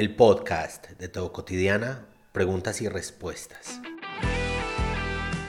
el 0.00 0.14
podcast 0.14 0.88
de 0.92 1.08
Todo 1.08 1.30
Cotidiana, 1.30 2.06
preguntas 2.32 2.80
y 2.80 2.88
respuestas. 2.88 3.82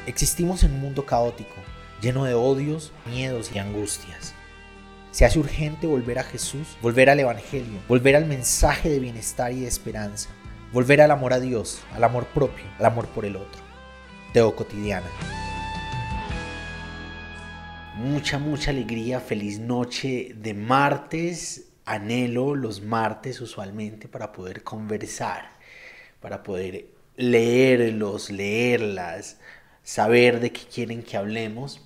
Existimos 0.07 0.65
en 0.65 0.73
un 0.73 0.81
mundo 0.81 1.05
caótico, 1.05 1.55
lleno 2.01 2.25
de 2.25 2.33
odios, 2.33 2.91
miedos 3.05 3.49
y 3.55 3.59
angustias. 3.59 4.33
Se 5.11 5.23
hace 5.23 5.39
urgente 5.39 5.87
volver 5.87 6.19
a 6.19 6.25
Jesús, 6.25 6.67
volver 6.81 7.09
al 7.09 7.21
Evangelio, 7.21 7.79
volver 7.87 8.17
al 8.17 8.25
mensaje 8.25 8.89
de 8.89 8.99
bienestar 8.99 9.53
y 9.53 9.61
de 9.61 9.69
esperanza, 9.69 10.27
volver 10.73 10.99
al 10.99 11.11
amor 11.11 11.31
a 11.31 11.39
Dios, 11.39 11.79
al 11.93 12.03
amor 12.03 12.25
propio, 12.25 12.65
al 12.77 12.87
amor 12.87 13.07
por 13.07 13.23
el 13.23 13.37
otro. 13.37 13.61
Teo 14.33 14.53
Cotidiana. 14.53 15.07
Mucha, 17.95 18.37
mucha 18.37 18.71
alegría, 18.71 19.21
feliz 19.21 19.59
noche 19.59 20.33
de 20.35 20.53
martes. 20.53 21.70
Anhelo 21.93 22.55
los 22.55 22.81
martes 22.81 23.41
usualmente 23.41 24.07
para 24.07 24.31
poder 24.31 24.63
conversar, 24.63 25.51
para 26.19 26.43
poder 26.43 26.87
leerlos, 27.15 28.29
leerlas, 28.29 29.37
saber 29.83 30.39
de 30.39 30.51
qué 30.51 30.61
quieren 30.61 31.03
que 31.03 31.17
hablemos, 31.17 31.81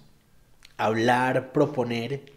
hablar, 0.78 1.52
proponer 1.52 2.34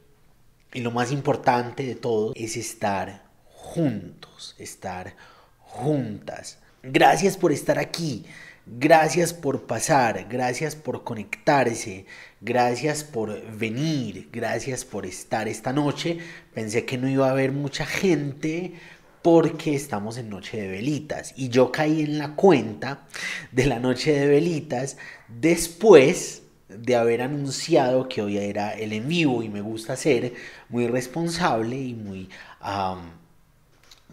y 0.73 0.81
lo 0.81 0.91
más 0.91 1.13
importante 1.13 1.85
de 1.85 1.95
todo 1.95 2.33
es 2.35 2.57
estar 2.57 3.25
juntos, 3.53 4.55
estar 4.59 5.15
juntas. 5.61 6.59
Gracias 6.83 7.37
por 7.37 7.53
estar 7.53 7.79
aquí. 7.79 8.25
Gracias 8.71 9.33
por 9.33 9.67
pasar, 9.67 10.27
gracias 10.29 10.77
por 10.77 11.03
conectarse, 11.03 12.05
gracias 12.41 13.05
por 13.05 13.41
venir, 13.57 14.29
gracias 14.33 14.85
por 14.85 15.07
estar 15.07 15.49
esta 15.49 15.73
noche. 15.73 16.19
Pensé 16.55 16.85
que 16.85 16.99
no 16.99 17.09
iba 17.09 17.29
a 17.29 17.33
haber 17.33 17.53
mucha 17.53 17.87
gente 17.87 18.75
porque 19.23 19.75
estamos 19.75 20.17
en 20.17 20.31
noche 20.31 20.61
de 20.61 20.69
velitas 20.69 21.35
y 21.37 21.49
yo 21.49 21.73
caí 21.73 22.03
en 22.03 22.19
la 22.19 22.35
cuenta 22.35 23.07
de 23.53 23.67
la 23.67 23.79
noche 23.79 24.13
de 24.13 24.27
velitas 24.29 24.97
después 25.29 26.43
de 26.69 26.97
haber 26.97 27.23
anunciado 27.23 28.09
que 28.09 28.23
hoy 28.23 28.39
era 28.39 28.73
el 28.73 28.93
en 28.93 29.09
vivo 29.09 29.43
y 29.43 29.49
me 29.49 29.61
gusta 29.61 29.97
ser 29.97 30.35
muy 30.69 30.87
responsable 30.87 31.77
y 31.77 31.95
muy 31.95 32.29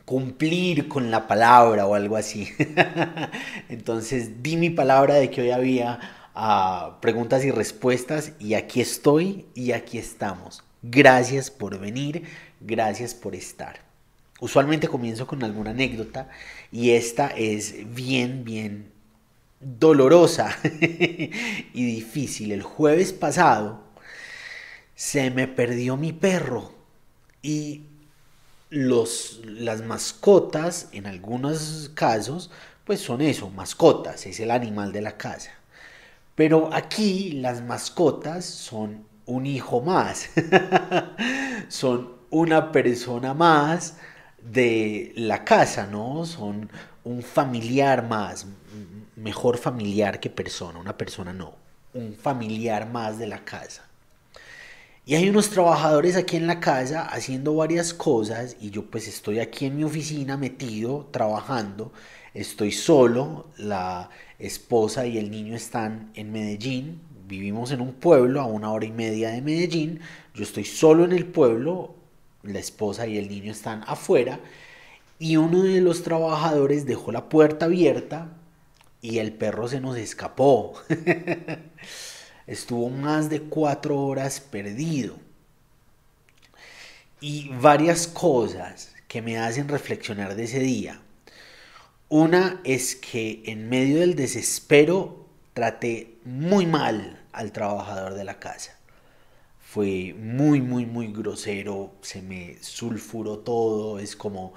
cumplir 0.06 0.88
con 0.88 1.12
la 1.12 1.28
palabra 1.28 1.86
o 1.88 1.96
algo 1.96 2.16
así. 2.16 2.50
Entonces 3.70 4.42
di 4.44 4.56
mi 4.56 4.70
palabra 4.70 5.16
de 5.16 5.30
que 5.30 5.42
hoy 5.42 5.52
había 5.52 6.00
ah, 6.36 6.98
preguntas 7.02 7.44
y 7.46 7.52
respuestas 7.52 8.34
y 8.40 8.54
aquí 8.54 8.82
estoy 8.82 9.46
y 9.56 9.72
aquí 9.72 9.98
estamos. 9.98 10.64
Gracias 10.82 11.50
por 11.50 11.80
venir, 11.80 12.24
gracias 12.60 13.14
por 13.16 13.36
estar. 13.36 13.80
Usualmente 14.40 14.88
comienzo 14.88 15.26
con 15.26 15.44
alguna 15.44 15.72
anécdota 15.72 16.30
y 16.72 16.92
esta 16.92 17.28
es 17.28 17.94
bien, 17.96 18.44
bien 18.44 18.92
dolorosa 19.60 20.56
y 20.82 21.86
difícil. 21.86 22.52
El 22.52 22.62
jueves 22.62 23.14
pasado 23.14 23.84
se 24.96 25.32
me 25.32 25.48
perdió 25.48 25.98
mi 25.98 26.14
perro 26.14 26.74
y 27.42 27.84
los, 28.70 29.42
las 29.46 29.82
mascotas, 29.84 30.90
en 30.92 31.06
algunos 31.06 31.92
casos, 31.94 32.52
pues 32.84 33.00
son 33.00 33.22
eso, 33.22 33.50
mascotas, 33.50 34.26
es 34.26 34.40
el 34.40 34.52
animal 34.52 34.92
de 34.92 35.02
la 35.02 35.18
casa. 35.18 35.52
Pero 36.36 36.70
aquí 36.74 37.32
las 37.32 37.62
mascotas 37.62 38.46
son 38.46 39.06
un 39.26 39.46
hijo 39.46 39.82
más, 39.82 40.30
son 41.70 42.12
una 42.30 42.72
persona 42.72 43.34
más 43.34 43.96
de 44.42 45.14
la 45.16 45.44
casa, 45.46 45.88
¿no? 45.88 46.26
Son 46.26 46.70
un 47.06 47.24
familiar 47.24 48.06
más, 48.08 48.46
mejor 49.16 49.58
familiar 49.58 50.20
que 50.20 50.30
persona, 50.30 50.78
una 50.80 50.98
persona 50.98 51.32
no, 51.32 51.56
un 51.94 52.16
familiar 52.16 52.90
más 52.90 53.18
de 53.18 53.28
la 53.28 53.44
casa. 53.46 53.88
Y 55.08 55.14
hay 55.14 55.30
unos 55.30 55.52
trabajadores 55.52 56.16
aquí 56.16 56.36
en 56.36 56.48
la 56.48 56.60
casa 56.60 57.04
haciendo 57.04 57.56
varias 57.56 57.94
cosas 57.94 58.58
y 58.60 58.72
yo 58.72 58.90
pues 58.90 59.08
estoy 59.08 59.40
aquí 59.40 59.68
en 59.68 59.78
mi 59.78 59.84
oficina 59.84 60.36
metido, 60.36 61.08
trabajando. 61.12 61.94
Estoy 62.34 62.72
solo, 62.72 63.48
la 63.58 64.10
esposa 64.40 65.06
y 65.08 65.18
el 65.18 65.32
niño 65.32 65.56
están 65.56 66.12
en 66.16 66.32
Medellín. 66.32 67.02
Vivimos 67.28 67.72
en 67.72 67.82
un 67.82 67.94
pueblo 67.94 68.42
a 68.42 68.46
una 68.46 68.72
hora 68.72 68.86
y 68.86 68.92
media 68.92 69.30
de 69.30 69.42
Medellín. 69.42 70.00
Yo 70.34 70.44
estoy 70.44 70.66
solo 70.66 71.06
en 71.06 71.12
el 71.12 71.26
pueblo, 71.26 71.96
la 72.44 72.60
esposa 72.60 73.08
y 73.08 73.18
el 73.18 73.30
niño 73.30 73.52
están 73.52 73.84
afuera. 73.88 74.40
Y 75.18 75.38
uno 75.38 75.64
de 75.64 75.82
los 75.82 76.04
trabajadores 76.04 76.86
dejó 76.86 77.12
la 77.12 77.30
puerta 77.30 77.66
abierta 77.66 78.30
y 79.02 79.20
el 79.20 79.34
perro 79.34 79.68
se 79.68 79.80
nos 79.80 79.98
escapó. 79.98 80.74
estuvo 82.48 82.90
más 82.90 83.30
de 83.30 83.42
cuatro 83.42 84.00
horas 84.00 84.40
perdido. 84.40 85.16
Y 87.22 87.50
varias 87.50 88.08
cosas 88.08 88.94
que 89.08 89.22
me 89.22 89.38
hacen 89.40 89.68
reflexionar 89.68 90.36
de 90.36 90.44
ese 90.44 90.60
día. 90.60 91.02
Una 92.18 92.62
es 92.64 92.96
que 92.96 93.44
en 93.46 93.68
medio 93.68 94.00
del 94.00 94.16
desespero 94.16 95.26
traté 95.54 96.16
muy 96.24 96.66
mal 96.66 97.22
al 97.34 97.52
trabajador 97.52 98.14
de 98.14 98.24
la 98.24 98.40
casa. 98.40 98.80
Fue 99.60 100.16
muy, 100.18 100.62
muy, 100.62 100.86
muy 100.86 101.12
grosero, 101.12 101.92
se 102.00 102.22
me 102.22 102.56
sulfuró 102.62 103.40
todo, 103.40 104.00
es 104.00 104.16
como 104.16 104.54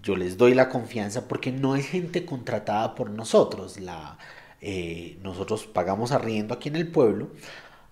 yo 0.00 0.14
les 0.14 0.36
doy 0.36 0.54
la 0.54 0.68
confianza 0.68 1.26
porque 1.26 1.50
no 1.50 1.74
es 1.74 1.88
gente 1.88 2.24
contratada 2.24 2.94
por 2.94 3.10
nosotros, 3.10 3.80
la, 3.80 4.16
eh, 4.60 5.18
nosotros 5.24 5.66
pagamos 5.66 6.12
arriendo 6.12 6.54
aquí 6.54 6.68
en 6.68 6.76
el 6.76 6.86
pueblo, 6.86 7.30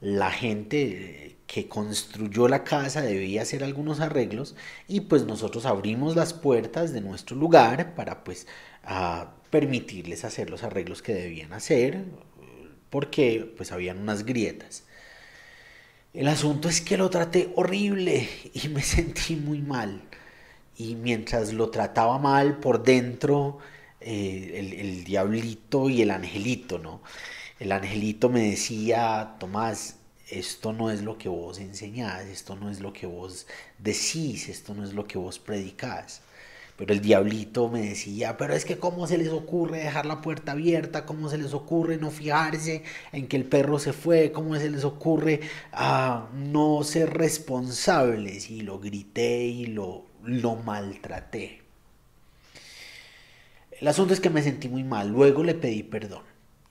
la 0.01 0.31
gente 0.31 1.39
que 1.49 1.67
construyó 1.67 2.47
la 2.47 2.63
casa 2.63 3.03
debía 3.03 3.43
hacer 3.43 3.65
algunos 3.65 3.99
arreglos 3.99 4.55
y 4.87 5.01
pues 5.01 5.27
nosotros 5.27 5.67
abrimos 5.67 6.15
las 6.15 6.33
puertas 6.33 6.93
de 6.93 7.01
nuestro 7.01 7.35
lugar 7.35 7.97
para 7.97 8.23
pues 8.23 8.47
permitirles 9.51 10.25
hacer 10.25 10.51
los 10.51 10.63
arreglos 10.63 11.03
que 11.03 11.15
debían 11.15 11.53
hacer 11.53 12.05
porque 12.91 13.53
pues 13.57 13.73
habían 13.73 13.99
unas 13.99 14.25
grietas. 14.25 14.85
El 16.13 16.27
asunto 16.27 16.69
es 16.69 16.81
que 16.81 16.97
lo 16.97 17.09
traté 17.09 17.53
horrible 17.55 18.29
y 18.53 18.69
me 18.69 18.83
sentí 18.83 19.37
muy 19.37 19.63
mal. 19.63 20.03
Y 20.77 20.97
mientras 20.97 21.53
lo 21.53 21.71
trataba 21.71 22.19
mal 22.19 22.59
por 22.59 22.83
dentro, 22.83 23.59
eh, 24.01 24.77
el, 24.81 25.05
diablito 25.05 25.89
y 25.89 26.03
el 26.03 26.11
angelito, 26.11 26.79
¿no? 26.79 27.03
El 27.59 27.73
angelito 27.73 28.31
me 28.31 28.51
decía, 28.51 29.37
Tomás, 29.39 29.97
esto 30.31 30.73
no 30.73 30.91
es 30.91 31.03
lo 31.03 31.19
que 31.19 31.29
vos 31.29 31.59
enseñás, 31.59 32.25
esto 32.27 32.57
no 32.57 32.71
es 32.71 32.81
lo 32.81 32.93
que 32.93 33.07
vos 33.07 33.47
decís, 33.79 34.49
esto 34.49 34.75
no 34.75 34.85
es 34.85 34.95
lo 34.95 35.07
que 35.07 35.19
vos 35.19 35.39
predicás. 35.39 36.23
Pero 36.81 36.95
el 36.95 37.03
diablito 37.03 37.69
me 37.69 37.83
decía, 37.83 38.39
pero 38.39 38.55
es 38.55 38.65
que 38.65 38.79
cómo 38.79 39.07
se 39.07 39.19
les 39.19 39.29
ocurre 39.29 39.81
dejar 39.81 40.07
la 40.07 40.23
puerta 40.23 40.53
abierta, 40.53 41.05
cómo 41.05 41.29
se 41.29 41.37
les 41.37 41.53
ocurre 41.53 41.99
no 41.99 42.11
fijarse 42.11 42.85
en 43.13 43.29
que 43.29 43.37
el 43.37 43.45
perro 43.45 43.79
se 43.79 43.93
fue, 43.93 44.33
cómo 44.33 44.57
se 44.57 44.71
les 44.71 44.85
ocurre 44.85 45.41
ah, 45.75 46.31
no 46.33 46.83
ser 46.83 47.13
responsables. 47.13 48.49
Y 48.49 48.63
lo 48.63 48.79
grité 48.79 49.45
y 49.45 49.67
lo, 49.67 50.07
lo 50.25 50.57
maltraté. 50.57 51.61
El 53.79 53.87
asunto 53.87 54.15
es 54.15 54.21
que 54.21 54.31
me 54.31 54.43
sentí 54.43 54.71
muy 54.71 54.83
mal, 54.83 55.11
luego 55.11 55.45
le 55.45 55.55
pedí 55.55 55.83
perdón 55.83 56.23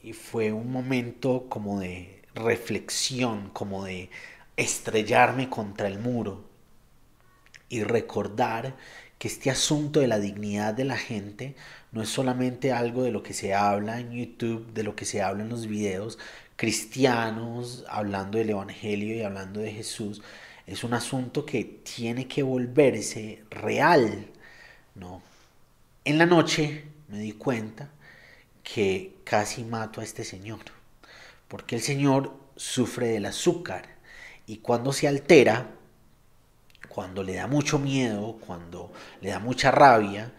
y 0.02 0.14
fue 0.14 0.52
un 0.52 0.72
momento 0.72 1.46
como 1.50 1.82
de 1.82 2.24
reflexión, 2.34 3.52
como 3.52 3.84
de 3.84 4.10
estrellarme 4.58 5.52
contra 5.52 5.88
el 5.88 6.00
muro 6.00 6.46
y 7.70 7.84
recordar 7.84 8.76
que 9.20 9.28
este 9.28 9.52
asunto 9.52 10.00
de 10.00 10.08
la 10.08 10.20
dignidad 10.20 10.74
de 10.74 10.86
la 10.86 10.98
gente 10.98 11.56
no 11.92 12.02
es 12.02 12.10
solamente 12.10 12.72
algo 12.72 13.04
de 13.04 13.12
lo 13.12 13.22
que 13.22 13.34
se 13.34 13.54
habla 13.54 14.00
en 14.00 14.12
YouTube, 14.12 14.74
de 14.74 14.84
lo 14.84 14.96
que 14.96 15.06
se 15.06 15.22
habla 15.22 15.44
en 15.44 15.50
los 15.50 15.68
videos 15.68 16.18
cristianos, 16.60 17.86
hablando 17.88 18.38
del 18.38 18.50
Evangelio 18.50 19.16
y 19.16 19.22
hablando 19.22 19.62
de 19.62 19.72
Jesús, 19.72 20.22
es 20.68 20.84
un 20.84 20.94
asunto 20.94 21.46
que 21.46 21.64
tiene 21.64 22.28
que 22.28 22.44
volverse 22.44 23.46
real, 23.50 24.28
¿no? 24.94 25.22
En 26.04 26.18
la 26.18 26.26
noche 26.26 26.84
me 27.08 27.20
di 27.20 27.32
cuenta 27.32 27.90
que 28.62 29.16
casi 29.24 29.64
mato 29.64 30.02
a 30.02 30.04
este 30.04 30.26
señor, 30.26 30.60
porque 31.48 31.78
el 31.78 31.82
señor 31.82 32.36
sufre 32.58 33.08
del 33.08 33.28
azúcar 33.28 33.96
y 34.46 34.58
cuando 34.58 34.92
se 34.92 35.08
altera, 35.08 35.72
cuando 36.90 37.24
le 37.24 37.36
da 37.36 37.48
mucho 37.48 37.80
miedo, 37.80 38.38
cuando 38.46 38.92
le 39.22 39.30
da 39.30 39.40
mucha 39.40 39.72
rabia, 39.72 40.34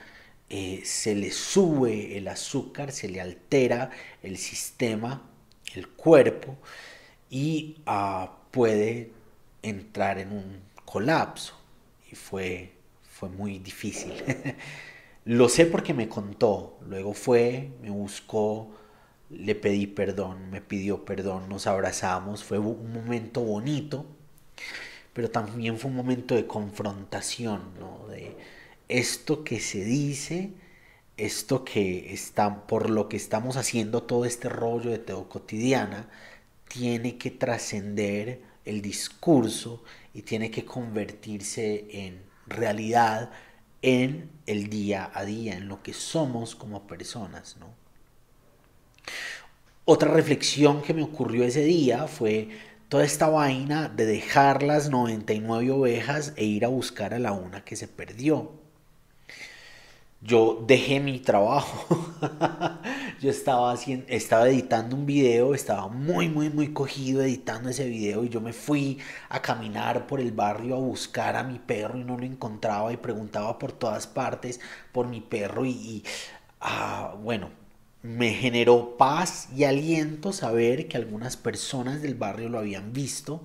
eh, 0.49 0.83
se 0.85 1.15
le 1.15 1.31
sube 1.31 2.17
el 2.19 2.29
azúcar, 2.29 2.93
se 2.93 3.09
le 3.09 3.21
altera 3.21 3.91
el 4.23 4.37
sistema, 4.37 5.23
el 5.75 5.89
cuerpo 5.89 6.59
y 7.31 7.77
ah, 7.87 8.39
puede 8.51 9.13
entrar 9.63 10.19
en 10.19 10.33
un 10.33 10.61
colapso. 10.85 11.55
Y 12.11 12.17
fue, 12.17 12.73
fue 13.09 13.29
muy 13.29 13.59
difícil. 13.59 14.13
Lo 15.25 15.49
sé 15.49 15.67
porque 15.67 15.95
me 15.95 16.09
contó, 16.09 16.79
luego 16.87 17.15
fue, 17.15 17.71
me 17.83 17.91
buscó, 17.91 18.71
le 19.31 19.55
pedí 19.55 19.87
perdón, 19.87 20.51
me 20.51 20.61
pidió 20.61 21.05
perdón, 21.05 21.49
nos 21.49 21.67
abrazamos, 21.67 22.43
fue 22.43 22.59
un 22.59 22.93
momento 22.93 23.43
bonito, 23.43 24.07
pero 25.13 25.31
también 25.31 25.79
fue 25.79 25.91
un 25.91 25.97
momento 25.97 26.35
de 26.35 26.47
confrontación, 26.47 27.75
¿no? 27.79 28.07
De 28.09 28.37
esto 28.89 29.45
que 29.45 29.61
se 29.61 29.85
dice, 29.85 30.51
esto 31.17 31.65
que 31.65 32.13
está, 32.13 32.67
por 32.67 32.91
lo 32.91 33.09
que 33.09 33.17
estamos 33.17 33.57
haciendo 33.57 34.03
todo 34.03 34.25
este 34.25 34.49
rollo 34.49 34.91
de 34.91 34.99
Teo 34.99 35.29
Cotidiana, 35.29 36.09
tiene 36.69 37.19
que 37.19 37.31
trascender 37.31 38.43
el 38.65 38.83
discurso 38.83 39.83
y 40.15 40.23
tiene 40.23 40.51
que 40.51 40.65
convertirse 40.65 41.87
en 41.91 42.23
realidad 42.47 43.31
en 43.83 44.31
el 44.47 44.69
día 44.69 45.11
a 45.15 45.25
día, 45.25 45.57
en 45.57 45.69
lo 45.69 45.83
que 45.83 45.93
somos 45.95 46.55
como 46.55 46.87
personas, 46.87 47.57
¿no? 47.59 47.75
Otra 49.85 50.13
reflexión 50.13 50.83
que 50.83 50.95
me 50.95 51.03
ocurrió 51.03 51.45
ese 51.45 51.65
día 51.65 52.07
fue 52.07 52.49
toda 52.91 53.05
esta 53.05 53.31
vaina 53.31 53.89
de 53.89 54.05
dejar 54.05 54.63
las 54.63 54.91
99 54.91 55.71
ovejas 55.71 56.35
e 56.37 56.45
ir 56.45 56.67
a 56.67 56.69
buscar 56.69 57.15
a 57.15 57.19
la 57.19 57.33
una 57.33 57.65
que 57.65 57.77
se 57.77 57.89
perdió 57.89 58.61
yo 60.23 60.63
dejé 60.67 61.01
mi 61.01 61.19
trabajo. 61.19 61.99
yo 63.21 63.31
estaba, 63.31 63.73
haciendo, 63.73 64.07
estaba 64.09 64.49
editando 64.49 64.95
un 64.97 65.07
video, 65.07 65.55
estaba 65.55 65.89
muy, 65.89 66.29
muy, 66.29 66.51
muy 66.51 66.73
cogido 66.73 67.23
editando 67.23 67.71
ese 67.71 67.87
video 67.87 68.25
y 68.25 68.29
yo 68.29 68.41
me 68.41 68.53
fui 68.53 68.99
a 69.29 69.41
caminar 69.41 70.07
por 70.07 70.21
el 70.21 70.33
barrio 70.33 70.77
a 70.77 70.79
buscar 70.79 71.37
a 71.37 71.43
mi 71.43 71.59
perro 71.59 71.99
y 71.99 72.05
no 72.05 72.19
lo 72.19 72.25
encontraba 72.25 72.93
y 72.93 72.97
preguntaba 72.99 73.59
por 73.59 73.73
todas 73.73 74.07
partes 74.07 74.61
por 74.93 75.07
mi 75.07 75.21
perro 75.21 75.65
y, 75.65 76.05
ah, 76.61 77.15
bueno, 77.23 77.60
me 78.03 78.33
generó 78.33 78.97
paz 78.97 79.49
y 79.55 79.65
aliento 79.65 80.33
saber 80.33 80.89
que 80.89 80.97
algunas 80.97 81.37
personas 81.37 82.03
del 82.03 82.15
barrio 82.15 82.49
lo 82.49 82.59
habían 82.59 82.93
visto. 82.93 83.43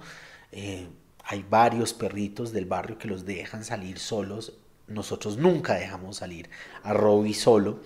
Eh, 0.52 0.88
hay 1.24 1.46
varios 1.50 1.94
perritos 1.94 2.52
del 2.52 2.66
barrio 2.66 2.98
que 2.98 3.08
los 3.08 3.26
dejan 3.26 3.64
salir 3.64 4.00
solos 4.00 4.54
nosotros 4.88 5.38
nunca 5.38 5.76
dejamos 5.76 6.18
salir 6.18 6.50
a 6.84 6.94
Robbie 6.94 7.34
solo, 7.34 7.80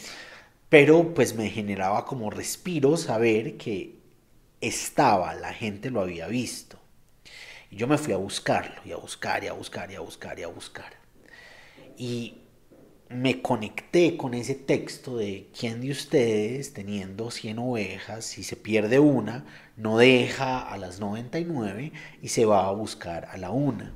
pero 0.67 1.13
pues 1.13 1.35
me 1.35 1.49
generaba 1.49 2.05
como 2.05 2.29
respiro 2.29 2.97
saber 2.97 3.57
que 3.57 3.95
estaba, 4.61 5.33
la 5.35 5.53
gente 5.53 5.89
lo 5.89 6.01
había 6.01 6.27
visto. 6.27 6.77
Y 7.71 7.77
yo 7.77 7.87
me 7.87 7.97
fui 7.97 8.13
a 8.13 8.17
buscarlo, 8.17 8.81
y 8.83 8.91
a 8.91 8.97
buscar, 8.97 9.43
y 9.43 9.47
a 9.47 9.53
buscar, 9.53 9.91
y 9.91 9.95
a 9.95 9.99
buscar, 10.01 10.39
y 10.39 10.43
a 10.43 10.47
buscar. 10.47 10.93
Y 11.97 12.39
me 13.09 13.41
conecté 13.41 14.15
con 14.17 14.35
ese 14.35 14.53
texto 14.55 15.17
de 15.17 15.49
quién 15.57 15.81
de 15.81 15.91
ustedes, 15.91 16.73
teniendo 16.73 17.31
100 17.31 17.59
ovejas, 17.59 18.25
si 18.25 18.43
se 18.43 18.55
pierde 18.55 18.99
una, 18.99 19.45
no 19.77 19.97
deja 19.97 20.59
a 20.59 20.77
las 20.77 20.99
99 20.99 21.91
y 22.21 22.27
se 22.27 22.45
va 22.45 22.67
a 22.67 22.71
buscar 22.71 23.25
a 23.25 23.37
la 23.37 23.49
una. 23.49 23.93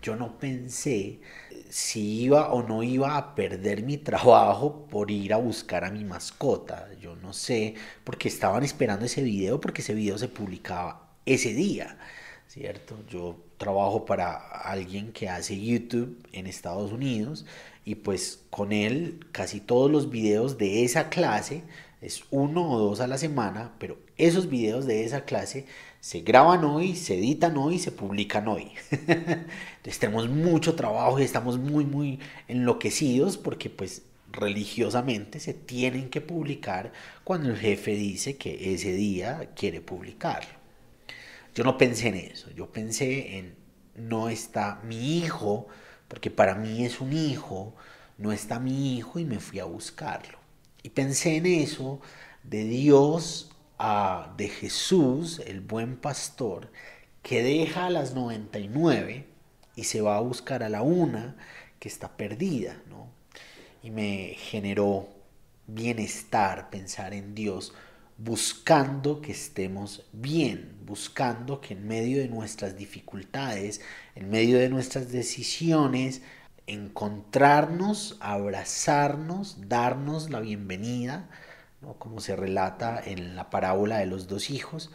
Yo 0.00 0.16
no 0.16 0.38
pensé 0.38 1.20
si 1.68 2.22
iba 2.22 2.52
o 2.52 2.62
no 2.62 2.82
iba 2.82 3.16
a 3.16 3.34
perder 3.34 3.82
mi 3.82 3.98
trabajo 3.98 4.86
por 4.86 5.10
ir 5.10 5.34
a 5.34 5.38
buscar 5.38 5.84
a 5.84 5.90
mi 5.90 6.04
mascota. 6.04 6.88
Yo 7.00 7.16
no 7.16 7.32
sé, 7.32 7.74
porque 8.04 8.28
estaban 8.28 8.62
esperando 8.62 9.06
ese 9.06 9.22
video, 9.22 9.60
porque 9.60 9.82
ese 9.82 9.94
video 9.94 10.18
se 10.18 10.28
publicaba 10.28 11.10
ese 11.26 11.52
día, 11.52 11.98
¿cierto? 12.46 13.04
Yo 13.08 13.44
trabajo 13.56 14.04
para 14.04 14.34
alguien 14.34 15.12
que 15.12 15.28
hace 15.28 15.60
YouTube 15.60 16.26
en 16.32 16.46
Estados 16.46 16.92
Unidos 16.92 17.46
y 17.84 17.96
pues 17.96 18.42
con 18.50 18.72
él 18.72 19.26
casi 19.32 19.60
todos 19.60 19.90
los 19.90 20.10
videos 20.10 20.58
de 20.58 20.84
esa 20.84 21.08
clase, 21.08 21.62
es 22.00 22.24
uno 22.30 22.70
o 22.70 22.78
dos 22.78 23.00
a 23.00 23.06
la 23.06 23.18
semana, 23.18 23.72
pero 23.78 23.98
esos 24.16 24.48
videos 24.48 24.86
de 24.86 25.04
esa 25.04 25.24
clase 25.24 25.66
se 26.00 26.20
graban 26.20 26.64
hoy, 26.64 26.96
se 26.96 27.18
editan 27.18 27.56
hoy, 27.56 27.78
se 27.78 27.92
publican 27.92 28.48
hoy. 28.48 28.72
Entonces 28.90 29.98
tenemos 30.00 30.28
mucho 30.28 30.74
trabajo 30.74 31.20
y 31.20 31.22
estamos 31.22 31.58
muy, 31.58 31.84
muy 31.84 32.18
enloquecidos 32.48 33.36
porque 33.36 33.70
pues 33.70 34.02
religiosamente 34.32 35.38
se 35.38 35.54
tienen 35.54 36.08
que 36.08 36.20
publicar 36.20 36.92
cuando 37.22 37.50
el 37.50 37.56
jefe 37.56 37.94
dice 37.94 38.36
que 38.36 38.74
ese 38.74 38.92
día 38.92 39.50
quiere 39.54 39.80
publicarlo. 39.80 40.50
Yo 41.54 41.64
no 41.64 41.76
pensé 41.78 42.08
en 42.08 42.16
eso, 42.16 42.50
yo 42.50 42.72
pensé 42.72 43.38
en 43.38 43.54
no 43.94 44.28
está 44.28 44.80
mi 44.84 45.18
hijo, 45.18 45.68
porque 46.12 46.30
para 46.30 46.54
mí 46.54 46.84
es 46.84 47.00
un 47.00 47.14
hijo, 47.14 47.72
no 48.18 48.32
está 48.32 48.60
mi 48.60 48.98
hijo 48.98 49.18
y 49.18 49.24
me 49.24 49.40
fui 49.40 49.60
a 49.60 49.64
buscarlo. 49.64 50.38
Y 50.82 50.90
pensé 50.90 51.36
en 51.36 51.46
eso 51.46 52.02
de 52.42 52.64
Dios 52.64 53.50
de 54.36 54.48
Jesús, 54.50 55.40
el 55.46 55.62
buen 55.62 55.96
pastor, 55.96 56.70
que 57.22 57.42
deja 57.42 57.86
a 57.86 57.90
las 57.90 58.12
99 58.12 59.24
y 59.74 59.84
se 59.84 60.02
va 60.02 60.18
a 60.18 60.20
buscar 60.20 60.62
a 60.62 60.68
la 60.68 60.82
una 60.82 61.34
que 61.78 61.88
está 61.88 62.14
perdida, 62.14 62.76
¿no? 62.90 63.08
Y 63.82 63.90
me 63.90 64.36
generó 64.36 65.08
bienestar 65.66 66.68
pensar 66.68 67.14
en 67.14 67.34
Dios 67.34 67.72
buscando 68.18 69.22
que 69.22 69.32
estemos 69.32 70.04
bien, 70.12 70.76
buscando 70.92 71.58
que 71.62 71.72
en 71.72 71.88
medio 71.88 72.18
de 72.18 72.28
nuestras 72.28 72.76
dificultades, 72.76 73.80
en 74.14 74.28
medio 74.28 74.58
de 74.58 74.68
nuestras 74.68 75.10
decisiones, 75.10 76.20
encontrarnos, 76.66 78.18
abrazarnos, 78.20 79.56
darnos 79.68 80.28
la 80.28 80.40
bienvenida, 80.40 81.30
como 81.98 82.20
se 82.20 82.36
relata 82.36 83.02
en 83.02 83.36
la 83.36 83.48
parábola 83.48 84.00
de 84.00 84.04
los 84.04 84.28
dos 84.28 84.50
hijos, 84.50 84.90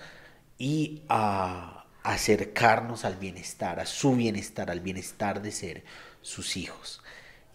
y 0.60 1.02
a 1.10 1.88
acercarnos 2.04 3.04
al 3.04 3.16
bienestar, 3.16 3.80
a 3.80 3.88
su 3.88 4.16
bienestar, 4.16 4.70
al 4.70 4.82
bienestar 4.82 5.42
de 5.42 5.52
ser 5.52 5.84
sus 6.22 6.58
hijos. 6.58 7.02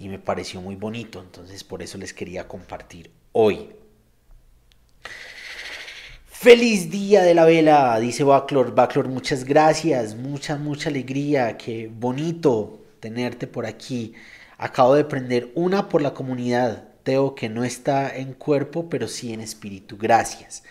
Y 0.00 0.09
me 0.09 0.19
pareció 0.19 0.61
muy 0.61 0.75
bonito, 0.75 1.21
entonces 1.21 1.62
por 1.62 1.81
eso 1.81 1.97
les 1.97 2.12
quería 2.12 2.49
compartir 2.49 3.12
hoy. 3.31 3.71
Feliz 6.43 6.91
día 6.91 7.23
de 7.23 7.35
la 7.35 7.44
vela, 7.44 8.00
dice 8.00 8.25
Baclor. 8.25 8.75
Baclor, 8.75 9.09
muchas 9.09 9.44
gracias, 9.44 10.17
mucha, 10.17 10.56
mucha 10.56 10.89
alegría, 10.89 11.56
qué 11.56 11.89
bonito 11.89 12.81
tenerte 12.99 13.47
por 13.47 13.65
aquí. 13.65 14.15
Acabo 14.59 14.97
de 14.97 15.05
prender 15.05 15.53
una 15.55 15.89
por 15.89 16.03
la 16.03 16.15
comunidad 16.15 16.89
Teo 17.05 17.37
que 17.37 17.49
no 17.49 17.62
está 17.62 18.17
en 18.17 18.33
cuerpo, 18.33 18.91
pero 18.91 19.06
sí 19.06 19.33
en 19.33 19.41
espíritu. 19.41 19.97
Gracias. 19.97 20.64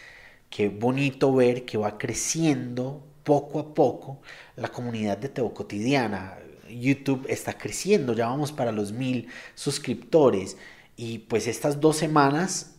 Qué 0.50 0.68
bonito 0.68 1.34
ver 1.34 1.64
que 1.64 1.78
va 1.78 1.98
creciendo 1.98 3.02
poco 3.24 3.58
a 3.60 3.74
poco 3.74 4.20
la 4.58 4.68
comunidad 4.68 5.20
de 5.20 5.30
Teo 5.30 5.54
Cotidiana. 5.54 6.38
YouTube 6.70 7.26
está 7.30 7.54
creciendo, 7.58 8.12
ya 8.12 8.28
vamos 8.28 8.52
para 8.52 8.74
los 8.74 8.92
mil 8.92 9.30
suscriptores. 9.56 10.58
Y 10.98 11.20
pues 11.20 11.48
estas 11.48 11.80
dos 11.80 11.96
semanas 11.96 12.76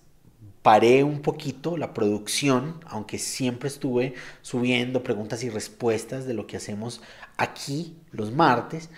paré 0.62 1.02
un 1.04 1.22
poquito 1.22 1.76
la 1.76 1.92
producción, 1.92 2.80
aunque 2.86 3.18
siempre 3.18 3.68
estuve 3.68 4.14
subiendo 4.42 5.02
preguntas 5.02 5.42
y 5.42 5.50
respuestas 5.50 6.24
de 6.24 6.34
lo 6.34 6.46
que 6.46 6.56
hacemos 6.56 7.02
aquí 7.36 7.96
los 8.12 8.32
martes. 8.32 8.88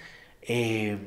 Eh, 0.43 0.99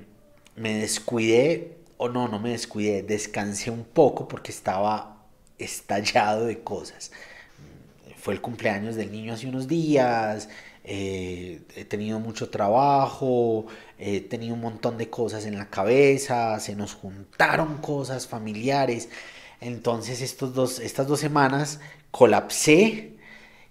me 0.55 0.73
descuidé 0.73 1.77
o 1.97 2.09
no, 2.09 2.27
no 2.27 2.39
me 2.39 2.49
descuidé, 2.49 3.03
descansé 3.03 3.69
un 3.71 3.83
poco 3.83 4.27
porque 4.27 4.51
estaba 4.51 5.25
estallado 5.59 6.45
de 6.45 6.59
cosas. 6.63 7.11
Fue 8.17 8.33
el 8.33 8.41
cumpleaños 8.41 8.95
del 8.95 9.11
niño 9.11 9.33
hace 9.33 9.47
unos 9.47 9.67
días, 9.67 10.49
eh, 10.83 11.61
he 11.75 11.85
tenido 11.85 12.19
mucho 12.19 12.49
trabajo, 12.49 13.67
he 13.99 14.21
tenido 14.21 14.55
un 14.55 14.61
montón 14.61 14.97
de 14.97 15.09
cosas 15.09 15.45
en 15.45 15.57
la 15.57 15.69
cabeza, 15.69 16.59
se 16.59 16.75
nos 16.75 16.93
juntaron 16.93 17.77
cosas 17.77 18.27
familiares. 18.27 19.09
Entonces 19.59 20.21
estos 20.21 20.53
dos, 20.53 20.79
estas 20.79 21.07
dos 21.07 21.19
semanas 21.19 21.79
colapsé 22.11 23.17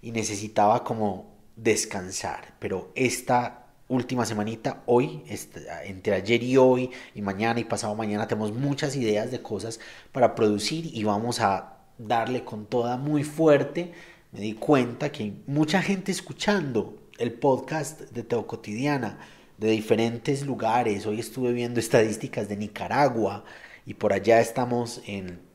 y 0.01 0.11
necesitaba 0.11 0.83
como 0.83 1.35
descansar, 1.55 2.53
pero 2.59 2.91
esta 2.95 3.67
última 3.89 4.25
semanita, 4.25 4.83
hoy, 4.85 5.23
este, 5.27 5.65
entre 5.85 6.13
ayer 6.13 6.43
y 6.43 6.57
hoy, 6.57 6.91
y 7.15 7.21
mañana 7.21 7.59
y 7.59 7.63
pasado 7.63 7.95
mañana, 7.95 8.27
tenemos 8.27 8.51
muchas 8.53 8.95
ideas 8.95 9.31
de 9.31 9.41
cosas 9.41 9.79
para 10.11 10.35
producir 10.35 10.89
y 10.93 11.03
vamos 11.03 11.39
a 11.39 11.77
darle 11.97 12.43
con 12.43 12.65
toda 12.65 12.97
muy 12.97 13.23
fuerte. 13.23 13.93
Me 14.31 14.41
di 14.41 14.53
cuenta 14.53 15.11
que 15.11 15.23
hay 15.23 15.43
mucha 15.47 15.81
gente 15.81 16.11
escuchando 16.11 16.97
el 17.17 17.33
podcast 17.33 18.01
de 18.01 18.23
Teo 18.23 18.45
Cotidiana 18.45 19.19
de 19.57 19.71
diferentes 19.71 20.45
lugares. 20.45 21.05
Hoy 21.05 21.19
estuve 21.19 21.53
viendo 21.53 21.79
estadísticas 21.79 22.47
de 22.49 22.57
Nicaragua 22.57 23.45
y 23.85 23.93
por 23.95 24.13
allá 24.13 24.41
estamos 24.41 25.01
en, 25.07 25.46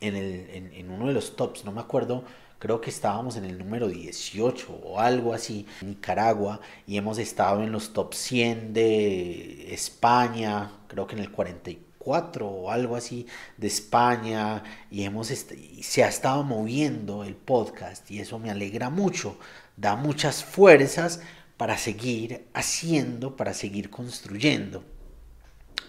en, 0.00 0.16
el, 0.16 0.70
en 0.74 0.90
uno 0.90 1.08
de 1.08 1.12
los 1.12 1.36
tops, 1.36 1.64
no 1.64 1.72
me 1.72 1.80
acuerdo 1.80 2.24
creo 2.60 2.80
que 2.80 2.90
estábamos 2.90 3.36
en 3.36 3.46
el 3.46 3.58
número 3.58 3.88
18 3.88 4.80
o 4.84 5.00
algo 5.00 5.32
así, 5.32 5.66
Nicaragua, 5.80 6.60
y 6.86 6.98
hemos 6.98 7.18
estado 7.18 7.62
en 7.62 7.72
los 7.72 7.94
top 7.94 8.12
100 8.12 8.74
de 8.74 9.72
España, 9.72 10.70
creo 10.86 11.06
que 11.06 11.16
en 11.16 11.22
el 11.22 11.32
40 11.32 11.70
cuatro 12.00 12.48
o 12.48 12.70
algo 12.70 12.96
así 12.96 13.26
de 13.58 13.66
España 13.66 14.62
y 14.90 15.04
hemos 15.04 15.28
se 15.28 16.02
ha 16.02 16.08
estado 16.08 16.42
moviendo 16.42 17.24
el 17.24 17.36
podcast 17.36 18.10
y 18.10 18.20
eso 18.20 18.38
me 18.38 18.50
alegra 18.50 18.88
mucho, 18.88 19.36
da 19.76 19.96
muchas 19.96 20.42
fuerzas 20.42 21.20
para 21.58 21.76
seguir 21.76 22.46
haciendo, 22.54 23.36
para 23.36 23.52
seguir 23.52 23.90
construyendo. 23.90 24.82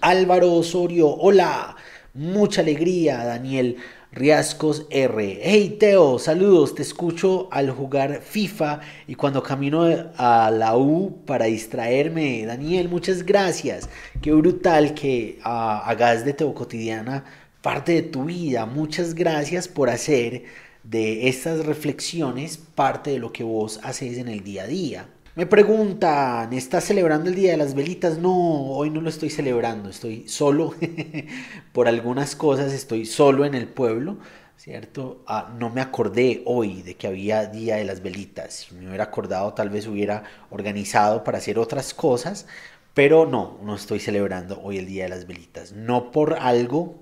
Álvaro 0.01 0.53
Osorio, 0.53 1.09
hola, 1.09 1.77
mucha 2.13 2.61
alegría, 2.61 3.23
Daniel 3.23 3.77
Riascos 4.11 4.87
R. 4.89 5.39
Hey 5.41 5.77
Teo, 5.79 6.19
saludos, 6.19 6.75
te 6.75 6.81
escucho 6.81 7.47
al 7.51 7.71
jugar 7.71 8.21
FIFA 8.21 8.81
y 9.07 9.15
cuando 9.15 9.41
camino 9.41 9.85
a 10.17 10.51
la 10.51 10.75
U 10.75 11.23
para 11.25 11.45
distraerme. 11.45 12.45
Daniel, 12.45 12.89
muchas 12.89 13.23
gracias. 13.23 13.89
Qué 14.21 14.33
brutal 14.33 14.93
que 14.93 15.39
ah, 15.43 15.83
hagas 15.85 16.25
de 16.25 16.33
Teo 16.33 16.53
Cotidiana 16.53 17.23
parte 17.61 17.93
de 17.93 18.01
tu 18.01 18.25
vida. 18.25 18.65
Muchas 18.65 19.13
gracias 19.13 19.67
por 19.67 19.89
hacer 19.89 20.43
de 20.83 21.29
estas 21.29 21.65
reflexiones 21.65 22.57
parte 22.57 23.11
de 23.11 23.19
lo 23.19 23.31
que 23.31 23.43
vos 23.43 23.79
haces 23.83 24.17
en 24.17 24.27
el 24.27 24.43
día 24.43 24.63
a 24.63 24.67
día. 24.67 25.07
Me 25.33 25.45
preguntan, 25.45 26.51
¿estás 26.51 26.83
celebrando 26.83 27.29
el 27.29 27.35
Día 27.35 27.51
de 27.51 27.57
las 27.57 27.73
Velitas? 27.73 28.17
No, 28.17 28.71
hoy 28.71 28.89
no 28.89 28.99
lo 28.99 29.07
estoy 29.07 29.29
celebrando, 29.29 29.89
estoy 29.89 30.27
solo, 30.27 30.75
por 31.71 31.87
algunas 31.87 32.35
cosas 32.35 32.73
estoy 32.73 33.05
solo 33.05 33.45
en 33.45 33.55
el 33.55 33.69
pueblo, 33.69 34.17
¿cierto? 34.57 35.23
Ah, 35.25 35.53
no 35.57 35.69
me 35.69 35.79
acordé 35.79 36.41
hoy 36.45 36.81
de 36.81 36.95
que 36.97 37.07
había 37.07 37.45
Día 37.45 37.77
de 37.77 37.85
las 37.85 38.01
Velitas, 38.01 38.67
si 38.67 38.75
me 38.75 38.87
hubiera 38.87 39.05
acordado 39.05 39.53
tal 39.53 39.69
vez 39.69 39.87
hubiera 39.87 40.23
organizado 40.49 41.23
para 41.23 41.37
hacer 41.37 41.57
otras 41.59 41.93
cosas, 41.93 42.45
pero 42.93 43.25
no, 43.25 43.57
no 43.63 43.75
estoy 43.75 44.01
celebrando 44.01 44.61
hoy 44.61 44.79
el 44.79 44.85
Día 44.85 45.03
de 45.03 45.11
las 45.11 45.27
Velitas, 45.27 45.71
no 45.71 46.11
por 46.11 46.33
algo 46.39 46.95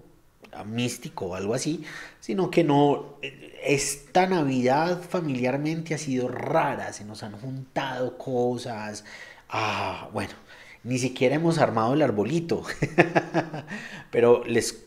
místico 0.65 1.27
o 1.27 1.35
algo 1.35 1.53
así, 1.53 1.83
sino 2.19 2.49
que 2.49 2.63
no, 2.63 3.17
esta 3.63 4.27
Navidad 4.27 5.01
familiarmente 5.01 5.93
ha 5.93 5.97
sido 5.97 6.27
rara, 6.27 6.93
se 6.93 7.05
nos 7.05 7.23
han 7.23 7.33
juntado 7.33 8.17
cosas, 8.17 9.05
ah, 9.49 10.09
bueno, 10.13 10.33
ni 10.83 10.97
siquiera 10.97 11.35
hemos 11.35 11.57
armado 11.57 11.93
el 11.93 12.01
arbolito, 12.01 12.63
pero 14.11 14.43
les, 14.45 14.85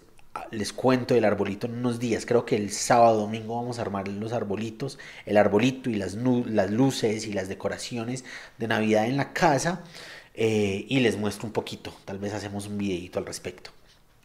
les 0.51 0.73
cuento 0.73 1.15
el 1.15 1.25
arbolito 1.25 1.67
en 1.67 1.75
unos 1.75 1.99
días, 1.99 2.27
creo 2.27 2.45
que 2.45 2.57
el 2.57 2.71
sábado, 2.71 3.21
domingo 3.21 3.57
vamos 3.57 3.79
a 3.79 3.83
armar 3.83 4.09
los 4.09 4.33
arbolitos, 4.33 4.99
el 5.27 5.37
arbolito 5.37 5.91
y 5.91 5.95
las, 5.95 6.15
las 6.15 6.71
luces 6.71 7.27
y 7.27 7.33
las 7.33 7.49
decoraciones 7.49 8.25
de 8.59 8.69
Navidad 8.69 9.07
en 9.07 9.17
la 9.17 9.33
casa, 9.33 9.83
eh, 10.35 10.87
y 10.89 11.01
les 11.01 11.19
muestro 11.19 11.47
un 11.47 11.53
poquito, 11.53 11.95
tal 12.07 12.19
vez 12.19 12.33
hacemos 12.33 12.67
un 12.67 12.79
videito 12.79 13.19
al 13.19 13.27
respecto, 13.27 13.71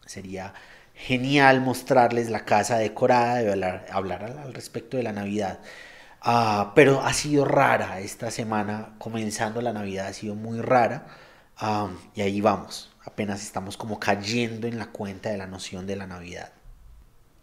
sería 0.06 0.54
genial 0.98 1.62
mostrarles 1.62 2.30
la 2.30 2.44
casa 2.46 2.78
decorada, 2.78 3.36
de 3.38 3.52
hablar, 3.92 4.24
al, 4.44 4.54
respecto 4.54 4.98
de 4.98 5.04
la 5.04 5.14
Navidad. 5.14 5.60
Ah, 6.22 6.74
pero 6.76 7.02
ha 7.02 7.14
sido 7.14 7.46
rara 7.46 8.00
esta 8.00 8.32
semana, 8.32 8.96
comenzando 8.98 9.62
la 9.62 9.74
Navidad, 9.74 10.08
ha 10.08 10.14
sido 10.14 10.36
muy 10.36 10.60
rara. 10.62 11.08
Y 12.16 12.22
ahí 12.22 12.42
vamos, 12.42 12.92
apenas 13.06 13.42
estamos 13.44 13.78
como 13.78 14.00
cayendo 14.00 14.68
en 14.68 14.78
la 14.78 14.88
cuenta 14.88 15.30
de 15.30 15.38
la 15.38 15.48
noción 15.48 15.88
de 15.88 15.96
la 15.96 16.08
Navidad. 16.08 16.52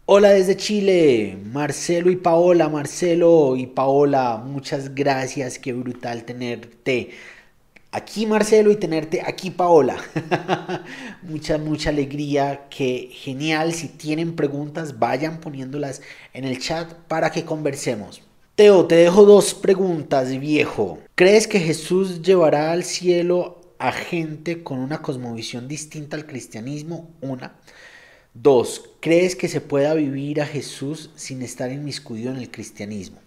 Hola 0.07 0.29
desde 0.29 0.55
Chile, 0.55 1.35
Marcelo 1.43 2.11
y 2.11 2.15
Paola, 2.15 2.69
Marcelo 2.69 3.55
y 3.55 3.65
Paola, 3.65 4.37
muchas 4.37 4.93
gracias, 4.93 5.57
qué 5.57 5.73
brutal 5.73 6.25
tenerte 6.25 7.09
aquí 7.95 8.25
Marcelo 8.25 8.71
y 8.71 8.75
tenerte 8.75 9.21
aquí 9.25 9.49
Paola. 9.51 9.95
mucha, 11.23 11.57
mucha 11.57 11.89
alegría, 11.89 12.67
que 12.69 13.09
genial. 13.11 13.73
Si 13.73 13.87
tienen 13.87 14.35
preguntas, 14.35 14.99
vayan 14.99 15.39
poniéndolas 15.39 16.01
en 16.33 16.43
el 16.43 16.59
chat 16.59 16.93
para 17.07 17.31
que 17.31 17.45
conversemos. 17.45 18.21
Teo, 18.55 18.85
te 18.85 18.95
dejo 18.95 19.25
dos 19.25 19.53
preguntas, 19.53 20.37
viejo. 20.39 20.99
¿Crees 21.15 21.47
que 21.47 21.59
Jesús 21.59 22.21
llevará 22.21 22.71
al 22.71 22.83
cielo 22.83 23.61
a 23.79 23.91
gente 23.91 24.63
con 24.63 24.79
una 24.79 25.01
cosmovisión 25.01 25.67
distinta 25.67 26.17
al 26.17 26.25
cristianismo? 26.25 27.09
Una. 27.21 27.55
Dos, 28.33 28.89
¿crees 28.99 29.35
que 29.35 29.47
se 29.47 29.61
pueda 29.61 29.93
vivir 29.93 30.41
a 30.41 30.45
Jesús 30.45 31.11
sin 31.15 31.41
estar 31.41 31.71
inmiscuido 31.71 32.31
en 32.31 32.37
el 32.37 32.51
cristianismo? 32.51 33.19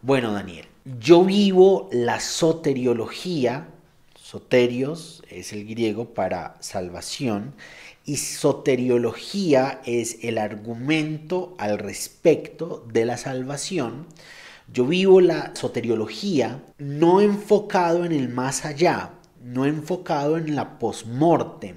Bueno, 0.00 0.32
Daniel, 0.32 0.66
yo 1.00 1.24
vivo 1.24 1.88
la 1.90 2.20
soteriología 2.20 3.68
Soterios 4.34 5.22
es 5.30 5.52
el 5.52 5.64
griego 5.64 6.06
para 6.06 6.56
salvación 6.58 7.54
y 8.04 8.16
soteriología 8.16 9.80
es 9.84 10.24
el 10.24 10.38
argumento 10.38 11.54
al 11.56 11.78
respecto 11.78 12.84
de 12.92 13.04
la 13.04 13.16
salvación. 13.16 14.08
Yo 14.72 14.86
vivo 14.86 15.20
la 15.20 15.54
soteriología 15.54 16.64
no 16.78 17.20
enfocado 17.20 18.04
en 18.04 18.10
el 18.10 18.28
más 18.28 18.64
allá, 18.64 19.12
no 19.40 19.66
enfocado 19.66 20.36
en 20.36 20.56
la 20.56 20.80
postmortem, 20.80 21.76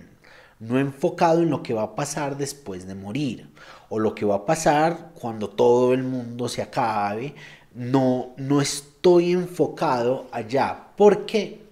no 0.59 0.79
enfocado 0.79 1.43
en 1.43 1.51
lo 1.51 1.61
que 1.61 1.75
va 1.75 1.83
a 1.83 1.95
pasar 1.95 2.37
después 2.37 2.87
de 2.87 2.95
morir 2.95 3.51
o 3.89 3.99
lo 3.99 4.15
que 4.15 4.25
va 4.25 4.33
a 4.33 4.45
pasar 4.47 5.11
cuando 5.13 5.47
todo 5.47 5.93
el 5.93 6.01
mundo 6.01 6.49
se 6.49 6.63
acabe. 6.63 7.35
No, 7.75 8.33
no 8.37 8.61
estoy 8.61 9.33
enfocado 9.33 10.25
allá. 10.31 10.87
¿Por 10.97 11.27
qué? 11.27 11.66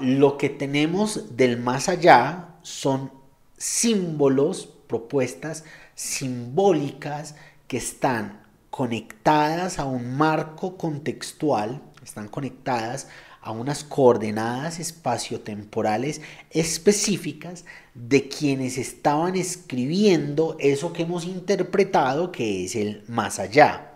Lo 0.00 0.36
que 0.38 0.48
tenemos 0.48 1.36
del 1.36 1.58
más 1.58 1.88
allá 1.88 2.56
son 2.62 3.12
símbolos, 3.56 4.68
propuestas 4.86 5.64
simbólicas 5.94 7.36
que 7.68 7.76
están 7.76 8.42
conectadas 8.70 9.78
a 9.78 9.84
un 9.84 10.16
marco 10.16 10.76
contextual, 10.76 11.82
están 12.02 12.28
conectadas 12.28 13.08
a 13.40 13.50
unas 13.50 13.84
coordenadas 13.84 14.78
espaciotemporales 14.78 16.20
específicas 16.50 17.64
de 17.94 18.28
quienes 18.28 18.78
estaban 18.78 19.36
escribiendo 19.36 20.56
eso 20.60 20.92
que 20.92 21.02
hemos 21.02 21.24
interpretado 21.24 22.32
que 22.32 22.64
es 22.64 22.76
el 22.76 23.04
más 23.08 23.38
allá. 23.38 23.91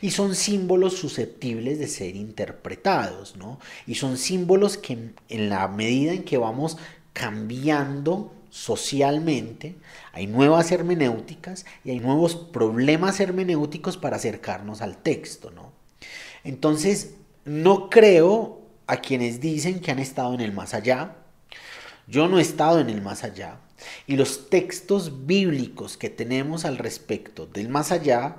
Y 0.00 0.10
son 0.10 0.34
símbolos 0.34 0.94
susceptibles 0.98 1.78
de 1.78 1.88
ser 1.88 2.16
interpretados, 2.16 3.36
¿no? 3.36 3.58
Y 3.86 3.94
son 3.94 4.18
símbolos 4.18 4.76
que 4.76 5.12
en 5.28 5.48
la 5.48 5.68
medida 5.68 6.12
en 6.12 6.24
que 6.24 6.36
vamos 6.36 6.76
cambiando 7.12 8.32
socialmente, 8.50 9.74
hay 10.12 10.26
nuevas 10.26 10.70
hermenéuticas 10.70 11.66
y 11.84 11.90
hay 11.90 11.98
nuevos 11.98 12.36
problemas 12.36 13.18
hermenéuticos 13.18 13.96
para 13.96 14.16
acercarnos 14.16 14.80
al 14.80 14.98
texto, 14.98 15.50
¿no? 15.50 15.72
Entonces, 16.44 17.14
no 17.44 17.90
creo 17.90 18.60
a 18.86 18.98
quienes 18.98 19.40
dicen 19.40 19.80
que 19.80 19.90
han 19.90 19.98
estado 19.98 20.34
en 20.34 20.40
el 20.40 20.52
más 20.52 20.74
allá. 20.74 21.16
Yo 22.06 22.28
no 22.28 22.38
he 22.38 22.42
estado 22.42 22.80
en 22.80 22.90
el 22.90 23.02
más 23.02 23.24
allá. 23.24 23.58
Y 24.06 24.16
los 24.16 24.50
textos 24.50 25.26
bíblicos 25.26 25.96
que 25.96 26.10
tenemos 26.10 26.64
al 26.64 26.78
respecto 26.78 27.46
del 27.46 27.68
más 27.68 27.92
allá 27.92 28.36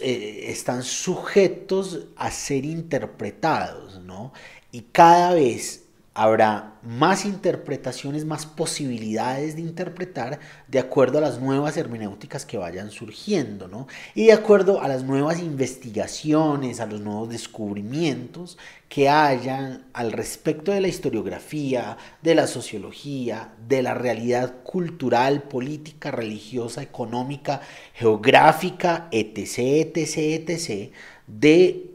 eh, 0.00 0.46
están 0.48 0.82
sujetos 0.82 2.06
a 2.16 2.30
ser 2.30 2.64
interpretados, 2.64 4.00
¿no? 4.00 4.32
Y 4.72 4.82
cada 4.92 5.34
vez 5.34 5.83
habrá 6.14 6.74
más 6.84 7.24
interpretaciones, 7.24 8.24
más 8.24 8.46
posibilidades 8.46 9.56
de 9.56 9.62
interpretar 9.62 10.38
de 10.68 10.78
acuerdo 10.78 11.18
a 11.18 11.20
las 11.20 11.40
nuevas 11.40 11.76
hermenéuticas 11.76 12.46
que 12.46 12.56
vayan 12.56 12.92
surgiendo, 12.92 13.66
¿no? 13.66 13.88
Y 14.14 14.26
de 14.26 14.32
acuerdo 14.32 14.80
a 14.80 14.86
las 14.86 15.02
nuevas 15.02 15.40
investigaciones, 15.40 16.78
a 16.78 16.86
los 16.86 17.00
nuevos 17.00 17.30
descubrimientos 17.30 18.58
que 18.88 19.08
hayan 19.08 19.86
al 19.92 20.12
respecto 20.12 20.70
de 20.70 20.80
la 20.80 20.86
historiografía, 20.86 21.98
de 22.22 22.36
la 22.36 22.46
sociología, 22.46 23.52
de 23.66 23.82
la 23.82 23.94
realidad 23.94 24.62
cultural, 24.62 25.42
política, 25.42 26.12
religiosa, 26.12 26.80
económica, 26.80 27.60
geográfica, 27.92 29.08
etc., 29.10 29.96
etc., 29.96 30.48
etc., 30.48 30.92
de 31.26 31.90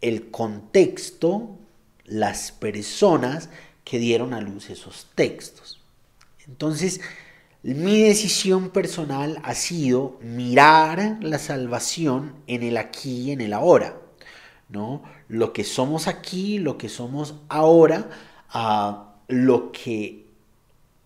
el 0.00 0.30
contexto 0.30 1.57
las 2.08 2.52
personas 2.52 3.48
que 3.84 3.98
dieron 3.98 4.34
a 4.34 4.40
luz 4.40 4.70
esos 4.70 5.06
textos. 5.14 5.80
Entonces, 6.46 7.00
mi 7.62 8.02
decisión 8.02 8.70
personal 8.70 9.40
ha 9.42 9.54
sido 9.54 10.18
mirar 10.22 11.18
la 11.20 11.38
salvación 11.38 12.34
en 12.46 12.62
el 12.62 12.76
aquí 12.76 13.22
y 13.22 13.30
en 13.32 13.40
el 13.40 13.52
ahora, 13.52 13.96
¿no? 14.68 15.02
Lo 15.28 15.52
que 15.52 15.64
somos 15.64 16.06
aquí, 16.06 16.58
lo 16.58 16.78
que 16.78 16.88
somos 16.88 17.34
ahora, 17.48 18.08
a 18.50 19.14
lo 19.28 19.72
que 19.72 20.26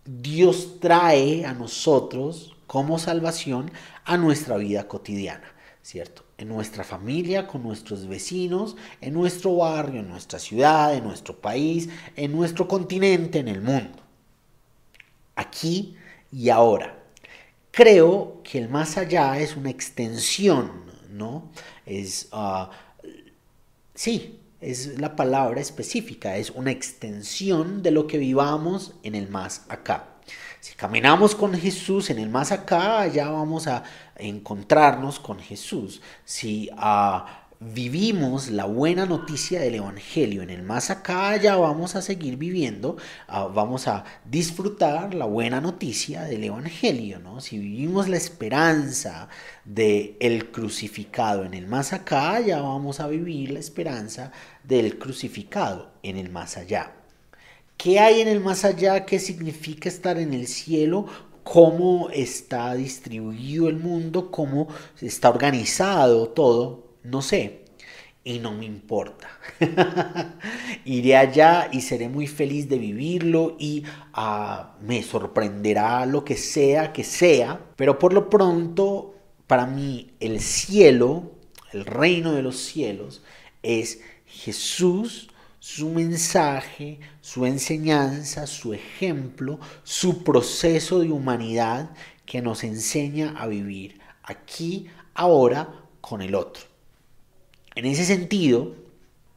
Dios 0.04 0.80
trae 0.80 1.46
a 1.46 1.52
nosotros 1.52 2.54
como 2.66 2.98
salvación 2.98 3.70
a 4.04 4.16
nuestra 4.16 4.56
vida 4.56 4.88
cotidiana, 4.88 5.51
¿cierto? 5.82 6.24
en 6.42 6.48
nuestra 6.48 6.82
familia, 6.82 7.46
con 7.46 7.62
nuestros 7.62 8.06
vecinos, 8.08 8.76
en 9.00 9.14
nuestro 9.14 9.56
barrio, 9.56 10.00
en 10.00 10.08
nuestra 10.08 10.40
ciudad, 10.40 10.94
en 10.94 11.04
nuestro 11.04 11.40
país, 11.40 11.88
en 12.16 12.32
nuestro 12.32 12.66
continente, 12.66 13.38
en 13.38 13.48
el 13.48 13.60
mundo. 13.60 14.02
Aquí 15.36 15.96
y 16.32 16.50
ahora. 16.50 16.98
Creo 17.70 18.42
que 18.42 18.58
el 18.58 18.68
más 18.68 18.98
allá 18.98 19.38
es 19.38 19.56
una 19.56 19.70
extensión, 19.70 20.84
¿no? 21.10 21.50
Es, 21.86 22.28
uh, 22.32 22.66
sí, 23.94 24.40
es 24.60 24.98
la 24.98 25.16
palabra 25.16 25.60
específica, 25.60 26.36
es 26.36 26.50
una 26.50 26.72
extensión 26.72 27.82
de 27.82 27.92
lo 27.92 28.06
que 28.06 28.18
vivamos 28.18 28.94
en 29.04 29.14
el 29.14 29.28
más 29.28 29.64
acá. 29.68 30.08
Si 30.60 30.74
caminamos 30.74 31.34
con 31.34 31.54
Jesús 31.54 32.10
en 32.10 32.18
el 32.18 32.28
más 32.28 32.52
acá, 32.52 33.06
ya 33.06 33.30
vamos 33.30 33.66
a 33.66 33.84
encontrarnos 34.16 35.20
con 35.20 35.38
Jesús. 35.38 36.00
Si 36.24 36.70
uh, 36.72 37.22
vivimos 37.60 38.50
la 38.50 38.64
buena 38.64 39.06
noticia 39.06 39.60
del 39.60 39.76
Evangelio 39.76 40.42
en 40.42 40.50
el 40.50 40.62
más 40.62 40.90
acá, 40.90 41.36
ya 41.36 41.56
vamos 41.56 41.94
a 41.94 42.02
seguir 42.02 42.36
viviendo, 42.36 42.96
uh, 43.28 43.52
vamos 43.52 43.86
a 43.86 44.04
disfrutar 44.24 45.14
la 45.14 45.26
buena 45.26 45.60
noticia 45.60 46.24
del 46.24 46.44
Evangelio. 46.44 47.20
¿no? 47.20 47.40
Si 47.40 47.58
vivimos 47.58 48.08
la 48.08 48.16
esperanza 48.16 49.28
del 49.64 50.16
el 50.20 50.50
crucificado 50.50 51.44
en 51.44 51.54
el 51.54 51.66
más 51.66 51.92
acá, 51.92 52.40
ya 52.40 52.60
vamos 52.60 53.00
a 53.00 53.06
vivir 53.06 53.52
la 53.52 53.60
esperanza 53.60 54.32
del 54.64 54.98
crucificado 54.98 55.92
en 56.02 56.16
el 56.16 56.30
más 56.30 56.56
allá. 56.56 56.92
¿Qué 57.76 57.98
hay 57.98 58.20
en 58.20 58.28
el 58.28 58.40
más 58.40 58.64
allá? 58.64 59.04
¿Qué 59.06 59.18
significa 59.18 59.88
estar 59.88 60.18
en 60.18 60.34
el 60.34 60.46
cielo? 60.46 61.06
¿Cómo 61.44 62.08
está 62.10 62.74
distribuido 62.74 63.68
el 63.68 63.76
mundo? 63.76 64.30
¿Cómo 64.30 64.68
está 65.00 65.28
organizado 65.28 66.28
todo? 66.28 66.92
No 67.02 67.20
sé. 67.22 67.62
Y 68.24 68.38
no 68.38 68.52
me 68.52 68.64
importa. 68.64 69.28
Iré 70.84 71.16
allá 71.16 71.68
y 71.72 71.80
seré 71.80 72.08
muy 72.08 72.28
feliz 72.28 72.68
de 72.68 72.78
vivirlo 72.78 73.56
y 73.58 73.82
ah, 74.12 74.76
me 74.80 75.02
sorprenderá 75.02 76.06
lo 76.06 76.24
que 76.24 76.36
sea 76.36 76.92
que 76.92 77.02
sea. 77.02 77.60
Pero 77.74 77.98
por 77.98 78.12
lo 78.12 78.30
pronto, 78.30 79.16
para 79.48 79.66
mí, 79.66 80.12
el 80.20 80.40
cielo, 80.40 81.32
el 81.72 81.84
reino 81.84 82.32
de 82.32 82.42
los 82.42 82.58
cielos, 82.58 83.22
es 83.62 84.00
Jesús, 84.24 85.28
su 85.62 85.90
mensaje, 85.90 86.98
su 87.20 87.46
enseñanza, 87.46 88.48
su 88.48 88.74
ejemplo, 88.74 89.60
su 89.84 90.24
proceso 90.24 90.98
de 90.98 91.12
humanidad 91.12 91.90
que 92.26 92.42
nos 92.42 92.64
enseña 92.64 93.36
a 93.38 93.46
vivir 93.46 94.00
aquí, 94.24 94.88
ahora, 95.14 95.72
con 96.00 96.20
el 96.20 96.34
otro. 96.34 96.64
En 97.76 97.86
ese 97.86 98.04
sentido, 98.04 98.74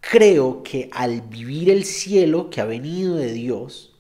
creo 0.02 0.64
que 0.64 0.90
al 0.94 1.22
vivir 1.22 1.70
el 1.70 1.86
cielo 1.86 2.50
que 2.50 2.60
ha 2.60 2.66
venido 2.66 3.18
de 3.18 3.32
Dios, 3.32 3.96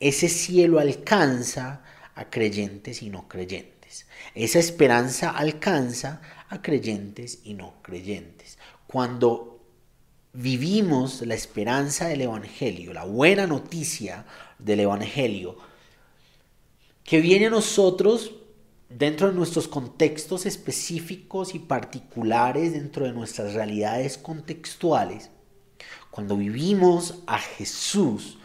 ese 0.00 0.28
cielo 0.28 0.80
alcanza 0.80 1.84
a 2.16 2.28
creyentes 2.28 3.02
y 3.02 3.08
no 3.08 3.28
creyentes. 3.28 4.06
Esa 4.34 4.58
esperanza 4.58 5.30
alcanza 5.30 6.22
a 6.48 6.60
creyentes 6.60 7.38
y 7.44 7.54
no 7.54 7.74
creyentes. 7.82 8.58
Cuando 8.88 9.51
vivimos 10.32 11.20
la 11.22 11.34
esperanza 11.34 12.08
del 12.08 12.22
Evangelio, 12.22 12.92
la 12.92 13.04
buena 13.04 13.46
noticia 13.46 14.24
del 14.58 14.80
Evangelio, 14.80 15.56
que 17.04 17.20
viene 17.20 17.46
a 17.46 17.50
nosotros 17.50 18.32
dentro 18.88 19.28
de 19.28 19.34
nuestros 19.34 19.68
contextos 19.68 20.46
específicos 20.46 21.54
y 21.54 21.58
particulares, 21.58 22.72
dentro 22.72 23.04
de 23.04 23.12
nuestras 23.12 23.54
realidades 23.54 24.18
contextuales, 24.18 25.30
cuando 26.10 26.36
vivimos 26.36 27.14
a 27.26 27.38
Jesús 27.38 28.38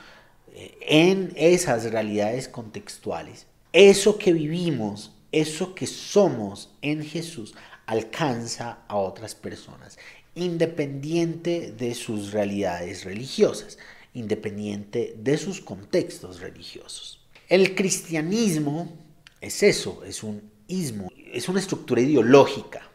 eh, 0.53 0.77
en 0.82 1.34
esas 1.36 1.91
realidades 1.91 2.48
contextuales, 2.48 3.46
eso 3.74 4.17
que 4.17 4.34
vivimos, 4.34 5.12
eso 5.32 5.75
que 5.75 5.86
somos 5.88 6.72
en 6.82 7.03
Jesús, 7.03 7.53
alcanza 7.86 8.79
a 8.88 8.98
otras 8.98 9.36
personas 9.36 9.98
independiente 10.38 11.73
de 11.76 11.95
sus 11.95 12.32
realidades 12.32 13.04
religiosas, 13.04 13.78
independiente 14.13 15.15
de 15.17 15.38
sus 15.38 15.62
contextos 15.62 16.39
religiosos. 16.39 17.19
El 17.50 17.76
cristianismo 17.76 18.95
es 19.41 19.63
eso, 19.63 20.04
es 20.06 20.23
un 20.23 20.52
ismo, 20.67 21.10
es 21.32 21.50
una 21.50 21.60
estructura 21.60 22.02
ideológica, 22.02 22.88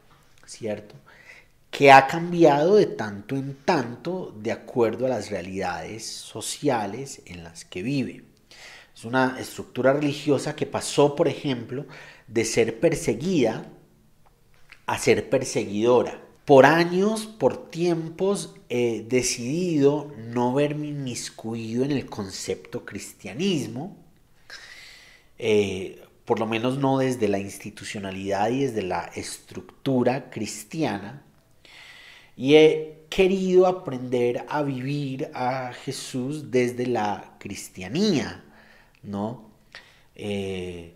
¿cierto? 0.46 0.94
Que 1.70 1.90
ha 1.90 2.06
cambiado 2.06 2.76
de 2.76 2.86
tanto 2.86 3.34
en 3.34 3.56
tanto 3.64 4.34
de 4.38 4.52
acuerdo 4.52 5.06
a 5.06 5.10
las 5.10 5.30
realidades 5.30 6.06
sociales 6.06 7.22
en 7.26 7.42
las 7.42 7.64
que 7.64 7.82
vive. 7.82 8.24
Es 8.94 9.04
una 9.04 9.36
estructura 9.40 9.92
religiosa 9.92 10.54
que 10.54 10.66
pasó, 10.66 11.16
por 11.16 11.26
ejemplo, 11.26 11.86
de 12.28 12.44
ser 12.44 12.78
perseguida 12.78 13.66
a 14.86 14.98
ser 14.98 15.30
perseguidora 15.30 16.20
por 16.44 16.66
años, 16.66 17.26
por 17.26 17.70
tiempos, 17.70 18.54
he 18.68 19.04
decidido 19.08 20.12
no 20.18 20.52
verme 20.52 20.88
inmiscuido 20.88 21.84
en 21.84 21.92
el 21.92 22.06
concepto 22.06 22.84
cristianismo, 22.84 23.96
eh, 25.38 26.02
por 26.24 26.40
lo 26.40 26.46
menos 26.46 26.78
no 26.78 26.98
desde 26.98 27.28
la 27.28 27.38
institucionalidad 27.38 28.50
y 28.50 28.64
desde 28.64 28.82
la 28.82 29.04
estructura 29.14 30.30
cristiana, 30.30 31.22
y 32.36 32.54
he 32.54 33.04
querido 33.08 33.66
aprender 33.66 34.44
a 34.48 34.62
vivir 34.62 35.30
a 35.34 35.72
Jesús 35.72 36.50
desde 36.50 36.86
la 36.86 37.36
cristianía, 37.38 38.42
¿no? 39.02 39.50
Eh, 40.14 40.94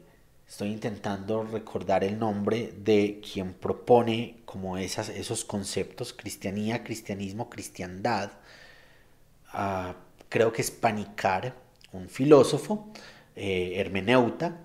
Estoy 0.48 0.68
intentando 0.68 1.42
recordar 1.42 2.04
el 2.04 2.18
nombre 2.18 2.72
de 2.78 3.20
quien 3.20 3.52
propone 3.52 4.36
como 4.44 4.78
esas, 4.78 5.08
esos 5.08 5.44
conceptos, 5.44 6.12
cristianía, 6.12 6.84
cristianismo, 6.84 7.50
cristiandad. 7.50 8.30
Ah, 9.48 9.96
creo 10.28 10.52
que 10.52 10.62
es 10.62 10.70
Panicar, 10.70 11.56
un 11.92 12.08
filósofo, 12.08 12.92
eh, 13.34 13.74
hermeneuta. 13.76 14.60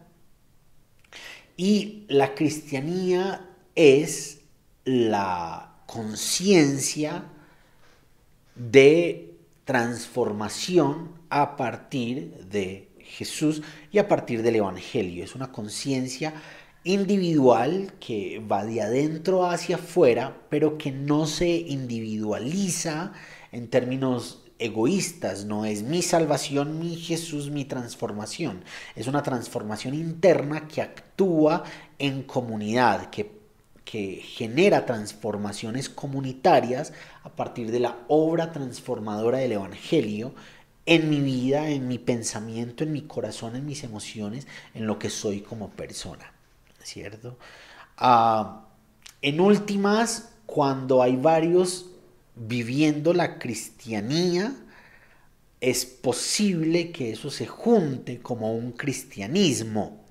Y 1.57 2.05
la 2.07 2.35
cristianía 2.35 3.49
es 3.75 4.41
la 4.85 5.81
conciencia 5.87 7.25
de 8.55 9.35
transformación 9.65 11.19
a 11.29 11.55
partir 11.57 12.45
de 12.45 12.90
Jesús 13.11 13.61
y 13.91 13.99
a 13.99 14.07
partir 14.07 14.41
del 14.41 14.55
Evangelio. 14.55 15.23
Es 15.23 15.35
una 15.35 15.51
conciencia 15.51 16.33
individual 16.83 17.93
que 17.99 18.39
va 18.39 18.65
de 18.65 18.81
adentro 18.81 19.45
hacia 19.45 19.75
afuera, 19.75 20.37
pero 20.49 20.77
que 20.77 20.91
no 20.91 21.27
se 21.27 21.49
individualiza 21.49 23.13
en 23.51 23.67
términos 23.67 24.41
egoístas, 24.57 25.45
no 25.45 25.65
es 25.65 25.83
mi 25.83 26.01
salvación, 26.01 26.79
mi 26.79 26.95
Jesús, 26.95 27.49
mi 27.49 27.65
transformación. 27.65 28.63
Es 28.95 29.07
una 29.07 29.23
transformación 29.23 29.95
interna 29.95 30.67
que 30.67 30.81
actúa 30.81 31.63
en 31.97 32.23
comunidad, 32.23 33.09
que, 33.09 33.31
que 33.83 34.21
genera 34.23 34.85
transformaciones 34.85 35.89
comunitarias 35.89 36.93
a 37.23 37.29
partir 37.29 37.71
de 37.71 37.79
la 37.79 37.97
obra 38.07 38.51
transformadora 38.51 39.39
del 39.39 39.53
Evangelio 39.53 40.33
en 40.85 41.09
mi 41.09 41.19
vida, 41.19 41.69
en 41.69 41.87
mi 41.87 41.99
pensamiento, 41.99 42.83
en 42.83 42.91
mi 42.91 43.01
corazón, 43.01 43.55
en 43.55 43.65
mis 43.65 43.83
emociones, 43.83 44.47
en 44.73 44.87
lo 44.87 44.97
que 44.99 45.09
soy 45.09 45.41
como 45.41 45.69
persona, 45.69 46.31
¿cierto? 46.83 47.37
Ah, 47.97 48.65
en 49.21 49.39
últimas, 49.39 50.33
cuando 50.45 51.03
hay 51.03 51.15
varios 51.15 51.87
viviendo 52.35 53.13
la 53.13 53.37
cristianía, 53.37 54.55
es 55.59 55.85
posible 55.85 56.91
que 56.91 57.11
eso 57.11 57.29
se 57.29 57.45
junte 57.45 58.19
como 58.19 58.55
un 58.55 58.71
cristianismo, 58.71 60.03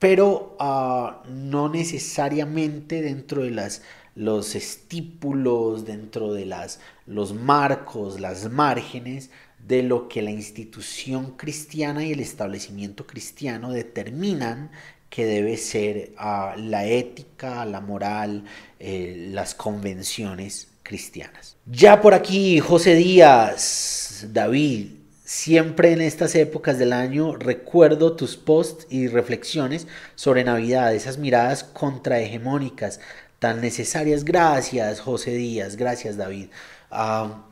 pero 0.00 0.56
ah, 0.58 1.22
no 1.28 1.68
necesariamente 1.68 3.00
dentro 3.02 3.42
de 3.42 3.52
las, 3.52 3.82
los 4.16 4.56
estípulos, 4.56 5.84
dentro 5.84 6.32
de 6.32 6.46
las, 6.46 6.80
los 7.06 7.32
marcos, 7.32 8.18
las 8.18 8.50
márgenes 8.50 9.30
de 9.68 9.82
lo 9.82 10.08
que 10.08 10.22
la 10.22 10.30
institución 10.30 11.36
cristiana 11.36 12.02
y 12.02 12.12
el 12.12 12.20
establecimiento 12.20 13.06
cristiano 13.06 13.70
determinan 13.70 14.70
que 15.10 15.26
debe 15.26 15.58
ser 15.58 16.12
ah, 16.16 16.54
la 16.56 16.86
ética, 16.86 17.66
la 17.66 17.80
moral, 17.80 18.44
eh, 18.78 19.28
las 19.30 19.54
convenciones 19.54 20.68
cristianas. 20.82 21.56
Ya 21.66 22.00
por 22.00 22.14
aquí, 22.14 22.60
José 22.60 22.94
Díaz, 22.94 24.26
David, 24.32 24.92
siempre 25.22 25.92
en 25.92 26.00
estas 26.00 26.34
épocas 26.34 26.78
del 26.78 26.94
año 26.94 27.36
recuerdo 27.36 28.16
tus 28.16 28.38
posts 28.38 28.86
y 28.88 29.08
reflexiones 29.08 29.86
sobre 30.14 30.44
Navidad, 30.44 30.94
esas 30.94 31.18
miradas 31.18 31.62
contrahegemónicas 31.62 33.00
tan 33.38 33.60
necesarias. 33.60 34.24
Gracias, 34.24 35.00
José 35.00 35.32
Díaz, 35.32 35.76
gracias, 35.76 36.16
David. 36.16 36.48
ah, 36.90 37.44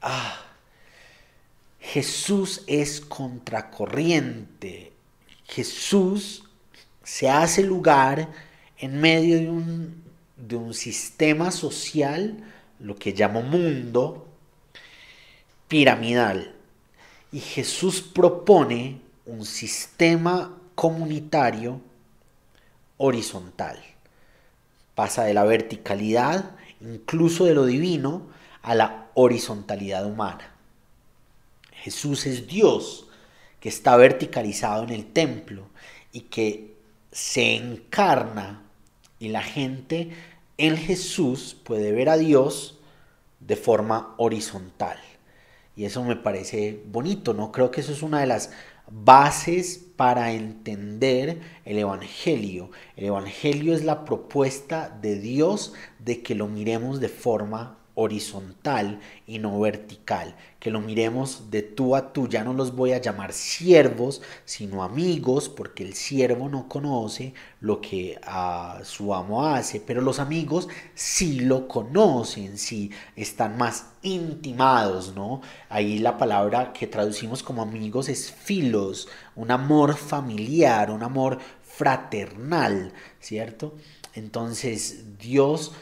ah 0.00 0.40
Jesús 1.84 2.62
es 2.66 3.02
contracorriente. 3.02 4.92
Jesús 5.44 6.44
se 7.02 7.28
hace 7.28 7.62
lugar 7.62 8.30
en 8.78 9.00
medio 9.00 9.36
de 9.36 9.50
un, 9.50 10.02
de 10.36 10.56
un 10.56 10.72
sistema 10.72 11.50
social, 11.50 12.42
lo 12.80 12.96
que 12.96 13.12
llamo 13.12 13.42
mundo, 13.42 14.26
piramidal. 15.68 16.54
Y 17.30 17.40
Jesús 17.40 18.00
propone 18.00 19.02
un 19.26 19.44
sistema 19.44 20.58
comunitario 20.74 21.82
horizontal. 22.96 23.78
Pasa 24.94 25.24
de 25.24 25.34
la 25.34 25.44
verticalidad, 25.44 26.56
incluso 26.80 27.44
de 27.44 27.54
lo 27.54 27.66
divino, 27.66 28.26
a 28.62 28.74
la 28.74 29.10
horizontalidad 29.14 30.06
humana. 30.06 30.53
Jesús 31.84 32.24
es 32.24 32.46
Dios 32.46 33.08
que 33.60 33.68
está 33.68 33.94
verticalizado 33.98 34.84
en 34.84 34.88
el 34.88 35.04
templo 35.12 35.66
y 36.12 36.20
que 36.22 36.78
se 37.12 37.56
encarna 37.56 38.62
y 39.18 39.28
la 39.28 39.42
gente 39.42 40.08
en 40.56 40.78
Jesús 40.78 41.54
puede 41.62 41.92
ver 41.92 42.08
a 42.08 42.16
Dios 42.16 42.78
de 43.40 43.56
forma 43.56 44.14
horizontal. 44.16 44.96
Y 45.76 45.84
eso 45.84 46.02
me 46.04 46.16
parece 46.16 46.82
bonito, 46.86 47.34
¿no? 47.34 47.52
Creo 47.52 47.70
que 47.70 47.82
eso 47.82 47.92
es 47.92 48.02
una 48.02 48.20
de 48.20 48.28
las 48.28 48.50
bases 48.90 49.78
para 49.94 50.32
entender 50.32 51.42
el 51.66 51.76
Evangelio. 51.76 52.70
El 52.96 53.04
Evangelio 53.04 53.74
es 53.74 53.84
la 53.84 54.06
propuesta 54.06 54.88
de 54.88 55.18
Dios 55.18 55.74
de 55.98 56.22
que 56.22 56.34
lo 56.34 56.48
miremos 56.48 56.98
de 56.98 57.10
forma 57.10 57.76
horizontal 57.96 59.00
y 59.26 59.38
no 59.38 59.60
vertical, 59.60 60.36
que 60.58 60.70
lo 60.70 60.80
miremos 60.80 61.50
de 61.50 61.62
tú 61.62 61.94
a 61.94 62.12
tú, 62.12 62.28
ya 62.28 62.42
no 62.42 62.52
los 62.52 62.74
voy 62.74 62.92
a 62.92 63.00
llamar 63.00 63.32
siervos, 63.32 64.20
sino 64.44 64.82
amigos, 64.82 65.48
porque 65.48 65.84
el 65.84 65.94
siervo 65.94 66.48
no 66.48 66.68
conoce 66.68 67.34
lo 67.60 67.80
que 67.80 68.18
a 68.24 68.80
su 68.82 69.14
amo 69.14 69.46
hace, 69.46 69.80
pero 69.80 70.00
los 70.00 70.18
amigos 70.18 70.68
sí 70.94 71.40
lo 71.40 71.68
conocen, 71.68 72.58
sí 72.58 72.90
están 73.14 73.56
más 73.56 73.90
intimados, 74.02 75.14
¿no? 75.14 75.40
Ahí 75.68 75.98
la 75.98 76.18
palabra 76.18 76.72
que 76.72 76.88
traducimos 76.88 77.42
como 77.42 77.62
amigos 77.62 78.08
es 78.08 78.32
filos, 78.32 79.08
un 79.36 79.52
amor 79.52 79.96
familiar, 79.96 80.90
un 80.90 81.04
amor 81.04 81.38
fraternal, 81.62 82.92
¿cierto? 83.20 83.74
Entonces 84.14 85.18
Dios 85.18 85.72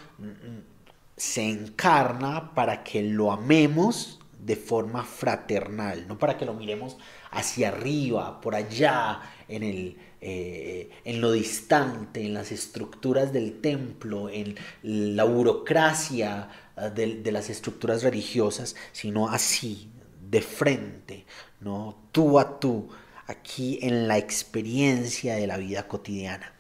se 1.23 1.49
encarna 1.49 2.53
para 2.53 2.83
que 2.83 3.01
lo 3.01 3.31
amemos 3.31 4.19
de 4.41 4.57
forma 4.57 5.05
fraternal, 5.05 6.09
no 6.09 6.19
para 6.19 6.37
que 6.37 6.45
lo 6.45 6.53
miremos 6.53 6.97
hacia 7.31 7.69
arriba, 7.69 8.41
por 8.41 8.57
allá, 8.57 9.21
en, 9.47 9.63
el, 9.63 9.99
eh, 10.21 10.91
en 11.05 11.21
lo 11.21 11.31
distante, 11.31 12.27
en 12.27 12.35
las 12.35 12.51
estructuras 12.51 13.33
del 13.33 13.61
templo, 13.61 14.29
en 14.31 14.57
la 14.83 15.23
burocracia 15.23 16.49
ah, 16.75 16.91
de, 16.91 17.23
de 17.23 17.31
las 17.31 17.51
estructuras 17.51 18.03
religiosas, 18.03 18.75
sino 18.91 19.29
así, 19.29 19.93
de 20.29 20.43
frente, 20.43 21.25
¿no? 21.61 22.09
tú 22.11 22.41
a 22.41 22.59
tú, 22.59 22.89
aquí 23.29 23.79
en 23.81 24.09
la 24.09 24.19
experiencia 24.19 25.37
de 25.37 25.47
la 25.47 25.57
vida 25.57 25.87
cotidiana. 25.87 26.53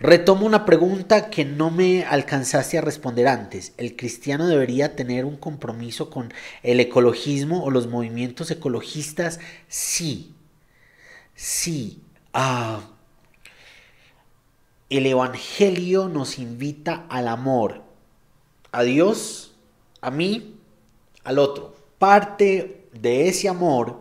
Retomo 0.00 0.46
una 0.46 0.64
pregunta 0.64 1.28
que 1.28 1.44
no 1.44 1.70
me 1.70 2.04
alcanzaste 2.04 2.78
a 2.78 2.80
responder 2.80 3.28
antes. 3.28 3.74
¿El 3.76 3.96
cristiano 3.96 4.46
debería 4.46 4.96
tener 4.96 5.26
un 5.26 5.36
compromiso 5.36 6.08
con 6.08 6.32
el 6.62 6.80
ecologismo 6.80 7.62
o 7.62 7.70
los 7.70 7.86
movimientos 7.86 8.50
ecologistas? 8.50 9.40
Sí. 9.68 10.34
Sí. 11.34 12.00
Ah. 12.32 12.80
El 14.88 15.04
Evangelio 15.04 16.08
nos 16.08 16.38
invita 16.38 17.04
al 17.10 17.28
amor. 17.28 17.82
A 18.72 18.84
Dios, 18.84 19.54
a 20.00 20.10
mí, 20.10 20.56
al 21.24 21.38
otro. 21.38 21.76
Parte 21.98 22.88
de 22.94 23.28
ese 23.28 23.50
amor 23.50 24.00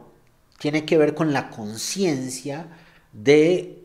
tiene 0.59 0.85
que 0.85 0.97
ver 0.97 1.13
con 1.13 1.33
la 1.33 1.49
conciencia 1.49 2.67
de 3.11 3.78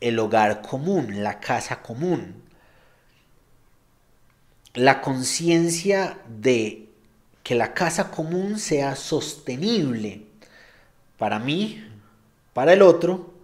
el 0.00 0.18
hogar 0.18 0.62
común, 0.62 1.22
la 1.22 1.40
casa 1.40 1.82
común. 1.82 2.42
La 4.74 5.00
conciencia 5.00 6.18
de 6.28 6.88
que 7.42 7.54
la 7.54 7.74
casa 7.74 8.10
común 8.10 8.58
sea 8.58 8.94
sostenible 8.94 10.26
para 11.16 11.38
mí, 11.38 11.84
para 12.52 12.74
el 12.74 12.82
otro, 12.82 13.34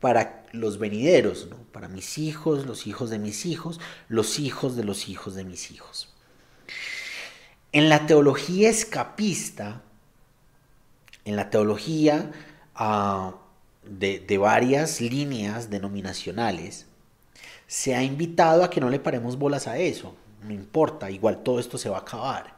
para 0.00 0.44
los 0.52 0.78
venideros, 0.78 1.48
para 1.72 1.88
mis 1.88 2.18
hijos, 2.18 2.66
los 2.66 2.86
hijos 2.86 3.10
de 3.10 3.18
mis 3.18 3.46
hijos, 3.46 3.80
los 4.08 4.38
hijos 4.38 4.76
de 4.76 4.84
los 4.84 5.08
hijos 5.08 5.34
de 5.34 5.44
mis 5.44 5.70
hijos. 5.70 6.12
En 7.72 7.88
la 7.88 8.06
teología 8.06 8.68
escapista, 8.68 9.82
en 11.24 11.36
la 11.36 11.50
teología 11.50 12.32
uh, 12.78 13.34
de, 13.90 14.38
varias 14.38 15.00
líneas 15.00 15.68
denominacionales, 15.68 16.86
se 17.66 17.94
ha 17.94 18.02
invitado 18.02 18.64
a 18.64 18.70
que 18.70 18.80
no 18.80 18.88
le 18.88 19.00
paremos 19.00 19.36
bolas 19.36 19.66
a 19.66 19.78
eso. 19.78 20.14
No 20.44 20.52
importa, 20.52 21.10
igual 21.10 21.42
todo 21.42 21.60
esto 21.60 21.76
se 21.76 21.88
va 21.88 21.98
a 21.98 22.00
acabar. 22.00 22.54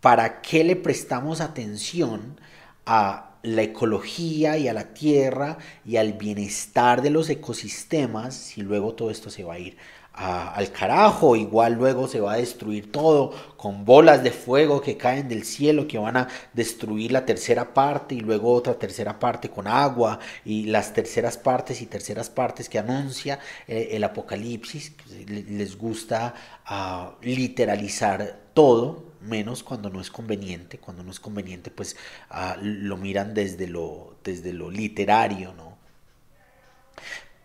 ¿Para 0.00 0.40
qué 0.40 0.64
le 0.64 0.76
prestamos 0.76 1.40
atención 1.40 2.40
a 2.86 3.32
la 3.42 3.62
ecología 3.62 4.56
y 4.56 4.68
a 4.68 4.72
la 4.72 4.94
tierra 4.94 5.58
y 5.84 5.96
al 5.96 6.14
bienestar 6.14 7.02
de 7.02 7.10
los 7.10 7.28
ecosistemas 7.28 8.34
si 8.34 8.62
luego 8.62 8.94
todo 8.94 9.10
esto 9.10 9.30
se 9.30 9.44
va 9.44 9.54
a 9.54 9.58
ir 9.58 9.76
al 10.18 10.72
carajo, 10.72 11.36
igual 11.36 11.74
luego 11.74 12.08
se 12.08 12.20
va 12.20 12.32
a 12.32 12.36
destruir 12.38 12.90
todo 12.90 13.32
con 13.56 13.84
bolas 13.84 14.24
de 14.24 14.32
fuego 14.32 14.80
que 14.80 14.96
caen 14.96 15.28
del 15.28 15.44
cielo 15.44 15.86
que 15.86 15.98
van 15.98 16.16
a 16.16 16.28
destruir 16.52 17.12
la 17.12 17.24
tercera 17.24 17.72
parte 17.72 18.16
y 18.16 18.20
luego 18.20 18.52
otra 18.52 18.74
tercera 18.74 19.20
parte 19.20 19.48
con 19.48 19.68
agua 19.68 20.18
y 20.44 20.64
las 20.64 20.92
terceras 20.92 21.36
partes 21.36 21.80
y 21.82 21.86
terceras 21.86 22.30
partes 22.30 22.68
que 22.68 22.80
anuncia 22.80 23.38
eh, 23.68 23.90
el 23.92 24.02
apocalipsis, 24.02 24.92
les 25.28 25.78
gusta 25.78 26.34
ah, 26.66 27.12
literalizar 27.22 28.40
todo, 28.54 29.04
menos 29.20 29.62
cuando 29.62 29.88
no 29.88 30.00
es 30.00 30.10
conveniente, 30.10 30.78
cuando 30.78 31.04
no 31.04 31.12
es 31.12 31.20
conveniente 31.20 31.70
pues 31.70 31.96
ah, 32.30 32.56
lo 32.60 32.96
miran 32.96 33.34
desde 33.34 33.68
lo, 33.68 34.16
desde 34.24 34.52
lo 34.52 34.68
literario, 34.68 35.54
¿no? 35.54 35.67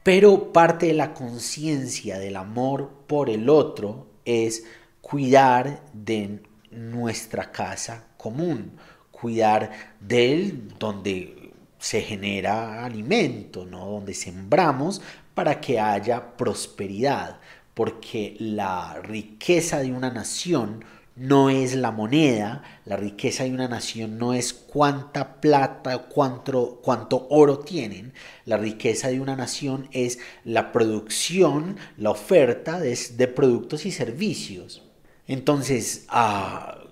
Pero 0.04 0.52
parte 0.52 0.88
de 0.88 0.94
la 0.94 1.14
conciencia 1.14 2.20
del 2.20 2.36
amor 2.36 2.92
por 3.08 3.30
el 3.30 3.50
otro 3.50 4.08
es 4.26 4.66
cuidar 5.02 5.82
de 5.94 6.44
nuestra 6.72 7.52
casa 7.52 8.08
común, 8.18 8.74
cuidar 9.12 9.72
de 10.02 10.34
él 10.34 10.74
donde 10.78 11.52
se 11.80 12.02
genera 12.02 12.84
alimento, 12.86 13.66
¿no? 13.66 13.86
donde 13.86 14.14
sembramos 14.14 15.02
para 15.34 15.62
que 15.62 15.80
haya 15.80 16.36
prosperidad, 16.36 17.40
porque 17.74 18.36
la 18.40 19.00
riqueza 19.02 19.80
de 19.80 19.92
una 19.94 20.10
nación 20.10 20.84
no 21.16 21.50
es 21.50 21.76
la 21.76 21.92
moneda, 21.92 22.64
la 22.86 22.98
riqueza 22.98 23.44
de 23.44 23.52
una 23.52 23.68
nación 23.68 24.18
no 24.18 24.34
es 24.34 24.54
cuánta 24.54 25.40
plata, 25.42 25.98
cuánto, 26.00 26.80
cuánto 26.82 27.28
oro 27.30 27.60
tienen, 27.60 28.14
la 28.46 28.58
riqueza 28.58 29.10
de 29.10 29.20
una 29.20 29.36
nación 29.36 29.88
es 29.92 30.20
la 30.44 30.72
producción, 30.72 31.78
la 31.98 32.10
oferta 32.10 32.80
de, 32.80 33.28
productos 33.28 33.86
y 33.86 33.92
servicios. 33.92 34.82
Entonces, 35.28 36.06
ah, 36.10 36.84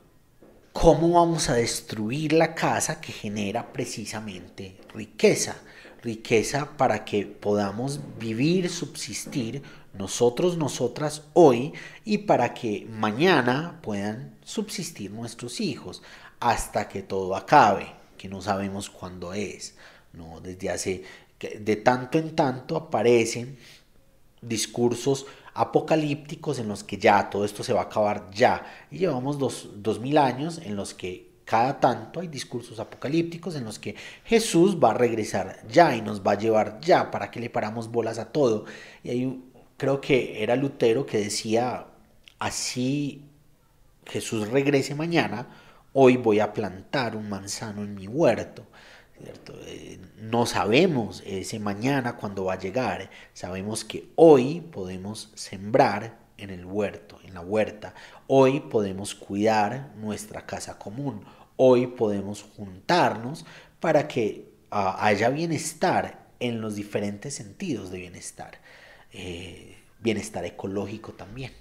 ¿cómo 0.72 1.12
vamos 1.12 1.50
a 1.50 1.56
destruir 1.56 2.34
la 2.34 2.54
casa 2.54 3.02
que 3.02 3.12
genera 3.12 3.74
precisamente 3.74 4.78
riqueza? 4.94 5.56
Riqueza 6.04 6.78
para 6.78 7.06
que 7.06 7.26
podamos 7.26 8.00
vivir, 8.20 8.70
subsistir 8.70 9.62
nosotros, 9.94 10.58
nosotras 10.58 11.24
hoy 11.34 11.74
y 12.06 12.20
para 12.20 12.54
que 12.54 12.88
mañana 12.90 13.80
puedan 13.82 14.36
subsistir 14.44 15.12
nuestros 15.12 15.60
hijos 15.60 16.02
hasta 16.40 16.88
que 16.88 17.02
todo 17.02 17.36
acabe, 17.36 17.94
que 18.18 18.30
no 18.30 18.42
sabemos 18.42 18.90
cuándo 18.90 19.34
es. 19.34 19.76
¿no? 20.14 20.40
Desde 20.42 20.70
hace, 20.70 21.04
de 21.40 21.76
tanto 21.78 22.18
en 22.18 22.36
tanto 22.36 22.76
aparecen 22.76 23.58
discursos 24.42 25.26
apocalípticos 25.54 26.60
en 26.60 26.68
los 26.68 26.84
que 26.84 26.98
ya 26.98 27.30
todo 27.30 27.46
esto 27.46 27.64
se 27.64 27.74
va 27.74 27.82
a 27.82 27.86
acabar 27.86 28.30
ya. 28.32 28.66
Y 28.90 29.00
llevamos 29.00 29.38
dos, 29.38 29.70
dos 29.76 30.00
mil 30.00 30.18
años 30.18 30.60
en 30.64 30.76
los 30.76 30.94
que 30.94 31.32
cada 31.46 31.80
tanto 31.80 32.22
hay 32.22 32.28
discursos 32.28 32.80
apocalípticos 32.80 33.56
en 33.56 33.66
los 33.66 33.78
que 33.78 33.96
Jesús 34.24 34.78
va 34.82 34.92
a 34.92 34.94
regresar 34.94 35.62
ya 35.68 35.96
y 35.96 36.02
nos 36.02 36.26
va 36.26 36.32
a 36.32 36.38
llevar 36.38 36.80
ya 36.80 37.12
para 37.12 37.30
que 37.30 37.42
le 37.42 37.50
paramos 37.50 37.92
bolas 37.92 38.20
a 38.20 38.32
todo. 38.32 38.66
Y 39.04 39.10
hay 39.10 39.51
creo 39.82 40.00
que 40.00 40.44
era 40.44 40.56
Lutero 40.56 41.08
que 41.08 41.18
decía, 41.18 41.88
así 42.38 43.26
Jesús 44.06 44.48
regrese 44.50 44.94
mañana, 44.94 45.48
hoy 45.92 46.18
voy 46.18 46.40
a 46.40 46.54
plantar 46.54 47.16
un 47.16 47.28
manzano 47.28 47.82
en 47.82 47.96
mi 47.96 48.08
huerto. 48.08 48.64
Eh, 49.66 50.00
no 50.20 50.46
sabemos 50.46 51.24
ese 51.26 51.58
mañana 51.58 52.16
cuándo 52.16 52.46
va 52.46 52.54
a 52.54 52.60
llegar. 52.60 53.10
Sabemos 53.34 53.84
que 53.84 54.10
hoy 54.18 54.62
podemos 54.62 55.32
sembrar 55.34 56.20
en 56.38 56.52
el 56.52 56.64
huerto, 56.64 57.18
en 57.24 57.34
la 57.34 57.42
huerta. 57.42 57.96
Hoy 58.28 58.60
podemos 58.60 59.16
cuidar 59.16 59.94
nuestra 59.96 60.46
casa 60.46 60.78
común. 60.78 61.26
Hoy 61.56 61.88
podemos 61.88 62.44
juntarnos 62.56 63.48
para 63.80 64.08
que 64.08 64.48
ah, 64.70 65.04
haya 65.04 65.30
bienestar 65.30 66.28
en 66.40 66.62
los 66.62 66.76
diferentes 66.76 67.34
sentidos 67.34 67.90
de 67.90 67.98
bienestar. 67.98 68.60
Eh, 69.14 69.71
bienestar 70.02 70.46
ecológico 70.46 71.14
también. 71.14 71.52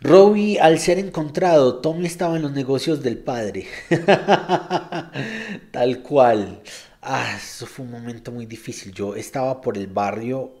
Robbie, 0.00 0.60
al 0.60 0.78
ser 0.78 0.98
encontrado, 1.00 1.80
Tommy 1.80 2.06
estaba 2.06 2.36
en 2.36 2.42
los 2.42 2.52
negocios 2.52 3.02
del 3.02 3.18
padre. 3.18 3.66
Tal 5.72 6.02
cual. 6.02 6.62
Ah, 7.02 7.34
eso 7.36 7.66
fue 7.66 7.84
un 7.84 7.90
momento 7.90 8.30
muy 8.30 8.46
difícil. 8.46 8.92
Yo 8.92 9.16
estaba 9.16 9.60
por 9.60 9.76
el 9.76 9.88
barrio 9.88 10.52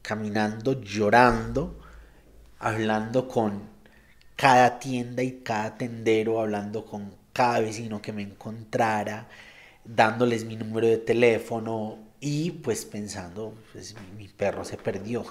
caminando, 0.00 0.80
llorando, 0.80 1.80
hablando 2.60 3.26
con 3.26 3.62
cada 4.36 4.78
tienda 4.78 5.22
y 5.22 5.40
cada 5.42 5.76
tendero, 5.76 6.40
hablando 6.40 6.84
con 6.84 7.14
cada 7.32 7.60
vecino 7.60 8.00
que 8.00 8.12
me 8.12 8.22
encontrara, 8.22 9.28
dándoles 9.84 10.44
mi 10.44 10.56
número 10.56 10.86
de 10.86 10.98
teléfono, 10.98 11.98
y 12.26 12.52
pues 12.52 12.86
pensando, 12.86 13.52
pues 13.70 13.94
mi, 14.16 14.28
perro 14.28 14.64
se 14.64 14.78
perdió, 14.78 15.26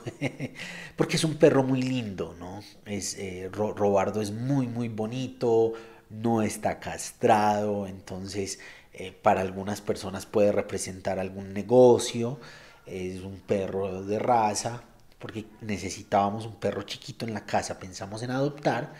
porque 0.95 1.15
es 1.15 1.23
un 1.23 1.38
perro 1.38 1.63
muy 1.63 1.82
lindo, 1.82 2.36
¿no? 2.38 2.62
Es, 2.86 3.17
eh, 3.17 3.49
Robardo 3.51 4.21
es 4.21 4.29
muy, 4.29 4.67
muy 4.67 4.89
bonito, 4.89 5.73
no 6.12 6.43
está 6.43 6.79
castrado, 6.79 7.88
entonces 7.88 8.60
eh, 8.93 9.12
para 9.12 9.41
algunas 9.41 9.82
personas 9.82 10.27
puede 10.27 10.51
representar 10.51 11.17
algún 11.17 11.51
negocio, 11.51 12.39
es 12.86 13.21
un 13.21 13.39
perro 13.39 14.03
de 14.03 14.19
raza, 14.19 14.84
porque 15.17 15.47
necesitábamos 15.62 16.45
un 16.45 16.60
perro 16.60 16.84
chiquito 16.84 17.25
en 17.25 17.34
la 17.34 17.47
casa, 17.47 17.79
pensamos 17.79 18.21
en 18.21 18.29
adoptar, 18.29 18.93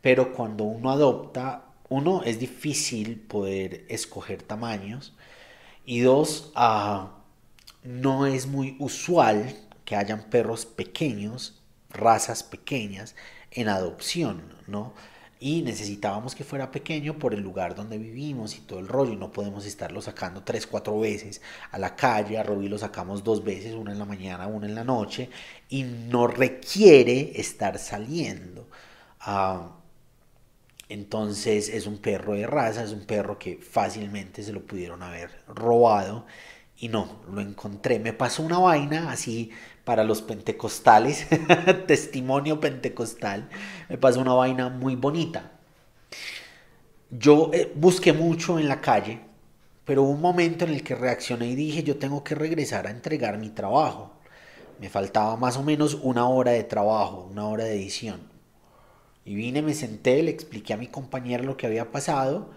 pero 0.00 0.32
cuando 0.34 0.62
uno 0.62 0.92
adopta, 0.92 1.64
uno 1.88 2.22
es 2.22 2.38
difícil 2.38 3.18
poder 3.18 3.86
escoger 3.88 4.40
tamaños, 4.44 5.14
y 5.84 5.98
dos, 6.00 6.52
a 6.54 7.16
no 7.82 8.26
es 8.26 8.46
muy 8.46 8.76
usual 8.78 9.54
que 9.84 9.96
hayan 9.96 10.22
perros 10.30 10.66
pequeños, 10.66 11.60
razas 11.90 12.42
pequeñas, 12.42 13.16
en 13.50 13.68
adopción, 13.68 14.42
¿no? 14.66 14.94
Y 15.42 15.62
necesitábamos 15.62 16.34
que 16.34 16.44
fuera 16.44 16.70
pequeño 16.70 17.18
por 17.18 17.32
el 17.32 17.40
lugar 17.40 17.74
donde 17.74 17.96
vivimos 17.96 18.56
y 18.56 18.60
todo 18.60 18.78
el 18.78 18.88
rollo. 18.88 19.12
Y 19.14 19.16
no 19.16 19.32
podemos 19.32 19.64
estarlo 19.64 20.02
sacando 20.02 20.42
tres, 20.42 20.66
cuatro 20.66 21.00
veces 21.00 21.40
a 21.70 21.78
la 21.78 21.96
calle. 21.96 22.38
A 22.38 22.42
Robbie 22.42 22.68
lo 22.68 22.76
sacamos 22.76 23.24
dos 23.24 23.42
veces, 23.42 23.74
una 23.74 23.92
en 23.92 23.98
la 23.98 24.04
mañana, 24.04 24.46
una 24.46 24.66
en 24.66 24.74
la 24.74 24.84
noche. 24.84 25.30
Y 25.70 25.84
no 25.84 26.26
requiere 26.26 27.32
estar 27.40 27.78
saliendo. 27.78 28.68
Ah, 29.20 29.76
entonces 30.90 31.68
es 31.70 31.86
un 31.86 31.98
perro 31.98 32.34
de 32.34 32.46
raza, 32.46 32.84
es 32.84 32.92
un 32.92 33.06
perro 33.06 33.38
que 33.38 33.56
fácilmente 33.58 34.42
se 34.42 34.52
lo 34.52 34.66
pudieron 34.66 35.02
haber 35.02 35.42
robado 35.48 36.26
y 36.80 36.88
no, 36.88 37.20
lo 37.30 37.42
encontré. 37.42 37.98
Me 37.98 38.14
pasó 38.14 38.42
una 38.42 38.58
vaina 38.58 39.12
así 39.12 39.50
para 39.84 40.02
los 40.02 40.22
pentecostales, 40.22 41.26
testimonio 41.86 42.58
pentecostal. 42.58 43.48
Me 43.88 43.98
pasó 43.98 44.20
una 44.20 44.32
vaina 44.32 44.70
muy 44.70 44.96
bonita. 44.96 45.52
Yo 47.10 47.50
eh, 47.52 47.70
busqué 47.74 48.14
mucho 48.14 48.58
en 48.58 48.66
la 48.66 48.80
calle, 48.80 49.20
pero 49.84 50.02
hubo 50.02 50.12
un 50.12 50.22
momento 50.22 50.64
en 50.64 50.70
el 50.70 50.82
que 50.82 50.94
reaccioné 50.94 51.48
y 51.48 51.54
dije, 51.54 51.82
yo 51.82 51.98
tengo 51.98 52.24
que 52.24 52.34
regresar 52.34 52.86
a 52.86 52.90
entregar 52.90 53.36
mi 53.36 53.50
trabajo. 53.50 54.12
Me 54.80 54.88
faltaba 54.88 55.36
más 55.36 55.58
o 55.58 55.62
menos 55.62 55.98
una 56.02 56.26
hora 56.28 56.52
de 56.52 56.64
trabajo, 56.64 57.28
una 57.30 57.46
hora 57.46 57.64
de 57.64 57.74
edición. 57.74 58.20
Y 59.26 59.34
vine, 59.34 59.60
me 59.60 59.74
senté, 59.74 60.22
le 60.22 60.30
expliqué 60.30 60.72
a 60.72 60.78
mi 60.78 60.86
compañera 60.86 61.42
lo 61.42 61.58
que 61.58 61.66
había 61.66 61.92
pasado 61.92 62.48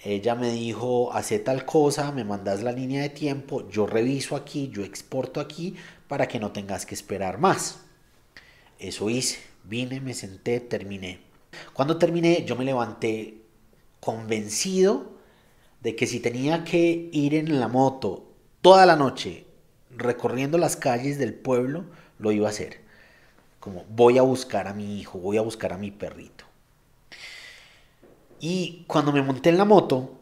ella 0.00 0.34
me 0.34 0.52
dijo, 0.52 1.12
hace 1.12 1.38
tal 1.40 1.64
cosa, 1.64 2.12
me 2.12 2.24
mandas 2.24 2.62
la 2.62 2.72
línea 2.72 3.02
de 3.02 3.08
tiempo, 3.08 3.68
yo 3.68 3.86
reviso 3.86 4.36
aquí, 4.36 4.70
yo 4.72 4.84
exporto 4.84 5.40
aquí 5.40 5.74
para 6.06 6.28
que 6.28 6.38
no 6.38 6.52
tengas 6.52 6.86
que 6.86 6.94
esperar 6.94 7.38
más. 7.38 7.80
Eso 8.78 9.10
hice, 9.10 9.40
vine, 9.64 10.00
me 10.00 10.14
senté, 10.14 10.60
terminé. 10.60 11.20
Cuando 11.72 11.98
terminé, 11.98 12.44
yo 12.44 12.54
me 12.54 12.64
levanté 12.64 13.42
convencido 14.00 15.18
de 15.80 15.96
que 15.96 16.06
si 16.06 16.20
tenía 16.20 16.64
que 16.64 17.08
ir 17.12 17.34
en 17.34 17.58
la 17.58 17.68
moto 17.68 18.32
toda 18.62 18.86
la 18.86 18.96
noche 18.96 19.46
recorriendo 19.90 20.58
las 20.58 20.76
calles 20.76 21.18
del 21.18 21.34
pueblo, 21.34 21.84
lo 22.18 22.30
iba 22.30 22.46
a 22.46 22.50
hacer. 22.50 22.80
Como 23.58 23.84
voy 23.88 24.18
a 24.18 24.22
buscar 24.22 24.68
a 24.68 24.74
mi 24.74 25.00
hijo, 25.00 25.18
voy 25.18 25.38
a 25.38 25.42
buscar 25.42 25.72
a 25.72 25.78
mi 25.78 25.90
perrito. 25.90 26.47
Y 28.40 28.84
cuando 28.86 29.12
me 29.12 29.22
monté 29.22 29.50
en 29.50 29.58
la 29.58 29.64
moto, 29.64 30.12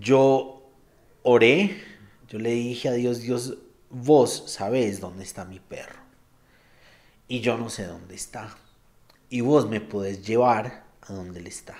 yo 0.00 0.62
oré, 1.22 1.76
yo 2.28 2.38
le 2.38 2.50
dije 2.50 2.88
a 2.88 2.92
Dios, 2.92 3.20
Dios, 3.20 3.58
vos 3.90 4.44
sabés 4.46 5.00
dónde 5.00 5.24
está 5.24 5.44
mi 5.44 5.58
perro. 5.58 6.00
Y 7.28 7.40
yo 7.40 7.56
no 7.56 7.70
sé 7.70 7.86
dónde 7.86 8.14
está. 8.14 8.56
Y 9.28 9.40
vos 9.40 9.68
me 9.68 9.80
podés 9.80 10.24
llevar 10.24 10.84
a 11.02 11.12
donde 11.12 11.40
él 11.40 11.46
está. 11.48 11.74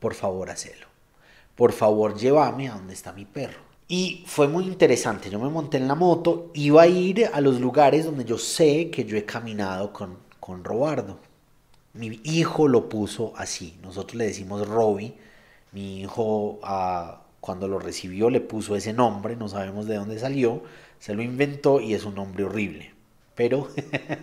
Por 0.00 0.14
favor, 0.14 0.50
hacelo. 0.50 0.86
Por 1.54 1.72
favor, 1.72 2.16
llévame 2.16 2.68
a 2.68 2.74
donde 2.74 2.94
está 2.94 3.12
mi 3.12 3.24
perro. 3.24 3.60
Y 3.86 4.24
fue 4.26 4.48
muy 4.48 4.64
interesante. 4.64 5.30
Yo 5.30 5.38
me 5.38 5.48
monté 5.48 5.76
en 5.78 5.88
la 5.88 5.94
moto, 5.94 6.50
iba 6.54 6.82
a 6.82 6.86
ir 6.86 7.30
a 7.32 7.40
los 7.40 7.60
lugares 7.60 8.04
donde 8.04 8.24
yo 8.24 8.36
sé 8.36 8.90
que 8.90 9.04
yo 9.04 9.16
he 9.16 9.24
caminado 9.24 9.92
con, 9.92 10.18
con 10.40 10.64
Robardo. 10.64 11.18
Mi 11.98 12.20
hijo 12.22 12.68
lo 12.68 12.88
puso 12.88 13.32
así. 13.36 13.76
Nosotros 13.82 14.14
le 14.14 14.26
decimos 14.26 14.68
Robbie. 14.68 15.14
Mi 15.72 16.00
hijo 16.00 16.60
ah, 16.62 17.24
cuando 17.40 17.66
lo 17.66 17.80
recibió 17.80 18.30
le 18.30 18.40
puso 18.40 18.76
ese 18.76 18.92
nombre. 18.92 19.34
No 19.34 19.48
sabemos 19.48 19.88
de 19.88 19.96
dónde 19.96 20.20
salió. 20.20 20.62
Se 21.00 21.14
lo 21.14 21.22
inventó 21.22 21.80
y 21.80 21.94
es 21.94 22.04
un 22.04 22.14
nombre 22.14 22.44
horrible. 22.44 22.92
Pero 23.34 23.68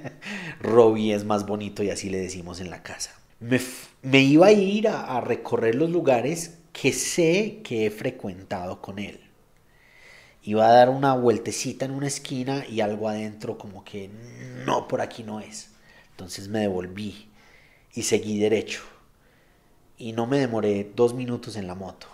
Robbie 0.62 1.14
es 1.14 1.26
más 1.26 1.46
bonito 1.46 1.84
y 1.84 1.90
así 1.90 2.10
le 2.10 2.18
decimos 2.20 2.62
en 2.62 2.70
la 2.70 2.82
casa. 2.82 3.12
Me, 3.42 4.22
iba 4.22 4.48
a 4.48 4.52
ir 4.54 4.88
a, 4.88 5.18
a 5.18 5.20
recorrer 5.20 5.76
los 5.76 5.90
lugares 5.90 6.60
que 6.72 6.94
sé 6.94 7.60
que 7.62 7.86
he 7.86 7.92
frecuentado 7.92 8.82
con 8.82 9.00
él. 9.00 9.20
Iba 10.44 10.68
a 10.68 10.72
dar 10.72 10.90
una 10.90 11.14
vueltecita 11.14 11.84
en 11.84 11.92
una 11.92 12.08
esquina 12.08 12.66
y 12.70 12.80
algo 12.80 13.10
adentro 13.10 13.58
como 13.58 13.84
que 13.84 14.10
no, 14.66 14.88
por 14.88 15.02
aquí 15.02 15.24
no 15.24 15.42
es. 15.42 15.72
Entonces 16.12 16.48
me 16.48 16.60
devolví 16.60 17.28
y 17.96 18.04
seguí 18.04 18.40
derecho. 18.40 18.82
Y 19.98 20.12
no 20.12 20.28
me 20.28 20.38
demoré 20.38 20.92
dos 20.96 21.14
minutos 21.14 21.56
en 21.56 21.68
la 21.68 21.76
moto. 21.76 22.08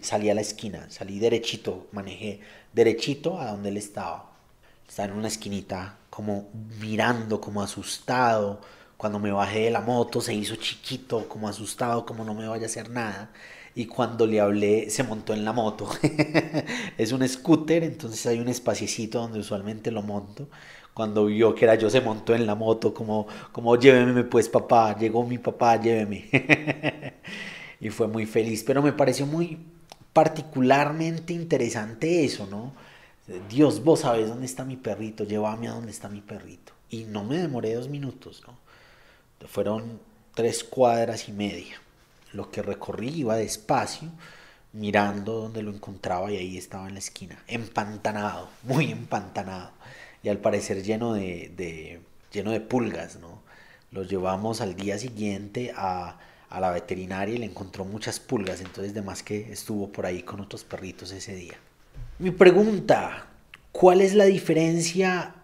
Salí 0.00 0.30
a 0.30 0.34
la 0.34 0.40
esquina, 0.40 0.86
salí 0.88 1.18
derechito, 1.18 1.86
manejé 1.92 2.40
derechito 2.72 3.38
a 3.38 3.50
donde 3.50 3.68
él 3.68 3.76
estaba. 3.76 4.32
Estaba 4.88 5.12
en 5.12 5.18
una 5.18 5.28
esquinita, 5.28 5.98
como 6.08 6.48
mirando, 6.80 7.40
como 7.40 7.60
asustado. 7.60 8.62
Cuando 8.96 9.18
me 9.18 9.30
bajé 9.30 9.64
de 9.64 9.70
la 9.70 9.82
moto 9.82 10.22
se 10.22 10.32
hizo 10.32 10.56
chiquito, 10.56 11.28
como 11.28 11.48
asustado, 11.48 12.06
como 12.06 12.24
no 12.24 12.32
me 12.34 12.48
vaya 12.48 12.64
a 12.64 12.66
hacer 12.66 12.88
nada. 12.88 13.30
Y 13.74 13.86
cuando 13.86 14.26
le 14.26 14.40
hablé, 14.40 14.88
se 14.88 15.02
montó 15.02 15.34
en 15.34 15.44
la 15.44 15.52
moto. 15.52 15.88
es 16.98 17.12
un 17.12 17.28
scooter, 17.28 17.84
entonces 17.84 18.26
hay 18.26 18.40
un 18.40 18.48
espaciecito 18.48 19.20
donde 19.20 19.38
usualmente 19.38 19.90
lo 19.90 20.02
monto 20.02 20.48
cuando 20.98 21.26
vio 21.26 21.54
que 21.54 21.64
era 21.64 21.76
yo, 21.76 21.88
se 21.88 22.00
montó 22.00 22.34
en 22.34 22.44
la 22.44 22.56
moto, 22.56 22.92
como, 22.92 23.28
como 23.52 23.76
lléveme 23.76 24.24
pues 24.24 24.48
papá, 24.48 24.98
llegó 24.98 25.24
mi 25.24 25.38
papá, 25.38 25.80
lléveme. 25.80 26.28
y 27.80 27.88
fue 27.90 28.08
muy 28.08 28.26
feliz, 28.26 28.64
pero 28.66 28.82
me 28.82 28.92
pareció 28.92 29.24
muy 29.24 29.58
particularmente 30.12 31.32
interesante 31.32 32.24
eso, 32.24 32.48
¿no? 32.50 32.72
Dios, 33.48 33.84
vos 33.84 34.00
sabés 34.00 34.26
dónde 34.26 34.46
está 34.46 34.64
mi 34.64 34.76
perrito, 34.76 35.22
llévame 35.22 35.68
a 35.68 35.74
dónde 35.74 35.92
está 35.92 36.08
mi 36.08 36.20
perrito. 36.20 36.72
Y 36.90 37.04
no 37.04 37.22
me 37.22 37.36
demoré 37.36 37.74
dos 37.74 37.88
minutos, 37.88 38.42
¿no? 38.44 38.58
Fueron 39.46 40.00
tres 40.34 40.64
cuadras 40.64 41.28
y 41.28 41.32
media. 41.32 41.80
Lo 42.32 42.50
que 42.50 42.60
recorrí 42.60 43.20
iba 43.20 43.36
despacio, 43.36 44.08
mirando 44.72 45.34
donde 45.42 45.62
lo 45.62 45.70
encontraba 45.70 46.32
y 46.32 46.38
ahí 46.38 46.58
estaba 46.58 46.88
en 46.88 46.94
la 46.94 46.98
esquina, 46.98 47.40
empantanado, 47.46 48.48
muy 48.64 48.90
empantanado 48.90 49.77
y 50.22 50.28
al 50.28 50.38
parecer 50.38 50.82
lleno 50.82 51.14
de, 51.14 52.00
lleno 52.32 52.50
de 52.50 52.60
pulgas, 52.60 53.18
¿no? 53.20 53.42
Lo 53.90 54.02
llevamos 54.02 54.60
al 54.60 54.76
día 54.76 54.98
siguiente 54.98 55.72
a, 55.74 56.18
a 56.50 56.60
la 56.60 56.70
veterinaria 56.70 57.34
y 57.34 57.38
le 57.38 57.46
encontró 57.46 57.84
muchas 57.84 58.20
pulgas, 58.20 58.60
entonces 58.60 58.94
de 58.94 59.02
más 59.02 59.22
que 59.22 59.52
estuvo 59.52 59.90
por 59.90 60.06
ahí 60.06 60.22
con 60.22 60.40
otros 60.40 60.64
perritos 60.64 61.12
ese 61.12 61.34
día. 61.34 61.54
Mi 62.18 62.30
pregunta, 62.30 63.26
¿cuál 63.72 64.00
es 64.00 64.14
la 64.14 64.24
diferencia 64.24 65.34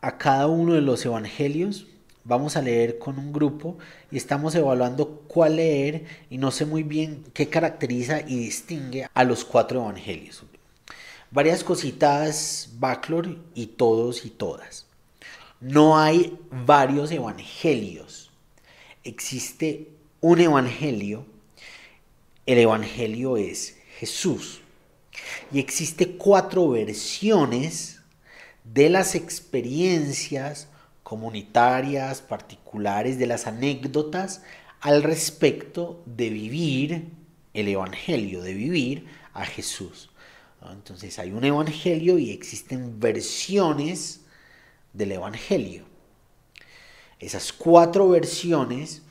a 0.00 0.18
cada 0.18 0.46
uno 0.46 0.74
de 0.74 0.80
los 0.80 1.04
evangelios 1.04 1.86
vamos 2.24 2.56
a 2.56 2.62
leer 2.62 2.98
con 2.98 3.18
un 3.18 3.32
grupo 3.32 3.78
y 4.10 4.16
estamos 4.16 4.54
evaluando 4.54 5.22
cuál 5.26 5.56
leer 5.56 6.04
y 6.30 6.38
no 6.38 6.50
sé 6.50 6.66
muy 6.66 6.82
bien 6.82 7.24
qué 7.32 7.48
caracteriza 7.48 8.20
y 8.20 8.36
distingue 8.36 9.08
a 9.12 9.24
los 9.24 9.44
cuatro 9.44 9.82
evangelios. 9.82 10.44
Varias 11.32 11.64
cositas, 11.64 12.68
Backlor 12.78 13.38
y 13.54 13.66
todos 13.66 14.26
y 14.26 14.30
todas. 14.30 14.86
No 15.60 15.98
hay 15.98 16.38
varios 16.50 17.10
evangelios. 17.10 18.30
Existe 19.02 19.88
un 20.20 20.40
evangelio. 20.40 21.24
El 22.44 22.58
evangelio 22.58 23.38
es 23.38 23.78
Jesús. 23.98 24.60
Y 25.50 25.58
existe 25.58 26.16
cuatro 26.16 26.68
versiones 26.68 28.00
de 28.64 28.90
las 28.90 29.14
experiencias 29.14 30.68
comunitarias, 31.02 32.20
particulares, 32.20 33.18
de 33.18 33.26
las 33.26 33.46
anécdotas 33.46 34.42
al 34.80 35.02
respecto 35.02 36.02
de 36.04 36.30
vivir 36.30 37.08
el 37.54 37.68
Evangelio, 37.68 38.42
de 38.42 38.54
vivir 38.54 39.06
a 39.32 39.44
Jesús. 39.44 40.10
Entonces 40.70 41.18
hay 41.18 41.32
un 41.32 41.44
Evangelio 41.44 42.18
y 42.18 42.30
existen 42.30 43.00
versiones 43.00 44.20
del 44.92 45.12
Evangelio. 45.12 45.84
Esas 47.18 47.52
cuatro 47.52 48.08
versiones 48.08 49.02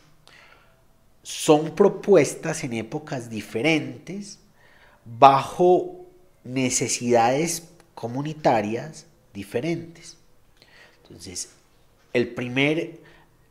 son 1.23 1.75
propuestas 1.75 2.63
en 2.63 2.73
épocas 2.73 3.29
diferentes 3.29 4.39
bajo 5.05 6.05
necesidades 6.43 7.69
comunitarias 7.93 9.05
diferentes. 9.33 10.17
Entonces, 11.03 11.49
el 12.13 12.33
primer, 12.33 12.99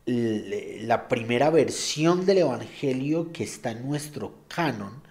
la 0.05 1.07
primera 1.07 1.49
versión 1.49 2.25
del 2.25 2.39
Evangelio 2.39 3.31
que 3.31 3.43
está 3.43 3.71
en 3.71 3.87
nuestro 3.87 4.33
canon, 4.47 5.01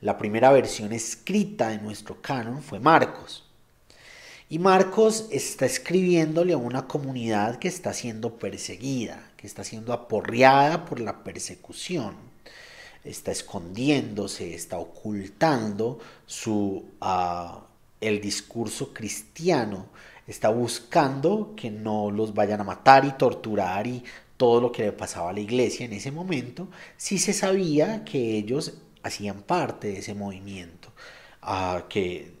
la 0.00 0.16
primera 0.16 0.50
versión 0.50 0.92
escrita 0.92 1.68
de 1.68 1.78
nuestro 1.78 2.20
canon 2.20 2.62
fue 2.62 2.80
Marcos. 2.80 3.44
Y 4.48 4.58
Marcos 4.58 5.28
está 5.30 5.66
escribiéndole 5.66 6.54
a 6.54 6.56
una 6.56 6.88
comunidad 6.88 7.58
que 7.58 7.68
está 7.68 7.92
siendo 7.92 8.36
perseguida, 8.36 9.30
que 9.36 9.46
está 9.46 9.62
siendo 9.62 9.92
aporreada 9.92 10.84
por 10.84 10.98
la 11.00 11.22
persecución, 11.22 12.16
está 13.04 13.30
escondiéndose, 13.30 14.54
está 14.54 14.78
ocultando 14.78 16.00
su, 16.26 16.84
uh, 17.00 17.60
el 18.00 18.20
discurso 18.20 18.92
cristiano. 18.92 19.86
Está 20.26 20.48
buscando 20.48 21.54
que 21.56 21.70
no 21.70 22.10
los 22.10 22.34
vayan 22.34 22.60
a 22.60 22.64
matar 22.64 23.04
y 23.04 23.12
torturar 23.12 23.86
y 23.86 24.02
todo 24.36 24.60
lo 24.60 24.72
que 24.72 24.84
le 24.84 24.92
pasaba 24.92 25.30
a 25.30 25.32
la 25.34 25.40
iglesia 25.40 25.84
en 25.84 25.92
ese 25.92 26.10
momento, 26.10 26.68
sí 26.96 27.18
se 27.18 27.34
sabía 27.34 28.06
que 28.06 28.38
ellos 28.38 28.72
hacían 29.02 29.42
parte 29.42 29.88
de 29.88 29.98
ese 29.98 30.14
movimiento 30.14 30.92
que, 31.88 32.32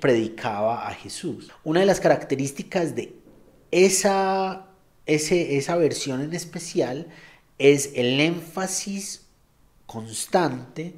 predicaba 0.00 0.88
a 0.88 0.94
Jesús. 0.94 1.50
Una 1.62 1.80
de 1.80 1.86
las 1.86 2.00
características 2.00 2.94
de 2.94 3.14
esa, 3.70 4.66
esa 5.06 5.76
versión 5.76 6.22
en 6.22 6.34
especial 6.34 7.08
es 7.58 7.90
el 7.94 8.20
énfasis 8.20 9.26
constante 9.86 10.94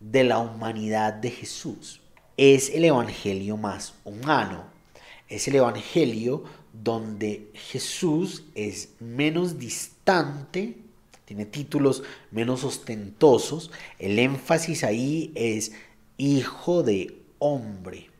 de 0.00 0.24
la 0.24 0.38
humanidad 0.38 1.12
de 1.12 1.30
Jesús. 1.30 2.00
Es 2.36 2.70
el 2.70 2.84
evangelio 2.84 3.56
más 3.56 3.94
humano, 4.04 4.72
es 5.32 5.48
el 5.48 5.56
Evangelio 5.56 6.44
donde 6.72 7.50
Jesús 7.54 8.44
es 8.54 8.90
menos 9.00 9.58
distante, 9.58 10.76
tiene 11.32 11.46
títulos 11.46 12.02
menos 12.30 12.62
ostentosos, 12.62 13.70
el 13.98 14.18
énfasis 14.18 14.84
ahí 14.84 15.32
es 15.34 15.72
hijo 16.18 16.82
de 16.82 17.22
hombre. 17.38 18.10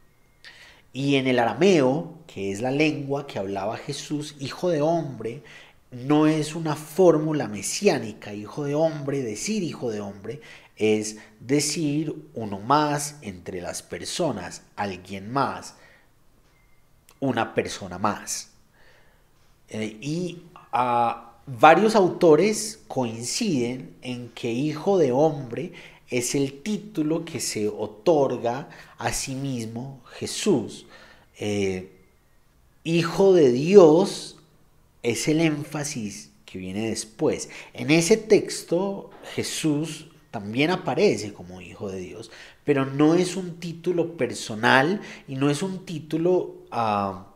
Y 0.95 1.17
en 1.17 1.27
el 1.27 1.39
arameo, 1.39 2.21
que 2.27 2.53
es 2.53 2.63
la 2.63 2.71
lengua 2.71 3.27
que 3.27 3.39
hablaba 3.39 3.77
Jesús, 3.77 4.35
hijo 4.41 4.71
de 4.71 4.81
hombre, 4.81 5.43
no 5.91 6.27
es 6.27 6.55
una 6.55 6.75
fórmula 6.75 7.49
mesiánica, 7.49 8.33
hijo 8.33 8.65
de 8.65 8.75
hombre, 8.75 9.21
decir 9.21 9.63
hijo 9.63 9.91
de 9.91 10.01
hombre, 10.01 10.41
es 10.77 11.19
decir 11.39 12.31
uno 12.33 12.61
más 12.61 13.19
entre 13.21 13.61
las 13.61 13.83
personas, 13.83 14.63
alguien 14.75 15.31
más, 15.31 15.75
una 17.21 17.53
persona 17.53 17.99
más. 17.99 18.53
Eh, 19.69 19.99
y 20.01 20.45
ah, 20.73 21.32
varios 21.47 21.97
autores 21.97 22.81
coinciden 22.89 23.95
en 24.03 24.29
que 24.31 24.53
hijo 24.53 24.99
de 24.99 25.13
hombre 25.13 25.73
es 26.09 26.35
el 26.35 26.63
título 26.63 27.25
que 27.25 27.41
se 27.41 27.69
otorga 27.69 28.69
a 28.99 29.13
sí 29.13 29.35
mismo 29.35 30.01
Jesús. 30.13 30.87
Eh, 31.39 31.91
hijo 32.85 33.33
de 33.33 33.51
Dios 33.51 34.39
es 35.03 35.27
el 35.29 35.41
énfasis 35.41 36.31
que 36.45 36.59
viene 36.59 36.91
después. 36.91 37.49
En 37.73 37.91
ese 37.91 38.17
texto 38.17 39.11
Jesús 39.35 40.09
también 40.31 40.71
aparece 40.71 41.33
como 41.33 41.61
hijo 41.61 41.91
de 41.91 41.99
Dios, 41.99 42.31
pero 42.65 42.87
no 42.87 43.15
es 43.15 43.37
un 43.37 43.59
título 43.59 44.17
personal 44.17 45.01
y 45.29 45.37
no 45.37 45.51
es 45.51 45.63
un 45.63 45.85
título 45.85 46.57
ah, 46.71 47.27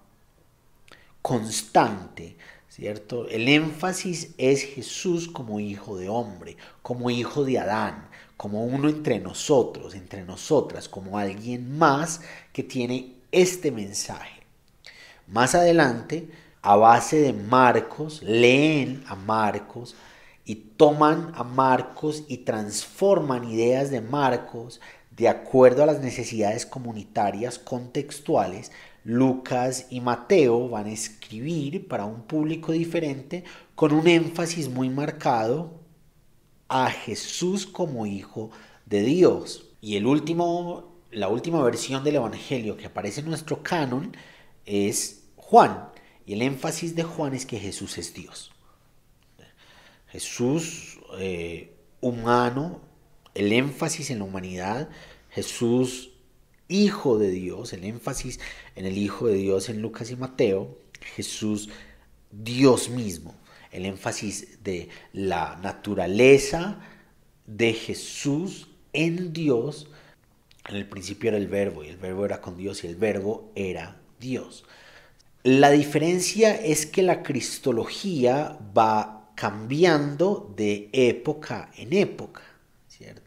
constante, 1.22 2.36
¿cierto? 2.76 3.26
El 3.28 3.48
énfasis 3.48 4.34
es 4.36 4.62
Jesús 4.62 5.28
como 5.28 5.60
hijo 5.60 5.96
de 5.96 6.10
hombre, 6.10 6.58
como 6.82 7.08
hijo 7.08 7.42
de 7.42 7.58
Adán, 7.58 8.10
como 8.36 8.66
uno 8.66 8.90
entre 8.90 9.18
nosotros, 9.18 9.94
entre 9.94 10.24
nosotras, 10.24 10.86
como 10.86 11.16
alguien 11.18 11.78
más 11.78 12.20
que 12.52 12.62
tiene 12.62 13.14
este 13.32 13.72
mensaje. 13.72 14.42
Más 15.26 15.54
adelante, 15.54 16.28
a 16.60 16.76
base 16.76 17.16
de 17.16 17.32
Marcos, 17.32 18.22
leen 18.22 19.02
a 19.08 19.14
Marcos, 19.14 19.96
y 20.44 20.56
toman 20.56 21.32
a 21.34 21.44
Marcos 21.44 22.24
y 22.28 22.38
transforman 22.38 23.50
ideas 23.50 23.90
de 23.90 24.02
Marcos 24.02 24.82
de 25.10 25.28
acuerdo 25.28 25.82
a 25.82 25.86
las 25.86 26.00
necesidades 26.00 26.66
comunitarias 26.66 27.58
contextuales, 27.58 28.70
Lucas 29.06 29.86
y 29.88 30.00
Mateo 30.00 30.68
van 30.68 30.86
a 30.86 30.92
escribir 30.92 31.86
para 31.86 32.06
un 32.06 32.22
público 32.22 32.72
diferente 32.72 33.44
con 33.76 33.92
un 33.92 34.08
énfasis 34.08 34.68
muy 34.68 34.90
marcado 34.90 35.80
a 36.66 36.90
Jesús 36.90 37.66
como 37.66 38.06
hijo 38.06 38.50
de 38.84 39.02
Dios. 39.02 39.68
Y 39.80 39.94
el 39.94 40.06
último, 40.06 40.96
la 41.12 41.28
última 41.28 41.62
versión 41.62 42.02
del 42.02 42.16
Evangelio 42.16 42.76
que 42.76 42.86
aparece 42.86 43.20
en 43.20 43.28
nuestro 43.28 43.62
canon 43.62 44.10
es 44.64 45.28
Juan. 45.36 45.90
Y 46.26 46.32
el 46.32 46.42
énfasis 46.42 46.96
de 46.96 47.04
Juan 47.04 47.32
es 47.32 47.46
que 47.46 47.60
Jesús 47.60 47.98
es 47.98 48.12
Dios. 48.12 48.50
Jesús 50.08 50.98
eh, 51.20 51.76
humano, 52.00 52.80
el 53.34 53.52
énfasis 53.52 54.10
en 54.10 54.18
la 54.18 54.24
humanidad, 54.24 54.88
Jesús 55.30 56.15
Hijo 56.68 57.18
de 57.18 57.30
Dios, 57.30 57.72
el 57.72 57.84
énfasis 57.84 58.40
en 58.74 58.86
el 58.86 58.98
Hijo 58.98 59.28
de 59.28 59.34
Dios 59.34 59.68
en 59.68 59.82
Lucas 59.82 60.10
y 60.10 60.16
Mateo, 60.16 60.78
Jesús 61.14 61.68
Dios 62.30 62.90
mismo, 62.90 63.34
el 63.70 63.86
énfasis 63.86 64.62
de 64.64 64.88
la 65.12 65.58
naturaleza 65.62 66.80
de 67.46 67.72
Jesús 67.72 68.68
en 68.92 69.32
Dios. 69.32 69.88
En 70.68 70.76
el 70.76 70.88
principio 70.88 71.28
era 71.28 71.38
el 71.38 71.48
verbo 71.48 71.84
y 71.84 71.88
el 71.88 71.96
verbo 71.96 72.24
era 72.24 72.40
con 72.40 72.56
Dios 72.56 72.82
y 72.84 72.88
el 72.88 72.96
verbo 72.96 73.52
era 73.54 74.00
Dios. 74.18 74.64
La 75.44 75.70
diferencia 75.70 76.56
es 76.56 76.86
que 76.86 77.02
la 77.02 77.22
cristología 77.22 78.58
va 78.76 79.30
cambiando 79.36 80.52
de 80.56 80.88
época 80.92 81.70
en 81.76 81.92
época, 81.92 82.42
¿cierto? 82.88 83.25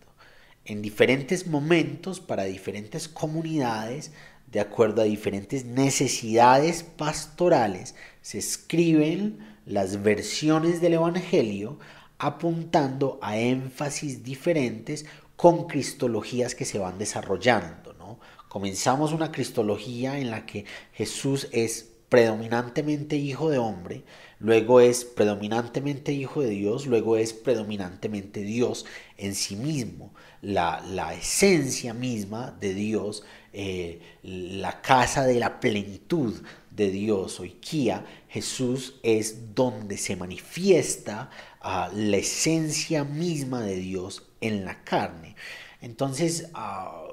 En 0.70 0.84
diferentes 0.84 1.48
momentos 1.48 2.20
para 2.20 2.44
diferentes 2.44 3.08
comunidades, 3.08 4.12
de 4.52 4.60
acuerdo 4.60 5.02
a 5.02 5.06
diferentes 5.06 5.66
necesidades 5.66 6.84
pastorales, 6.84 7.96
se 8.22 8.38
escriben 8.38 9.40
las 9.66 10.04
versiones 10.04 10.80
del 10.80 10.94
Evangelio 10.94 11.80
apuntando 12.20 13.18
a 13.24 13.40
énfasis 13.40 14.24
diferentes 14.24 15.08
con 15.36 15.66
cristologías 15.66 16.54
que 16.54 16.66
se 16.66 16.78
van 16.78 17.00
desarrollando. 17.00 17.94
¿no? 17.94 18.20
Comenzamos 18.48 19.12
una 19.12 19.32
cristología 19.32 20.20
en 20.20 20.30
la 20.30 20.46
que 20.46 20.66
Jesús 20.94 21.48
es 21.52 21.90
predominantemente 22.10 23.16
hijo 23.16 23.50
de 23.50 23.58
hombre, 23.58 24.04
luego 24.40 24.82
es 24.82 25.04
predominantemente 25.04 26.12
hijo 26.12 26.42
de 26.42 26.50
Dios, 26.50 26.86
luego 26.86 27.18
es 27.18 27.34
predominantemente 27.34 28.42
Dios 28.42 28.86
en 29.18 29.34
sí 29.34 29.56
mismo, 29.56 30.12
la, 30.42 31.14
esencia 31.14 31.94
misma 31.94 32.56
de 32.60 32.74
Dios, 32.74 33.24
eh, 33.54 34.02
la 34.24 34.82
casa 34.82 35.26
de 35.26 35.40
la 35.40 35.60
plenitud 35.60 36.34
de 36.72 36.90
Dios, 36.90 37.40
oikia, 37.40 38.06
Jesús 38.30 38.96
es 39.04 39.56
donde 39.56 39.98
se 39.98 40.16
manifiesta 40.16 41.30
ah, 41.62 41.92
la 41.94 42.18
esencia 42.18 43.04
misma 43.04 43.62
de 43.62 43.76
Dios 43.76 44.24
en 44.40 44.66
la 44.66 44.84
carne. 44.84 45.36
Entonces, 45.82 46.50
ah, 46.54 47.08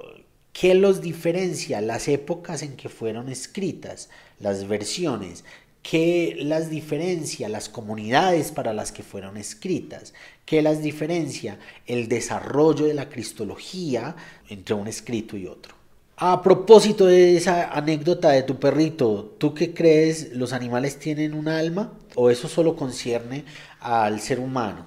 ¿qué 0.53 0.75
los 0.75 1.01
diferencia? 1.01 1.81
Las 1.81 2.09
épocas 2.09 2.63
en 2.63 2.77
que 2.77 2.89
fueron 2.89 3.29
escritas, 3.29 4.09
las 4.39 4.69
versiones. 4.69 5.45
¿Qué 5.83 6.37
las 6.41 6.69
diferencia? 6.69 7.49
Las 7.49 7.69
comunidades 7.69 8.51
para 8.51 8.73
las 8.73 8.91
que 8.91 9.05
fueron 9.05 9.37
escritas. 9.37 10.15
¿Qué 10.47 10.63
las 10.63 10.81
diferencia? 10.81 11.59
El 11.87 12.09
desarrollo 12.09 12.87
de 12.87 12.95
la 12.95 13.09
cristología 13.09 14.15
entre 14.49 14.77
un 14.77 14.87
escrito 14.87 15.37
y 15.37 15.49
otro. 15.49 15.75
A 16.19 16.41
propósito 16.41 17.07
de 17.07 17.37
esa 17.37 17.73
anécdota 17.73 18.31
de 18.31 18.45
tu 18.45 18.59
perrito, 18.59 19.35
¿tú 19.39 19.53
qué 19.53 19.75
crees? 19.75 20.33
¿Los 20.33 20.53
animales 20.53 20.99
tienen 21.01 21.35
un 21.35 21.49
alma? 21.49 21.93
¿O 22.15 22.31
eso 22.31 22.49
solo 22.49 22.77
concierne 22.77 23.45
al 23.81 24.21
ser 24.21 24.39
humano? 24.39 24.87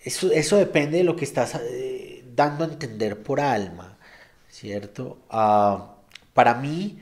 Eso, 0.00 0.30
eso 0.30 0.56
depende 0.56 0.98
de 0.98 1.04
lo 1.04 1.16
que 1.16 1.24
estás 1.24 1.60
eh, 1.60 2.24
dando 2.34 2.64
a 2.64 2.68
entender 2.68 3.20
por 3.22 3.40
alma, 3.40 3.98
¿cierto? 4.48 5.18
Ah, 5.28 5.96
para 6.32 6.54
mí, 6.54 7.00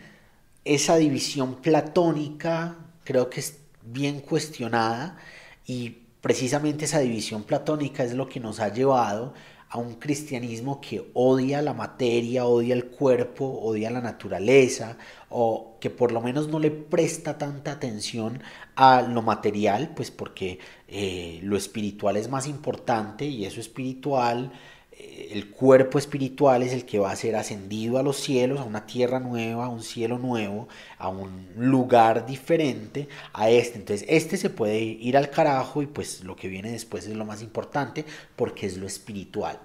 esa 0.64 0.96
división 0.96 1.56
platónica 1.56 2.76
creo 3.04 3.28
que 3.28 3.40
es 3.40 3.58
bien 3.82 4.20
cuestionada 4.20 5.18
y 5.66 6.05
precisamente 6.26 6.86
esa 6.86 6.98
división 6.98 7.44
platónica 7.44 8.02
es 8.02 8.12
lo 8.12 8.28
que 8.28 8.40
nos 8.40 8.58
ha 8.58 8.72
llevado 8.72 9.32
a 9.68 9.78
un 9.78 9.94
cristianismo 9.94 10.80
que 10.80 11.08
odia 11.14 11.62
la 11.62 11.72
materia, 11.72 12.46
odia 12.46 12.74
el 12.74 12.86
cuerpo, 12.86 13.46
odia 13.62 13.92
la 13.92 14.00
naturaleza, 14.00 14.98
o 15.28 15.76
que 15.80 15.88
por 15.88 16.10
lo 16.10 16.20
menos 16.20 16.48
no 16.48 16.58
le 16.58 16.72
presta 16.72 17.38
tanta 17.38 17.70
atención 17.70 18.42
a 18.74 19.02
lo 19.02 19.22
material, 19.22 19.92
pues 19.94 20.10
porque 20.10 20.58
eh, 20.88 21.38
lo 21.44 21.56
espiritual 21.56 22.16
es 22.16 22.28
más 22.28 22.48
importante 22.48 23.24
y 23.24 23.44
eso 23.44 23.60
espiritual 23.60 24.50
el 24.98 25.50
cuerpo 25.50 25.98
espiritual 25.98 26.62
es 26.62 26.72
el 26.72 26.86
que 26.86 26.98
va 26.98 27.10
a 27.10 27.16
ser 27.16 27.36
ascendido 27.36 27.98
a 27.98 28.02
los 28.02 28.16
cielos, 28.16 28.60
a 28.60 28.64
una 28.64 28.86
tierra 28.86 29.20
nueva, 29.20 29.66
a 29.66 29.68
un 29.68 29.82
cielo 29.82 30.18
nuevo, 30.18 30.68
a 30.98 31.08
un 31.08 31.48
lugar 31.56 32.26
diferente 32.26 33.08
a 33.32 33.50
este. 33.50 33.78
Entonces, 33.78 34.06
este 34.08 34.36
se 34.36 34.50
puede 34.50 34.78
ir 34.78 35.16
al 35.16 35.30
carajo 35.30 35.82
y 35.82 35.86
pues 35.86 36.24
lo 36.24 36.36
que 36.36 36.48
viene 36.48 36.70
después 36.70 37.06
es 37.06 37.14
lo 37.14 37.26
más 37.26 37.42
importante 37.42 38.06
porque 38.34 38.66
es 38.66 38.78
lo 38.78 38.86
espiritual. 38.86 39.58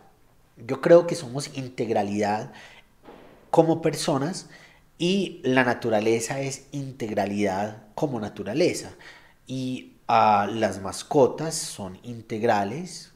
Yo 0.58 0.82
creo 0.82 1.08
que 1.08 1.16
somos 1.16 1.56
integralidad 1.58 2.52
como 3.50 3.82
personas 3.82 4.50
y 4.98 5.40
la 5.44 5.64
naturaleza 5.64 6.42
es 6.42 6.66
integralidad 6.72 7.84
como 7.96 8.20
naturaleza. 8.20 8.92
Y 9.48 9.94
ah, 10.08 10.50
las 10.52 10.82
mascotas 10.82 11.56
son 11.56 11.98
integrales 12.04 13.11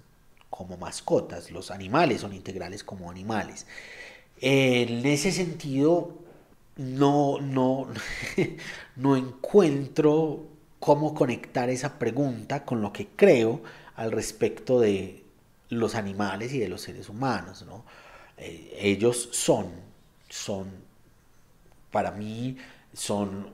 como 0.55 0.77
mascotas, 0.77 1.51
los 1.51 1.71
animales 1.71 2.21
son 2.21 2.33
integrales 2.33 2.83
como 2.83 3.11
animales. 3.11 3.65
En 4.39 5.05
ese 5.05 5.31
sentido, 5.31 6.13
no, 6.77 7.39
no, 7.41 7.87
no 8.95 9.15
encuentro 9.17 10.45
cómo 10.79 11.13
conectar 11.13 11.69
esa 11.69 11.97
pregunta 11.97 12.63
con 12.63 12.81
lo 12.81 12.93
que 12.93 13.07
creo 13.15 13.61
al 13.95 14.11
respecto 14.11 14.79
de 14.79 15.23
los 15.69 15.95
animales 15.95 16.53
y 16.53 16.59
de 16.59 16.69
los 16.69 16.81
seres 16.81 17.09
humanos. 17.09 17.63
¿no? 17.65 17.83
Eh, 18.37 18.77
ellos 18.79 19.29
son, 19.31 19.71
son, 20.29 20.69
para 21.91 22.11
mí, 22.11 22.57
son 22.93 23.49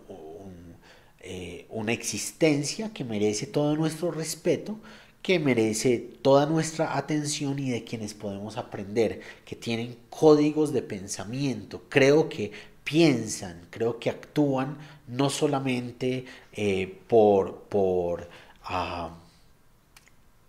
eh, 1.20 1.66
una 1.70 1.94
existencia 1.94 2.92
que 2.94 3.04
merece 3.04 3.48
todo 3.48 3.76
nuestro 3.76 4.12
respeto, 4.12 4.80
que 5.22 5.40
merece 5.40 6.00
toda 6.22 6.46
nuestra 6.46 6.98
atención 6.98 7.60
y 7.60 7.70
de 7.70 7.84
quienes 7.84 8.14
podemos 8.14 8.58
aprender, 8.58 9.22
que 9.46 9.56
tienen 9.56 9.98
códigos 10.10 10.74
de 10.74 10.82
pensamiento, 10.82 11.84
creo 11.90 12.28
que 12.30 12.52
piensan, 12.84 13.68
creo 13.70 14.00
que 14.00 14.10
actúan 14.10 14.78
no 15.08 15.30
solamente 15.30 16.26
eh, 16.54 17.00
por, 17.08 17.64
por 17.64 18.30
ah, 18.64 19.12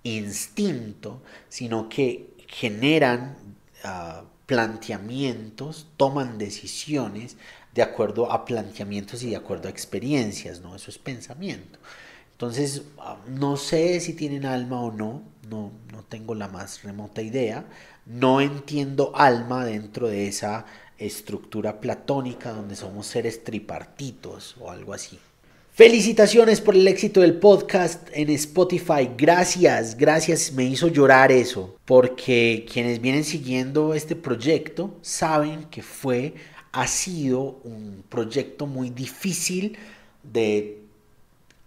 instinto, 0.03 1.23
sino 1.49 1.89
que 1.89 2.31
generan 2.49 3.37
ah, 3.85 4.25
planteamientos, 4.47 5.87
toman 5.97 6.39
decisiones 6.39 7.37
de 7.75 7.83
acuerdo 7.83 8.31
a 8.33 8.45
planteamientos 8.45 9.23
y 9.23 9.31
de 9.31 9.37
acuerdo 9.37 9.68
a 9.68 9.70
experiencias, 9.70 10.61
¿no? 10.61 10.77
Eso 10.77 10.91
es 10.91 10.99
pensamiento. 10.99 11.79
Entonces, 12.43 12.82
ah, 12.99 13.18
no 13.28 13.57
sé 13.57 14.01
si 14.01 14.14
tienen 14.14 14.47
alma 14.47 14.80
o 14.80 14.90
no, 14.90 15.22
no, 15.49 15.70
no 15.93 16.03
tengo 16.03 16.34
la 16.34 16.49
más 16.49 16.82
remota 16.82 17.22
idea. 17.22 17.66
No 18.05 18.40
entiendo 18.40 19.12
alma 19.14 19.64
dentro 19.64 20.09
de 20.09 20.26
esa 20.26 20.66
estructura 20.99 21.80
platónica 21.80 22.51
donde 22.51 22.74
somos 22.74 23.07
seres 23.07 23.45
tripartitos 23.45 24.57
o 24.59 24.72
algo 24.72 24.93
así. 24.93 25.20
Felicitaciones 25.70 26.61
por 26.61 26.74
el 26.74 26.88
éxito 26.88 27.20
del 27.20 27.34
podcast 27.34 28.09
en 28.12 28.28
Spotify. 28.30 29.09
Gracias, 29.16 29.97
gracias. 29.97 30.51
Me 30.51 30.64
hizo 30.64 30.88
llorar 30.88 31.30
eso. 31.30 31.76
Porque 31.84 32.66
quienes 32.68 33.01
vienen 33.01 33.22
siguiendo 33.22 33.95
este 33.95 34.16
proyecto 34.16 34.99
saben 35.01 35.66
que 35.66 35.82
fue, 35.82 36.34
ha 36.72 36.88
sido 36.88 37.61
un 37.62 38.03
proyecto 38.09 38.66
muy 38.66 38.90
difícil 38.90 39.78
de 40.24 40.82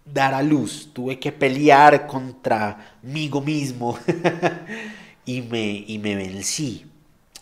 dar 0.06 0.34
a 0.34 0.44
luz, 0.44 0.92
tuve 0.94 1.20
que 1.20 1.32
pelear 1.32 2.06
contra 2.08 2.98
mí 3.02 3.30
mismo 3.44 3.98
y, 5.26 5.42
me, 5.42 5.84
y 5.88 5.98
me 5.98 6.16
vencí 6.16 6.86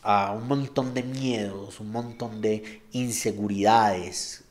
a 0.01 0.31
un 0.31 0.47
montón 0.47 0.93
de 0.93 1.03
miedos, 1.03 1.79
un 1.79 1.91
montón 1.91 2.41
de 2.41 2.81
inseguridades. 2.91 4.43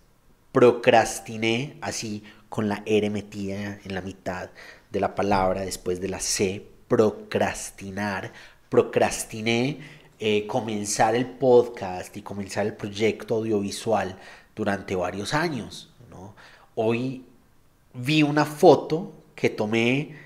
Procrastiné 0.52 1.76
así 1.80 2.22
con 2.48 2.68
la 2.68 2.82
R 2.84 3.08
metida 3.08 3.78
en 3.84 3.94
la 3.94 4.02
mitad 4.02 4.50
de 4.90 5.00
la 5.00 5.14
palabra 5.14 5.62
después 5.62 6.00
de 6.00 6.08
la 6.08 6.20
C, 6.20 6.66
procrastinar. 6.88 8.32
Procrastiné 8.68 9.78
eh, 10.18 10.46
comenzar 10.46 11.14
el 11.14 11.26
podcast 11.26 12.16
y 12.16 12.22
comenzar 12.22 12.66
el 12.66 12.74
proyecto 12.74 13.36
audiovisual 13.36 14.18
durante 14.54 14.94
varios 14.94 15.34
años. 15.34 15.92
¿no? 16.10 16.34
Hoy 16.74 17.24
vi 17.94 18.22
una 18.22 18.44
foto 18.44 19.12
que 19.34 19.50
tomé 19.50 20.16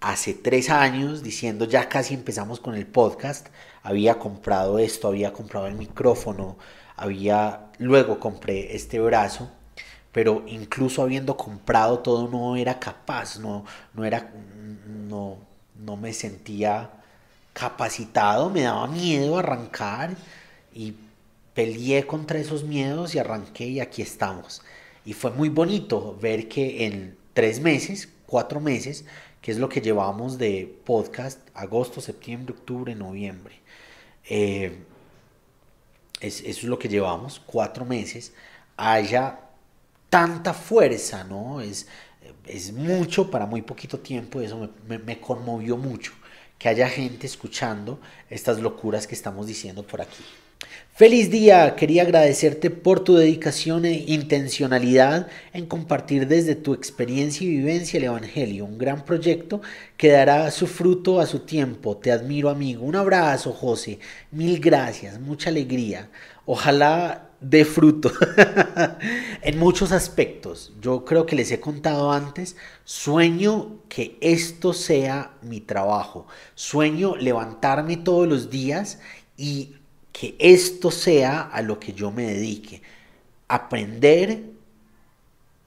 hace 0.00 0.34
tres 0.34 0.70
años 0.70 1.22
diciendo 1.22 1.64
ya 1.64 1.88
casi 1.88 2.14
empezamos 2.14 2.60
con 2.60 2.74
el 2.74 2.86
podcast. 2.86 3.48
Había 3.82 4.18
comprado 4.18 4.78
esto, 4.78 5.08
había 5.08 5.32
comprado 5.32 5.66
el 5.66 5.74
micrófono, 5.74 6.56
había 6.96 7.70
luego 7.78 8.20
compré 8.20 8.74
este 8.76 9.00
brazo, 9.00 9.50
pero 10.12 10.44
incluso 10.46 11.02
habiendo 11.02 11.36
comprado 11.36 12.00
todo 12.00 12.28
no 12.28 12.56
era 12.56 12.78
capaz, 12.78 13.38
no, 13.38 13.64
no 13.94 14.04
era, 14.04 14.32
no, 15.08 15.38
no 15.78 15.96
me 15.96 16.12
sentía 16.12 16.90
capacitado, 17.52 18.50
me 18.50 18.62
daba 18.62 18.86
miedo 18.86 19.38
arrancar 19.38 20.14
y 20.74 20.94
peleé 21.54 22.06
contra 22.06 22.38
esos 22.38 22.64
miedos 22.64 23.14
y 23.14 23.18
arranqué 23.18 23.66
y 23.66 23.80
aquí 23.80 24.02
estamos. 24.02 24.62
Y 25.04 25.14
fue 25.14 25.30
muy 25.30 25.48
bonito 25.48 26.16
ver 26.20 26.48
que 26.48 26.86
en 26.86 27.16
tres 27.32 27.60
meses, 27.60 28.08
cuatro 28.26 28.60
meses, 28.60 29.04
que 29.40 29.50
es 29.50 29.58
lo 29.58 29.68
que 29.68 29.80
llevamos 29.80 30.38
de 30.38 30.78
podcast, 30.84 31.40
agosto, 31.54 32.00
septiembre, 32.00 32.54
octubre, 32.54 32.94
noviembre. 32.94 33.56
Eh, 34.28 34.78
eso 36.20 36.42
es 36.46 36.62
lo 36.62 36.78
que 36.78 36.88
llevamos, 36.88 37.42
cuatro 37.44 37.84
meses, 37.84 38.32
haya 38.76 39.40
tanta 40.08 40.54
fuerza, 40.54 41.24
¿no? 41.24 41.60
Es, 41.60 41.88
es 42.46 42.72
mucho 42.72 43.28
para 43.28 43.46
muy 43.46 43.62
poquito 43.62 43.98
tiempo, 43.98 44.40
eso 44.40 44.70
me 44.86 45.20
conmovió 45.20 45.76
mucho, 45.76 46.12
que 46.58 46.68
haya 46.68 46.88
gente 46.88 47.26
escuchando 47.26 47.98
estas 48.30 48.60
locuras 48.60 49.08
que 49.08 49.16
estamos 49.16 49.48
diciendo 49.48 49.84
por 49.84 50.00
aquí. 50.00 50.22
Feliz 50.94 51.30
día, 51.30 51.74
quería 51.74 52.02
agradecerte 52.02 52.68
por 52.68 53.00
tu 53.00 53.14
dedicación 53.14 53.86
e 53.86 54.04
intencionalidad 54.06 55.26
en 55.54 55.64
compartir 55.66 56.28
desde 56.28 56.54
tu 56.54 56.74
experiencia 56.74 57.46
y 57.46 57.56
vivencia 57.56 57.96
el 57.96 58.04
Evangelio, 58.04 58.66
un 58.66 58.76
gran 58.76 59.04
proyecto 59.04 59.62
que 59.96 60.10
dará 60.10 60.50
su 60.50 60.66
fruto 60.66 61.18
a 61.18 61.26
su 61.26 61.40
tiempo. 61.40 61.96
Te 61.96 62.12
admiro 62.12 62.50
amigo, 62.50 62.84
un 62.84 62.94
abrazo 62.94 63.52
José, 63.52 64.00
mil 64.30 64.60
gracias, 64.60 65.18
mucha 65.18 65.48
alegría. 65.48 66.10
Ojalá 66.44 67.30
dé 67.40 67.64
fruto 67.64 68.12
en 69.42 69.58
muchos 69.58 69.92
aspectos. 69.92 70.74
Yo 70.80 71.06
creo 71.06 71.24
que 71.24 71.36
les 71.36 71.50
he 71.52 71.58
contado 71.58 72.12
antes, 72.12 72.54
sueño 72.84 73.80
que 73.88 74.18
esto 74.20 74.74
sea 74.74 75.32
mi 75.40 75.60
trabajo, 75.60 76.26
sueño 76.54 77.16
levantarme 77.16 77.96
todos 77.96 78.28
los 78.28 78.50
días 78.50 79.00
y 79.36 79.76
que 80.12 80.36
esto 80.38 80.90
sea 80.90 81.40
a 81.40 81.62
lo 81.62 81.80
que 81.80 81.92
yo 81.92 82.10
me 82.10 82.24
dedique. 82.24 82.82
Aprender 83.48 84.52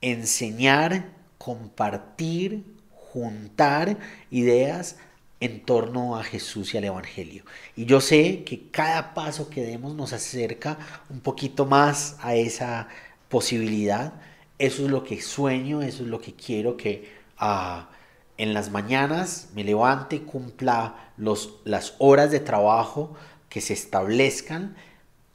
enseñar, 0.06 1.10
compartir, 1.40 2.64
juntar 2.92 3.98
ideas 4.30 4.98
en 5.40 5.66
torno 5.66 6.16
a 6.16 6.24
Jesús 6.24 6.74
y 6.74 6.78
al 6.78 6.84
Evangelio. 6.84 7.44
Y 7.76 7.86
yo 7.86 8.02
sé 8.02 8.44
que 8.44 8.70
cada 8.70 9.16
paso 9.16 9.50
que 9.50 9.64
demos 9.64 9.96
nos 9.96 10.14
acerca 10.14 10.78
un 11.10 11.22
poquito 11.22 11.66
más 11.66 12.18
a 12.22 12.36
esa 12.36 12.88
posibilidad. 13.30 14.14
Eso 14.60 14.86
es 14.86 14.92
lo 14.92 15.04
que 15.04 15.22
sueño, 15.22 15.82
eso 15.82 16.04
es 16.04 16.10
lo 16.10 16.22
que 16.22 16.34
quiero 16.34 16.78
que 16.78 17.12
ah, 17.40 17.90
en 18.38 18.54
las 18.54 18.70
mañanas 18.70 19.50
me 19.56 19.64
levante, 19.64 20.22
cumpla 20.22 21.12
los, 21.18 21.56
las 21.64 21.96
horas 21.98 22.30
de 22.30 22.42
trabajo 22.42 23.16
que 23.50 23.62
se 23.62 23.74
establezcan 23.74 24.76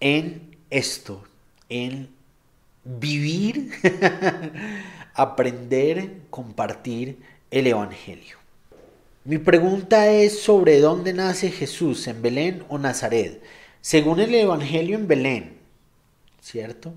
en 0.01 0.57
esto, 0.71 1.25
en 1.69 2.09
vivir, 2.85 3.73
aprender, 5.15 6.23
compartir 6.31 7.19
el 7.51 7.67
Evangelio. 7.67 8.39
Mi 9.25 9.39
pregunta 9.39 10.11
es 10.11 10.41
sobre 10.41 10.81
dónde 10.81 11.13
nace 11.13 11.51
Jesús, 11.51 12.07
en 12.07 12.23
Belén 12.23 12.65
o 12.69 12.79
Nazaret. 12.79 13.43
Según 13.81 14.21
el 14.21 14.35
Evangelio 14.35 14.97
en 14.97 15.07
Belén, 15.07 15.59
¿cierto? 16.41 16.95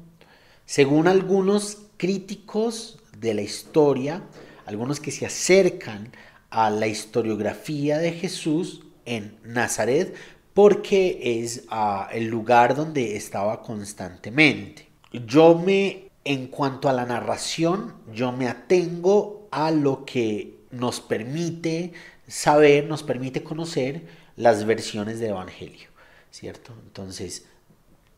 Según 0.65 1.07
algunos 1.07 1.79
críticos 1.97 2.99
de 3.17 3.33
la 3.33 3.41
historia, 3.41 4.23
algunos 4.65 4.99
que 4.99 5.11
se 5.11 5.25
acercan 5.25 6.11
a 6.49 6.69
la 6.69 6.87
historiografía 6.87 7.97
de 7.97 8.13
Jesús 8.13 8.83
en 9.05 9.35
Nazaret, 9.43 10.15
porque 10.53 11.41
es 11.41 11.63
ah, 11.69 12.09
el 12.11 12.27
lugar 12.27 12.75
donde 12.75 13.15
estaba 13.15 13.61
constantemente. 13.61 14.87
Yo 15.11 15.57
me, 15.57 16.09
en 16.23 16.47
cuanto 16.47 16.89
a 16.89 16.93
la 16.93 17.05
narración, 17.05 17.93
yo 18.13 18.31
me 18.31 18.47
atengo 18.47 19.47
a 19.51 19.71
lo 19.71 20.05
que 20.05 20.57
nos 20.71 21.01
permite 21.01 21.93
saber, 22.27 22.85
nos 22.85 23.03
permite 23.03 23.43
conocer 23.43 24.05
las 24.35 24.65
versiones 24.65 25.19
del 25.19 25.31
Evangelio, 25.31 25.89
¿cierto? 26.31 26.73
Entonces, 26.83 27.45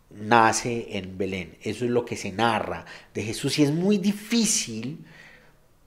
nace 0.10 0.98
en 0.98 1.18
Belén, 1.18 1.58
eso 1.62 1.84
es 1.84 1.92
lo 1.92 2.06
que 2.06 2.16
se 2.16 2.32
narra 2.32 2.86
de 3.14 3.24
Jesús 3.24 3.60
y 3.60 3.64
es 3.64 3.72
muy 3.72 3.98
difícil 3.98 5.06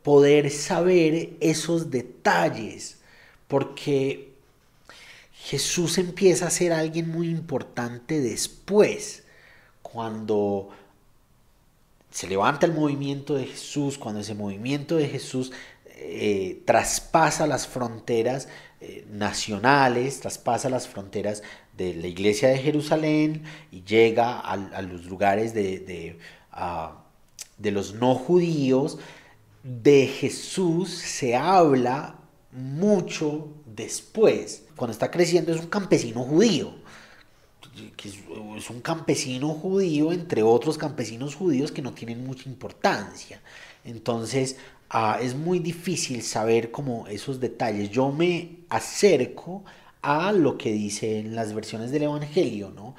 poder 0.02 0.50
saber 0.50 1.30
esos 1.40 1.90
detalles, 1.90 2.98
porque 3.46 4.27
Jesús 5.48 5.96
empieza 5.96 6.46
a 6.46 6.50
ser 6.50 6.74
alguien 6.74 7.08
muy 7.10 7.30
importante 7.30 8.20
después, 8.20 9.24
cuando 9.80 10.68
se 12.10 12.28
levanta 12.28 12.66
el 12.66 12.74
movimiento 12.74 13.34
de 13.34 13.46
Jesús, 13.46 13.96
cuando 13.96 14.20
ese 14.20 14.34
movimiento 14.34 14.96
de 14.96 15.08
Jesús 15.08 15.50
eh, 15.86 16.60
traspasa 16.66 17.46
las 17.46 17.66
fronteras 17.66 18.48
eh, 18.82 19.06
nacionales, 19.10 20.20
traspasa 20.20 20.68
las 20.68 20.86
fronteras 20.86 21.42
de 21.78 21.94
la 21.94 22.08
iglesia 22.08 22.50
de 22.50 22.58
Jerusalén 22.58 23.44
y 23.72 23.84
llega 23.84 24.38
a, 24.40 24.82
los 24.82 25.06
lugares 25.06 25.54
ah, 26.52 27.04
de 27.56 27.70
los 27.70 27.94
no 27.94 28.14
judíos. 28.16 28.98
De 29.62 30.08
Jesús 30.08 30.90
se 30.90 31.36
habla 31.36 32.16
mucho 32.52 33.48
después, 33.64 34.64
cuando 34.78 34.92
está 34.92 35.10
creciendo 35.10 35.52
es 35.52 35.60
un 35.60 35.66
campesino 35.68 36.22
judío, 36.22 36.72
es 38.56 38.70
un 38.70 38.80
campesino 38.80 39.50
judío 39.50 40.12
entre 40.12 40.42
otros 40.42 40.78
campesinos 40.78 41.34
judíos 41.34 41.70
que 41.70 41.82
no 41.82 41.92
tienen 41.92 42.24
mucha 42.24 42.48
importancia. 42.48 43.42
Entonces, 43.84 44.56
Ah, 44.90 45.18
es 45.20 45.34
muy 45.34 45.58
difícil 45.58 46.22
saber 46.22 46.70
como 46.70 47.06
esos 47.08 47.40
detalles. 47.40 47.90
Yo 47.90 48.10
me 48.10 48.60
acerco 48.70 49.64
a 50.00 50.32
lo 50.32 50.56
que 50.56 50.72
dicen 50.72 51.34
las 51.34 51.52
versiones 51.52 51.90
del 51.90 52.04
Evangelio, 52.04 52.70
¿no? 52.74 52.94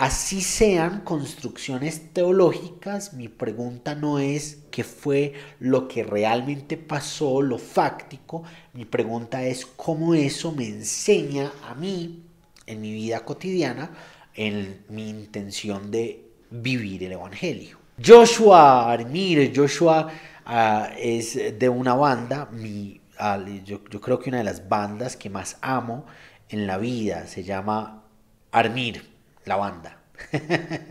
Así 0.00 0.40
sean 0.40 1.02
construcciones 1.02 2.12
teológicas, 2.14 3.12
mi 3.12 3.28
pregunta 3.28 3.94
no 3.94 4.18
es 4.18 4.60
qué 4.70 4.82
fue 4.82 5.34
lo 5.58 5.88
que 5.88 6.02
realmente 6.02 6.78
pasó, 6.78 7.42
lo 7.42 7.58
fáctico, 7.58 8.42
mi 8.72 8.86
pregunta 8.86 9.44
es 9.44 9.66
cómo 9.66 10.14
eso 10.14 10.52
me 10.52 10.66
enseña 10.66 11.52
a 11.68 11.74
mí 11.74 12.22
en 12.66 12.80
mi 12.80 12.94
vida 12.94 13.24
cotidiana, 13.26 13.90
en 14.34 14.84
mi 14.88 15.10
intención 15.10 15.90
de 15.90 16.24
vivir 16.50 17.04
el 17.04 17.12
Evangelio. 17.12 17.78
Joshua 18.02 18.90
Armir, 18.90 19.52
Joshua 19.54 20.10
Ah, 20.52 20.90
es 20.98 21.58
de 21.60 21.68
una 21.68 21.94
banda, 21.94 22.48
mi, 22.50 23.00
ah, 23.18 23.38
yo, 23.64 23.84
creo 23.84 24.18
que 24.18 24.30
una 24.30 24.38
de 24.38 24.44
las 24.44 24.68
bandas 24.68 25.16
que 25.16 25.30
más 25.30 25.58
amo 25.60 26.06
en 26.48 26.66
la 26.66 26.76
vida 26.76 27.28
se 27.28 27.44
llama 27.44 28.02
Armir, 28.50 29.09
la 29.44 29.56
banda. 29.56 30.00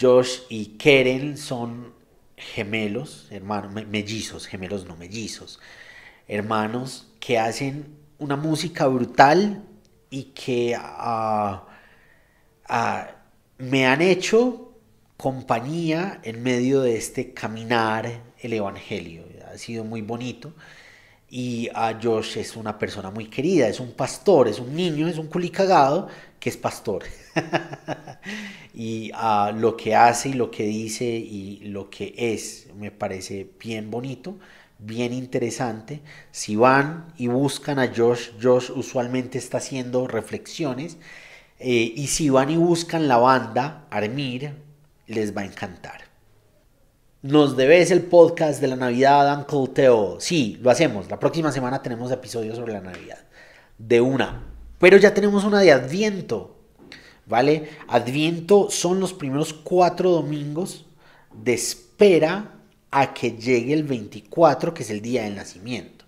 Josh 0.00 0.40
y 0.48 0.76
Keren 0.78 1.36
son 1.36 1.92
gemelos, 2.36 3.28
hermanos, 3.30 3.72
mellizos, 3.86 4.46
gemelos 4.46 4.86
no 4.86 4.96
mellizos, 4.96 5.60
hermanos 6.26 7.08
que 7.20 7.38
hacen 7.38 7.96
una 8.18 8.36
música 8.36 8.86
brutal 8.86 9.62
y 10.10 10.24
que 10.34 10.76
ah, 10.76 11.66
me 13.58 13.86
han 13.86 14.02
hecho 14.02 14.72
compañía 15.16 16.20
en 16.24 16.42
medio 16.42 16.80
de 16.80 16.96
este 16.96 17.32
caminar 17.32 18.22
el 18.40 18.52
Evangelio. 18.52 19.24
Ha 19.52 19.56
sido 19.56 19.84
muy 19.84 20.02
bonito. 20.02 20.52
Y 21.30 21.70
a 21.74 21.98
Josh 22.02 22.36
es 22.38 22.56
una 22.56 22.78
persona 22.78 23.10
muy 23.10 23.26
querida, 23.26 23.66
es 23.66 23.80
un 23.80 23.92
pastor, 23.92 24.48
es 24.48 24.58
un 24.58 24.74
niño, 24.74 25.08
es 25.08 25.16
un 25.16 25.28
culicagado 25.28 26.08
que 26.42 26.50
es 26.50 26.56
pastor. 26.56 27.04
y 28.74 29.12
a 29.14 29.52
lo 29.56 29.76
que 29.76 29.94
hace 29.94 30.30
y 30.30 30.32
lo 30.32 30.50
que 30.50 30.64
dice 30.64 31.04
y 31.04 31.60
lo 31.66 31.88
que 31.88 32.14
es 32.16 32.66
me 32.76 32.90
parece 32.90 33.48
bien 33.60 33.92
bonito, 33.92 34.40
bien 34.80 35.12
interesante. 35.12 36.02
Si 36.32 36.56
van 36.56 37.14
y 37.16 37.28
buscan 37.28 37.78
a 37.78 37.92
Josh, 37.94 38.30
Josh 38.42 38.72
usualmente 38.74 39.38
está 39.38 39.58
haciendo 39.58 40.08
reflexiones. 40.08 40.96
Eh, 41.60 41.92
y 41.94 42.08
si 42.08 42.28
van 42.28 42.50
y 42.50 42.56
buscan 42.56 43.06
la 43.06 43.18
banda 43.18 43.86
Armir, 43.88 44.52
les 45.06 45.36
va 45.36 45.42
a 45.42 45.44
encantar. 45.44 46.00
Nos 47.22 47.56
debes 47.56 47.92
el 47.92 48.02
podcast 48.02 48.60
de 48.60 48.66
la 48.66 48.74
Navidad, 48.74 49.38
Uncle 49.38 49.72
Teo. 49.72 50.18
Sí, 50.18 50.58
lo 50.60 50.72
hacemos. 50.72 51.08
La 51.08 51.20
próxima 51.20 51.52
semana 51.52 51.82
tenemos 51.82 52.10
episodios 52.10 52.56
sobre 52.56 52.72
la 52.72 52.80
Navidad. 52.80 53.20
De 53.78 54.00
una. 54.00 54.51
Pero 54.82 54.96
ya 54.96 55.14
tenemos 55.14 55.44
una 55.44 55.60
de 55.60 55.70
Adviento. 55.70 56.56
¿Vale? 57.26 57.68
Adviento 57.86 58.68
son 58.68 58.98
los 58.98 59.12
primeros 59.12 59.52
cuatro 59.52 60.10
domingos 60.10 60.86
de 61.32 61.54
espera 61.54 62.58
a 62.90 63.14
que 63.14 63.30
llegue 63.30 63.74
el 63.74 63.84
24, 63.84 64.74
que 64.74 64.82
es 64.82 64.90
el 64.90 65.00
día 65.00 65.22
del 65.22 65.36
nacimiento. 65.36 66.04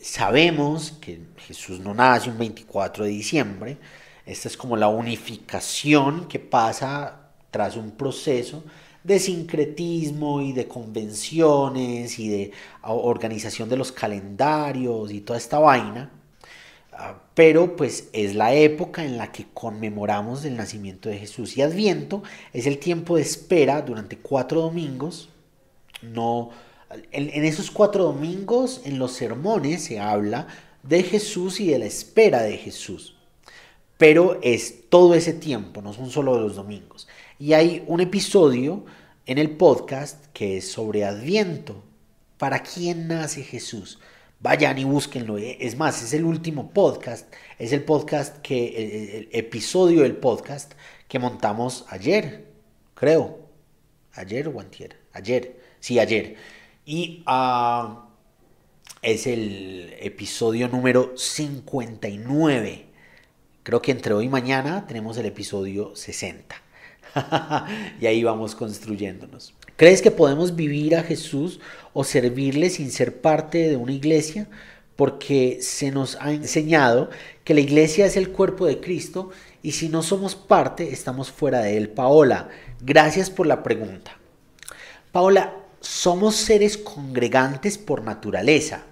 Sabemos 0.00 0.92
que 0.92 1.20
Jesús 1.46 1.78
no 1.78 1.92
nace 1.92 2.30
un 2.30 2.38
24 2.38 3.04
de 3.04 3.10
diciembre. 3.10 3.76
Esta 4.24 4.48
es 4.48 4.56
como 4.56 4.78
la 4.78 4.88
unificación 4.88 6.26
que 6.26 6.38
pasa 6.38 7.32
tras 7.50 7.76
un 7.76 7.90
proceso 7.90 8.64
de 9.04 9.18
sincretismo 9.18 10.40
y 10.40 10.54
de 10.54 10.66
convenciones 10.66 12.18
y 12.18 12.30
de 12.30 12.52
organización 12.80 13.68
de 13.68 13.76
los 13.76 13.92
calendarios 13.92 15.12
y 15.12 15.20
toda 15.20 15.38
esta 15.38 15.58
vaina. 15.58 16.12
Pero 17.34 17.76
pues 17.76 18.08
es 18.12 18.34
la 18.34 18.54
época 18.54 19.04
en 19.04 19.16
la 19.16 19.32
que 19.32 19.46
conmemoramos 19.54 20.44
el 20.44 20.56
nacimiento 20.56 21.08
de 21.08 21.18
Jesús 21.18 21.56
y 21.56 21.62
Adviento 21.62 22.22
es 22.52 22.66
el 22.66 22.78
tiempo 22.78 23.16
de 23.16 23.22
espera 23.22 23.82
durante 23.82 24.18
cuatro 24.18 24.60
domingos. 24.60 25.28
No, 26.02 26.50
en, 27.12 27.30
en 27.30 27.44
esos 27.44 27.70
cuatro 27.70 28.04
domingos 28.04 28.82
en 28.84 28.98
los 28.98 29.12
sermones 29.12 29.84
se 29.84 30.00
habla 30.00 30.46
de 30.82 31.02
Jesús 31.02 31.60
y 31.60 31.68
de 31.68 31.78
la 31.78 31.86
espera 31.86 32.42
de 32.42 32.56
Jesús. 32.56 33.16
Pero 33.96 34.38
es 34.42 34.88
todo 34.88 35.14
ese 35.14 35.34
tiempo, 35.34 35.82
no 35.82 35.92
son 35.92 36.10
solo 36.10 36.40
los 36.40 36.56
domingos. 36.56 37.06
Y 37.38 37.52
hay 37.52 37.84
un 37.86 38.00
episodio 38.00 38.84
en 39.26 39.38
el 39.38 39.50
podcast 39.50 40.26
que 40.32 40.56
es 40.56 40.70
sobre 40.70 41.04
Adviento. 41.04 41.82
¿Para 42.38 42.62
quién 42.62 43.08
nace 43.08 43.42
Jesús? 43.42 43.98
Vayan 44.40 44.78
y 44.78 44.84
búsquenlo. 44.84 45.36
Es 45.36 45.76
más, 45.76 46.02
es 46.02 46.14
el 46.14 46.24
último 46.24 46.70
podcast. 46.70 47.30
Es 47.58 47.72
el 47.72 47.84
podcast 47.84 48.38
que, 48.38 49.18
el, 49.18 49.28
episodio 49.32 50.02
del 50.02 50.16
podcast 50.16 50.72
que 51.08 51.18
montamos 51.18 51.84
ayer, 51.90 52.46
creo. 52.94 53.40
Ayer 54.14 54.48
o 54.48 54.58
antier. 54.58 54.96
Ayer. 55.12 55.60
Sí, 55.78 55.98
ayer. 55.98 56.36
Y 56.86 57.22
ah, 57.26 58.08
es 59.02 59.26
el 59.26 59.94
episodio 60.00 60.68
número 60.68 61.12
59. 61.16 62.86
Creo 63.62 63.82
que 63.82 63.92
entre 63.92 64.14
hoy 64.14 64.24
y 64.24 64.28
mañana 64.30 64.86
tenemos 64.86 65.18
el 65.18 65.26
episodio 65.26 65.94
60. 65.94 66.56
y 68.00 68.06
ahí 68.06 68.24
vamos 68.24 68.54
construyéndonos. 68.54 69.54
¿Crees 69.80 70.02
que 70.02 70.10
podemos 70.10 70.56
vivir 70.56 70.94
a 70.94 71.02
Jesús 71.02 71.58
o 71.94 72.04
servirle 72.04 72.68
sin 72.68 72.90
ser 72.90 73.22
parte 73.22 73.66
de 73.66 73.76
una 73.78 73.92
iglesia? 73.92 74.46
Porque 74.94 75.60
se 75.62 75.90
nos 75.90 76.18
ha 76.20 76.34
enseñado 76.34 77.08
que 77.44 77.54
la 77.54 77.60
iglesia 77.60 78.04
es 78.04 78.18
el 78.18 78.28
cuerpo 78.28 78.66
de 78.66 78.78
Cristo 78.78 79.30
y 79.62 79.72
si 79.72 79.88
no 79.88 80.02
somos 80.02 80.34
parte, 80.34 80.92
estamos 80.92 81.30
fuera 81.30 81.62
de 81.62 81.78
él. 81.78 81.88
Paola, 81.88 82.50
gracias 82.82 83.30
por 83.30 83.46
la 83.46 83.62
pregunta. 83.62 84.18
Paola, 85.12 85.56
somos 85.80 86.36
seres 86.36 86.76
congregantes 86.76 87.78
por 87.78 88.04
naturaleza. 88.04 88.82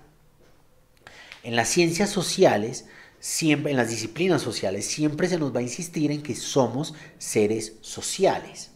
En 1.42 1.54
las 1.54 1.68
ciencias 1.68 2.08
sociales, 2.08 2.86
siempre, 3.20 3.72
en 3.72 3.76
las 3.76 3.90
disciplinas 3.90 4.40
sociales, 4.40 4.86
siempre 4.86 5.28
se 5.28 5.36
nos 5.36 5.54
va 5.54 5.58
a 5.58 5.64
insistir 5.64 6.10
en 6.12 6.22
que 6.22 6.34
somos 6.34 6.94
seres 7.18 7.74
sociales. 7.82 8.70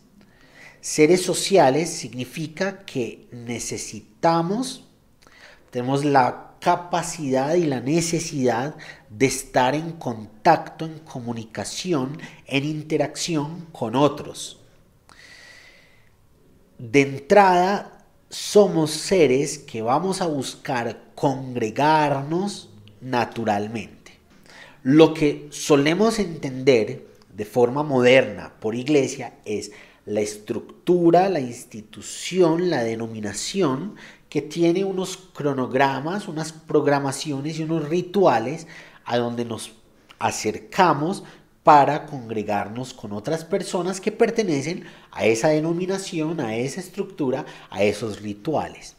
Seres 0.83 1.23
sociales 1.23 1.91
significa 1.91 2.85
que 2.85 3.29
necesitamos, 3.31 4.83
tenemos 5.71 6.05
la 6.05 6.57
capacidad 6.59 7.55
y 7.55 7.67
la 7.67 7.81
necesidad 7.81 8.75
de 9.09 9.27
estar 9.27 9.77
en 9.77 9.93
contacto, 9.93 10.85
en 10.85 10.99
comunicación, 10.99 12.19
en 12.47 12.65
interacción 12.65 13.69
con 13.71 13.95
otros. 13.95 14.59
De 16.79 17.03
entrada, 17.03 18.05
somos 18.29 18.91
seres 18.91 19.59
que 19.59 19.83
vamos 19.83 20.21
a 20.21 20.27
buscar 20.27 21.01
congregarnos 21.15 22.71
naturalmente. 23.01 24.19
Lo 24.83 25.15
que 25.15 25.47
solemos 25.53 26.19
entender 26.19 27.07
de 27.33 27.45
forma 27.45 27.85
moderna 27.85 28.53
por 28.59 28.75
iglesia 28.75 29.35
es 29.45 29.71
la 30.05 30.21
estructura, 30.21 31.29
la 31.29 31.41
institución, 31.41 32.71
la 32.71 32.83
denominación 32.83 33.95
que 34.29 34.43
tiene 34.43 34.85
unos 34.85 35.17
cronogramas, 35.17 36.27
unas 36.27 36.53
programaciones 36.53 37.59
y 37.59 37.63
unos 37.63 37.89
rituales 37.89 38.67
a 39.05 39.19
donde 39.19 39.45
nos 39.45 39.73
acercamos 40.19 41.23
para 41.63 42.07
congregarnos 42.07 42.93
con 42.95 43.13
otras 43.13 43.45
personas 43.45 44.01
que 44.01 44.11
pertenecen 44.11 44.85
a 45.11 45.27
esa 45.27 45.49
denominación, 45.49 46.41
a 46.41 46.57
esa 46.57 46.81
estructura, 46.81 47.45
a 47.71 47.83
esos 47.85 48.21
rituales. 48.21 48.97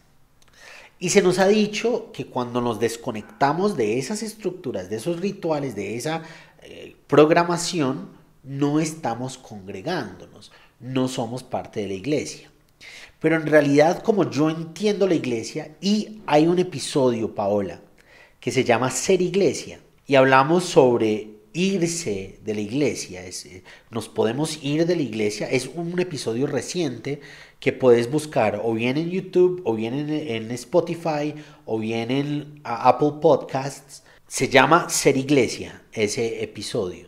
Y 1.00 1.10
se 1.10 1.22
nos 1.22 1.40
ha 1.40 1.48
dicho 1.48 2.12
que 2.14 2.28
cuando 2.28 2.62
nos 2.62 2.80
desconectamos 2.80 3.76
de 3.76 4.00
esas 4.00 4.24
estructuras, 4.24 4.90
de 4.90 4.96
esos 4.96 5.20
rituales, 5.20 5.76
de 5.76 5.98
esa 5.98 6.22
eh, 6.62 6.96
programación, 7.08 8.08
no 8.44 8.80
estamos 8.80 9.38
congregándonos, 9.38 10.52
no 10.84 11.08
somos 11.08 11.44
parte 11.44 11.82
de 11.82 11.88
la 11.88 11.94
iglesia. 11.94 12.52
Pero 13.20 13.38
en 13.38 13.48
realidad, 13.48 14.04
como 14.04 14.30
yo 14.30 14.50
entiendo 14.50 15.08
la 15.08 15.16
iglesia, 15.16 15.76
y 15.80 16.20
hay 16.26 16.46
un 16.46 16.60
episodio, 16.60 17.34
Paola, 17.34 17.82
que 18.40 18.52
se 18.52 18.66
llama 18.66 18.92
Ser 18.92 19.22
Iglesia, 19.22 19.80
y 20.06 20.16
hablamos 20.16 20.66
sobre 20.66 21.30
irse 21.54 22.40
de 22.44 22.56
la 22.56 22.62
iglesia, 22.62 23.26
eh, 23.26 23.64
nos 23.92 24.10
podemos 24.10 24.62
ir 24.62 24.86
de 24.86 24.98
la 24.98 25.04
iglesia, 25.04 25.50
es 25.50 25.70
un 25.74 25.98
episodio 26.00 26.48
reciente 26.48 27.22
que 27.62 27.72
puedes 27.72 28.12
buscar 28.12 28.60
o 28.62 28.74
bien 28.74 28.98
en 28.98 29.10
YouTube, 29.10 29.62
o 29.64 29.76
bien 29.76 29.94
en, 30.10 30.52
Spotify, 30.52 31.34
o 31.66 31.80
bien 31.80 32.12
en 32.12 32.60
Apple 32.66 33.14
Podcasts, 33.22 34.04
se 34.28 34.50
llama 34.50 34.90
Ser 34.90 35.16
Iglesia, 35.16 35.84
ese 35.94 36.44
episodio. 36.44 37.08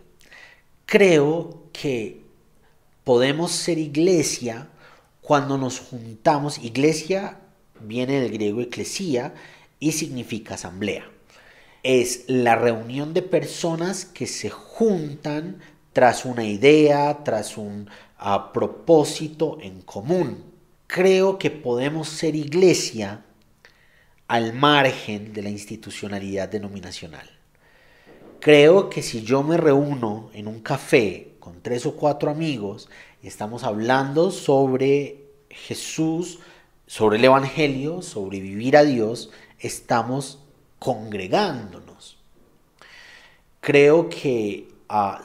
Creo 0.85 1.63
que 1.73 2.24
podemos 3.05 3.51
ser 3.51 3.77
iglesia 3.77 4.67
cuando 5.21 5.57
nos 5.57 5.79
juntamos. 5.79 6.59
Iglesia 6.59 7.39
viene 7.79 8.19
del 8.19 8.31
griego 8.31 8.59
eclesía 8.59 9.33
y 9.79 9.93
significa 9.93 10.55
asamblea. 10.55 11.09
Es 11.83 12.25
la 12.27 12.55
reunión 12.55 13.13
de 13.13 13.21
personas 13.21 14.03
que 14.03 14.27
se 14.27 14.49
juntan 14.49 15.59
tras 15.93 16.25
una 16.25 16.43
idea, 16.43 17.23
tras 17.23 17.57
un 17.57 17.89
ah, 18.17 18.51
propósito 18.51 19.59
en 19.61 19.81
común. 19.81 20.43
Creo 20.87 21.37
que 21.37 21.51
podemos 21.51 22.09
ser 22.09 22.35
iglesia 22.35 23.23
al 24.27 24.53
margen 24.53 25.31
de 25.31 25.43
la 25.43 25.49
institucionalidad 25.49 26.49
denominacional. 26.49 27.29
Creo 28.39 28.89
que 28.89 29.03
si 29.03 29.21
yo 29.21 29.43
me 29.43 29.57
reúno 29.57 30.31
en 30.33 30.47
un 30.47 30.59
café 30.61 31.34
con 31.45 31.61
tres 31.61 31.85
o 31.85 31.95
cuatro 31.95 32.31
amigos 32.31 32.89
y 33.21 33.27
estamos 33.27 33.63
hablando 33.63 34.31
sobre 34.31 35.25
Jesús, 35.47 36.39
sobre 36.87 37.19
el 37.19 37.25
Evangelio, 37.25 38.01
sobre 38.01 38.39
vivir 38.39 38.75
a 38.75 38.83
Dios, 38.83 39.29
estamos 39.59 40.39
congregándonos. 40.79 42.17
Creo 43.61 44.09
que 44.09 44.69
ah, 44.89 45.21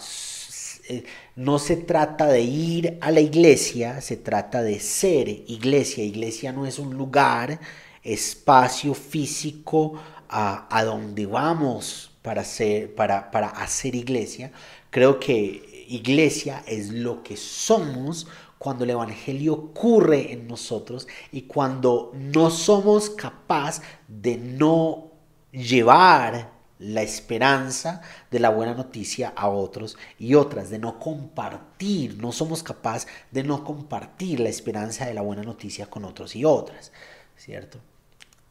eh, 0.90 1.04
no 1.36 1.58
se 1.58 1.78
trata 1.78 2.26
de 2.26 2.42
ir 2.42 2.98
a 3.00 3.10
la 3.10 3.20
iglesia, 3.20 4.02
se 4.02 4.18
trata 4.18 4.62
de 4.62 4.78
ser 4.78 5.26
iglesia. 5.26 6.04
Iglesia 6.04 6.52
no 6.52 6.66
es 6.66 6.78
un 6.78 6.98
lugar, 6.98 7.60
espacio 8.02 8.92
físico 8.92 9.94
a, 10.28 10.66
a 10.70 10.84
donde 10.84 11.24
vamos 11.24 12.10
para, 12.20 12.44
ser, 12.44 12.94
para, 12.94 13.30
para 13.30 13.48
hacer 13.48 13.94
iglesia. 13.94 14.52
Creo 14.90 15.20
que 15.20 15.69
iglesia 15.90 16.62
es 16.66 16.90
lo 16.90 17.22
que 17.22 17.36
somos 17.36 18.26
cuando 18.58 18.84
el 18.84 18.90
Evangelio 18.90 19.54
ocurre 19.54 20.32
en 20.32 20.46
nosotros 20.46 21.08
y 21.32 21.42
cuando 21.42 22.12
no 22.14 22.50
somos 22.50 23.10
capaz 23.10 23.82
de 24.06 24.36
no 24.36 25.10
llevar 25.50 26.52
la 26.78 27.02
esperanza 27.02 28.00
de 28.30 28.38
la 28.38 28.50
buena 28.50 28.74
noticia 28.74 29.32
a 29.36 29.48
otros 29.48 29.98
y 30.18 30.34
otras, 30.34 30.70
de 30.70 30.78
no 30.78 30.98
compartir, 30.98 32.16
no 32.16 32.32
somos 32.32 32.62
capaces 32.62 33.08
de 33.30 33.44
no 33.44 33.64
compartir 33.64 34.40
la 34.40 34.48
esperanza 34.48 35.06
de 35.06 35.14
la 35.14 35.22
buena 35.22 35.42
noticia 35.42 35.86
con 35.86 36.04
otros 36.04 36.34
y 36.36 36.44
otras, 36.44 36.92
¿cierto? 37.36 37.78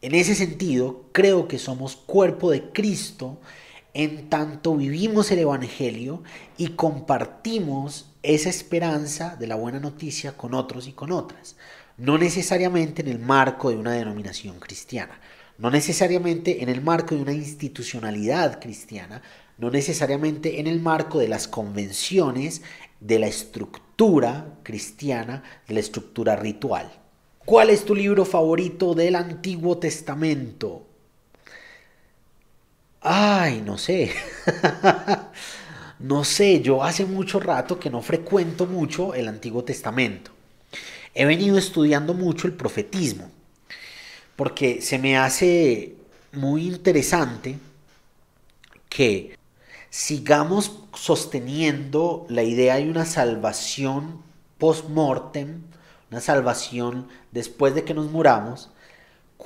En 0.02 0.14
ese 0.14 0.34
sentido, 0.34 1.04
creo 1.12 1.46
que 1.46 1.58
somos 1.58 1.96
cuerpo 1.96 2.50
de 2.50 2.70
Cristo 2.70 3.38
en 3.94 4.28
tanto 4.28 4.76
vivimos 4.76 5.30
el 5.30 5.40
Evangelio 5.40 6.22
y 6.56 6.68
compartimos 6.68 8.10
esa 8.22 8.50
esperanza 8.50 9.36
de 9.36 9.46
la 9.46 9.56
buena 9.56 9.80
noticia 9.80 10.36
con 10.36 10.54
otros 10.54 10.86
y 10.86 10.92
con 10.92 11.12
otras. 11.12 11.56
No 11.96 12.18
necesariamente 12.18 13.02
en 13.02 13.08
el 13.08 13.18
marco 13.18 13.70
de 13.70 13.76
una 13.76 13.92
denominación 13.92 14.58
cristiana, 14.58 15.20
no 15.58 15.70
necesariamente 15.70 16.62
en 16.62 16.68
el 16.68 16.80
marco 16.80 17.14
de 17.14 17.22
una 17.22 17.32
institucionalidad 17.32 18.60
cristiana, 18.60 19.22
no 19.58 19.70
necesariamente 19.70 20.60
en 20.60 20.66
el 20.66 20.80
marco 20.80 21.18
de 21.18 21.28
las 21.28 21.46
convenciones 21.46 22.62
de 23.00 23.18
la 23.18 23.26
estructura 23.26 24.58
cristiana, 24.62 25.42
de 25.68 25.74
la 25.74 25.80
estructura 25.80 26.36
ritual. 26.36 26.90
¿Cuál 27.44 27.70
es 27.70 27.84
tu 27.84 27.94
libro 27.94 28.24
favorito 28.24 28.94
del 28.94 29.16
Antiguo 29.16 29.78
Testamento? 29.78 30.89
Ay, 33.00 33.62
no 33.62 33.78
sé. 33.78 34.12
no 35.98 36.24
sé, 36.24 36.60
yo 36.60 36.82
hace 36.84 37.06
mucho 37.06 37.40
rato 37.40 37.78
que 37.78 37.90
no 37.90 38.02
frecuento 38.02 38.66
mucho 38.66 39.14
el 39.14 39.28
Antiguo 39.28 39.64
Testamento. 39.64 40.30
He 41.14 41.24
venido 41.24 41.58
estudiando 41.58 42.14
mucho 42.14 42.46
el 42.46 42.52
profetismo, 42.52 43.30
porque 44.36 44.80
se 44.82 44.98
me 44.98 45.16
hace 45.16 45.96
muy 46.32 46.66
interesante 46.66 47.58
que 48.88 49.36
sigamos 49.88 50.84
sosteniendo 50.94 52.26
la 52.28 52.42
idea 52.42 52.76
de 52.76 52.90
una 52.90 53.06
salvación 53.06 54.22
post-mortem, 54.58 55.62
una 56.10 56.20
salvación 56.20 57.08
después 57.32 57.74
de 57.74 57.84
que 57.84 57.94
nos 57.94 58.10
muramos, 58.10 58.70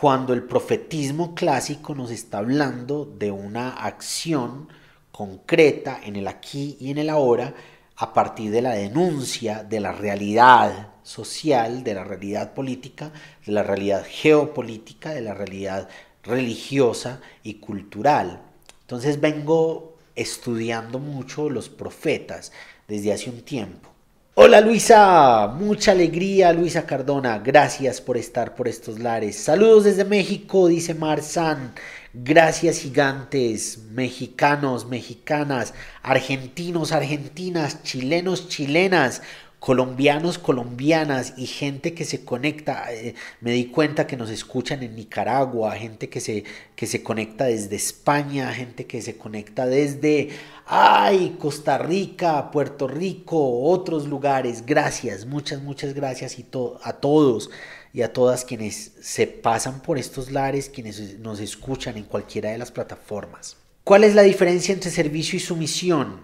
cuando 0.00 0.34
el 0.34 0.42
profetismo 0.42 1.36
clásico 1.36 1.94
nos 1.94 2.10
está 2.10 2.38
hablando 2.38 3.04
de 3.04 3.30
una 3.30 3.70
acción 3.70 4.68
concreta 5.12 6.00
en 6.02 6.16
el 6.16 6.26
aquí 6.26 6.76
y 6.80 6.90
en 6.90 6.98
el 6.98 7.08
ahora 7.08 7.54
a 7.94 8.12
partir 8.12 8.50
de 8.50 8.60
la 8.60 8.72
denuncia 8.72 9.62
de 9.62 9.78
la 9.78 9.92
realidad 9.92 10.88
social, 11.04 11.84
de 11.84 11.94
la 11.94 12.02
realidad 12.02 12.54
política, 12.54 13.12
de 13.46 13.52
la 13.52 13.62
realidad 13.62 14.04
geopolítica, 14.04 15.10
de 15.10 15.20
la 15.20 15.32
realidad 15.32 15.88
religiosa 16.24 17.20
y 17.44 17.54
cultural. 17.54 18.42
Entonces 18.80 19.20
vengo 19.20 19.96
estudiando 20.16 20.98
mucho 20.98 21.48
los 21.48 21.68
profetas 21.68 22.50
desde 22.88 23.12
hace 23.12 23.30
un 23.30 23.42
tiempo. 23.42 23.93
Hola 24.36 24.60
Luisa, 24.60 25.46
mucha 25.46 25.92
alegría 25.92 26.52
Luisa 26.52 26.84
Cardona, 26.84 27.38
gracias 27.38 28.00
por 28.00 28.16
estar 28.16 28.56
por 28.56 28.66
estos 28.66 28.98
lares. 28.98 29.36
Saludos 29.36 29.84
desde 29.84 30.04
México, 30.04 30.66
dice 30.66 30.92
Marzán. 30.92 31.72
Gracias 32.12 32.78
gigantes, 32.78 33.78
mexicanos, 33.92 34.88
mexicanas, 34.88 35.72
argentinos, 36.02 36.90
argentinas, 36.90 37.84
chilenos, 37.84 38.48
chilenas. 38.48 39.22
Colombianos, 39.64 40.36
colombianas 40.36 41.32
y 41.38 41.46
gente 41.46 41.94
que 41.94 42.04
se 42.04 42.22
conecta. 42.22 42.92
Eh, 42.92 43.14
me 43.40 43.52
di 43.52 43.64
cuenta 43.68 44.06
que 44.06 44.14
nos 44.14 44.28
escuchan 44.28 44.82
en 44.82 44.94
Nicaragua, 44.94 45.72
gente 45.72 46.10
que 46.10 46.20
se, 46.20 46.44
que 46.76 46.86
se 46.86 47.02
conecta 47.02 47.46
desde 47.46 47.74
España, 47.74 48.52
gente 48.52 48.86
que 48.86 49.00
se 49.00 49.16
conecta 49.16 49.64
desde, 49.64 50.28
ay, 50.66 51.36
Costa 51.38 51.78
Rica, 51.78 52.50
Puerto 52.50 52.86
Rico, 52.88 53.62
otros 53.62 54.06
lugares. 54.06 54.66
Gracias, 54.66 55.24
muchas, 55.24 55.62
muchas 55.62 55.94
gracias 55.94 56.38
y 56.38 56.46
a 56.82 56.92
todos 56.92 57.48
y 57.94 58.02
a 58.02 58.12
todas 58.12 58.44
quienes 58.44 58.92
se 59.00 59.26
pasan 59.26 59.80
por 59.80 59.96
estos 59.96 60.30
lares, 60.30 60.68
quienes 60.68 61.18
nos 61.20 61.40
escuchan 61.40 61.96
en 61.96 62.04
cualquiera 62.04 62.50
de 62.50 62.58
las 62.58 62.70
plataformas. 62.70 63.56
¿Cuál 63.82 64.04
es 64.04 64.14
la 64.14 64.24
diferencia 64.24 64.74
entre 64.74 64.90
servicio 64.90 65.38
y 65.38 65.40
sumisión? 65.40 66.20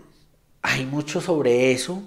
Hay 0.61 0.85
mucho 0.85 1.23
sobre 1.23 1.73
eso 1.73 2.07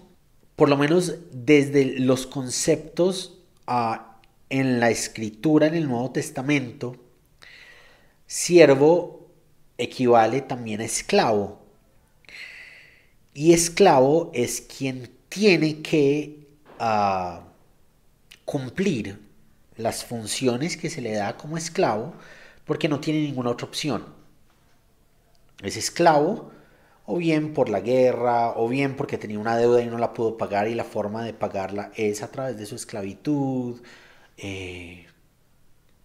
por 0.55 0.69
lo 0.69 0.77
menos 0.77 1.15
desde 1.31 1.99
los 1.99 2.27
conceptos 2.27 3.39
ah, 3.67 4.19
en 4.49 4.79
la 4.79 4.89
escritura, 4.89 5.67
en 5.67 5.75
el 5.75 5.87
Nuevo 5.87 6.11
Testamento, 6.11 6.95
siervo 8.27 9.31
equivale 9.77 10.41
también 10.41 10.81
a 10.81 10.85
esclavo. 10.85 11.61
Y 13.33 13.53
esclavo 13.53 14.31
es 14.33 14.61
quien 14.61 15.09
tiene 15.29 15.81
que 15.81 16.47
ah, 16.79 17.41
cumplir 18.45 19.19
las 19.75 20.05
funciones 20.05 20.77
que 20.77 20.91
se 20.91 21.01
le 21.01 21.13
da 21.13 21.35
como 21.35 21.57
esclavo 21.57 22.13
porque 22.65 22.87
no 22.87 22.99
tiene 22.99 23.21
ninguna 23.21 23.49
otra 23.49 23.67
opción. 23.67 24.05
Es 25.63 25.77
esclavo 25.77 26.52
o 27.05 27.17
bien 27.17 27.53
por 27.53 27.69
la 27.69 27.81
guerra, 27.81 28.53
o 28.55 28.67
bien 28.69 28.95
porque 28.95 29.17
tenía 29.17 29.39
una 29.39 29.57
deuda 29.57 29.81
y 29.81 29.87
no 29.87 29.97
la 29.97 30.13
pudo 30.13 30.37
pagar 30.37 30.67
y 30.67 30.75
la 30.75 30.83
forma 30.83 31.23
de 31.23 31.33
pagarla 31.33 31.91
es 31.95 32.23
a 32.23 32.31
través 32.31 32.57
de 32.57 32.65
su 32.65 32.75
esclavitud. 32.75 33.81
Eh, 34.37 35.05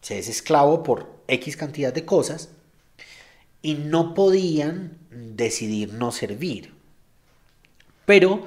se 0.00 0.18
es 0.18 0.28
esclavo 0.28 0.82
por 0.82 1.22
X 1.28 1.56
cantidad 1.56 1.92
de 1.92 2.04
cosas 2.04 2.50
y 3.62 3.74
no 3.74 4.14
podían 4.14 4.98
decidir 5.10 5.92
no 5.92 6.12
servir. 6.12 6.72
Pero 8.06 8.46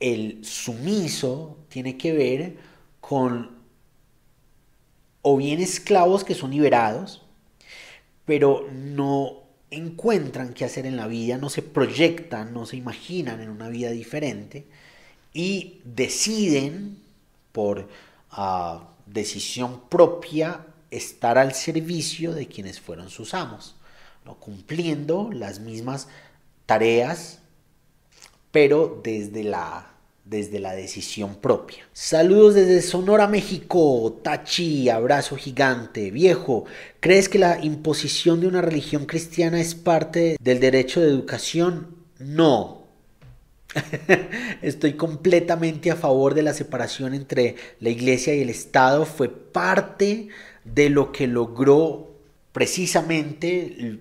el 0.00 0.44
sumiso 0.44 1.58
tiene 1.68 1.96
que 1.96 2.12
ver 2.12 2.56
con 3.00 3.58
o 5.22 5.36
bien 5.36 5.60
esclavos 5.60 6.24
que 6.24 6.34
son 6.34 6.52
liberados, 6.52 7.26
pero 8.24 8.66
no 8.72 9.47
encuentran 9.70 10.54
qué 10.54 10.64
hacer 10.64 10.86
en 10.86 10.96
la 10.96 11.06
vida, 11.06 11.36
no 11.38 11.50
se 11.50 11.62
proyectan, 11.62 12.52
no 12.52 12.66
se 12.66 12.76
imaginan 12.76 13.40
en 13.40 13.50
una 13.50 13.68
vida 13.68 13.90
diferente 13.90 14.66
y 15.32 15.80
deciden 15.84 16.98
por 17.52 17.88
ah, 18.30 18.88
decisión 19.06 19.82
propia 19.88 20.66
estar 20.90 21.38
al 21.38 21.54
servicio 21.54 22.32
de 22.32 22.48
quienes 22.48 22.80
fueron 22.80 23.10
sus 23.10 23.34
amos, 23.34 23.76
cumpliendo 24.40 25.30
las 25.32 25.60
mismas 25.60 26.08
tareas, 26.66 27.40
pero 28.50 29.00
desde 29.02 29.42
la 29.44 29.90
desde 30.28 30.60
la 30.60 30.74
decisión 30.74 31.36
propia. 31.36 31.88
Saludos 31.92 32.54
desde 32.54 32.82
Sonora, 32.82 33.26
México. 33.28 34.20
Tachi, 34.22 34.88
abrazo 34.88 35.36
gigante. 35.36 36.10
Viejo, 36.10 36.64
¿crees 37.00 37.28
que 37.28 37.38
la 37.38 37.64
imposición 37.64 38.40
de 38.40 38.46
una 38.46 38.60
religión 38.60 39.06
cristiana 39.06 39.60
es 39.60 39.74
parte 39.74 40.36
del 40.40 40.60
derecho 40.60 41.00
de 41.00 41.08
educación? 41.08 41.96
No. 42.18 42.82
Estoy 44.62 44.94
completamente 44.94 45.90
a 45.90 45.96
favor 45.96 46.34
de 46.34 46.42
la 46.42 46.54
separación 46.54 47.14
entre 47.14 47.56
la 47.80 47.90
iglesia 47.90 48.34
y 48.34 48.42
el 48.42 48.50
Estado. 48.50 49.06
Fue 49.06 49.28
parte 49.28 50.28
de 50.64 50.90
lo 50.90 51.10
que 51.12 51.26
logró 51.26 52.08
precisamente 52.52 53.98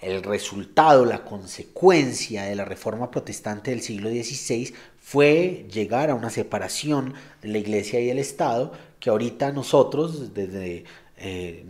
el, 0.00 0.22
resultado, 0.24 1.04
la 1.04 1.24
consecuencia 1.24 2.44
de 2.44 2.56
la 2.56 2.64
reforma 2.64 3.10
protestante 3.10 3.70
del 3.70 3.80
siglo 3.80 4.10
XVI 4.10 4.74
fue 5.04 5.66
llegar 5.70 6.08
a 6.08 6.14
una 6.14 6.30
separación 6.30 7.12
de 7.42 7.48
la 7.48 7.58
iglesia 7.58 8.00
y 8.00 8.08
el 8.08 8.18
Estado 8.18 8.72
que 8.98 9.10
ahorita 9.10 9.52
nosotros 9.52 10.32
desde 10.32 10.84
eh, 11.18 11.66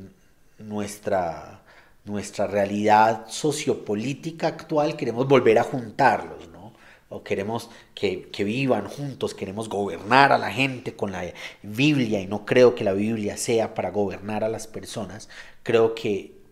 nuestra, 0.61 1.64
nuestra 2.05 2.47
realidad 2.47 3.26
sociopolítica 3.26 4.47
actual 4.47 4.97
queremos 4.97 5.26
volver 5.26 5.59
a 5.59 5.64
juntarlos, 5.64 6.49
¿no? 6.51 6.74
O 7.09 7.24
queremos 7.24 7.70
que, 7.93 8.30
que 8.30 8.45
vivan 8.45 8.87
juntos, 8.87 9.35
queremos 9.35 9.68
gobernar 9.68 10.30
a 10.30 10.39
la 10.39 10.53
gente 10.53 10.95
con 10.95 11.11
la 11.11 11.24
Biblia 11.61 12.20
y 12.20 12.28
no 12.28 12.47
creo 12.47 12.76
que 12.76 12.85
la 12.85 12.93
Biblia 12.93 13.37
sea 13.37 13.74
para 13.74 13.91
gobernar 13.91 14.45
a 14.45 14.49
las 14.49 14.68
personas, 14.68 15.28
creo 15.64 15.97
que 15.97 16.43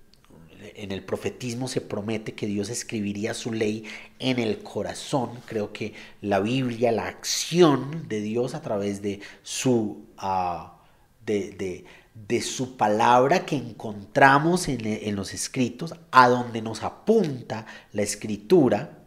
en 0.76 0.92
el 0.92 1.02
profetismo 1.02 1.68
se 1.68 1.80
promete 1.80 2.34
que 2.34 2.46
Dios 2.46 2.68
escribiría 2.70 3.34
su 3.34 3.52
ley 3.52 3.84
en 4.18 4.38
el 4.38 4.62
corazón. 4.62 5.30
Creo 5.46 5.72
que 5.72 5.94
la 6.20 6.40
Biblia, 6.40 6.92
la 6.92 7.06
acción 7.06 8.08
de 8.08 8.20
Dios 8.20 8.54
a 8.54 8.62
través 8.62 9.02
de 9.02 9.20
su, 9.42 10.06
ah, 10.18 10.78
de, 11.24 11.84
su 12.42 12.76
palabra 12.76 13.44
que 13.44 13.56
encontramos 13.56 14.68
en, 14.68 14.86
en 14.86 15.16
los 15.16 15.34
escritos, 15.34 15.94
a 16.10 16.28
donde 16.28 16.62
nos 16.62 16.82
apunta 16.82 17.66
la 17.92 18.02
escritura, 18.02 18.98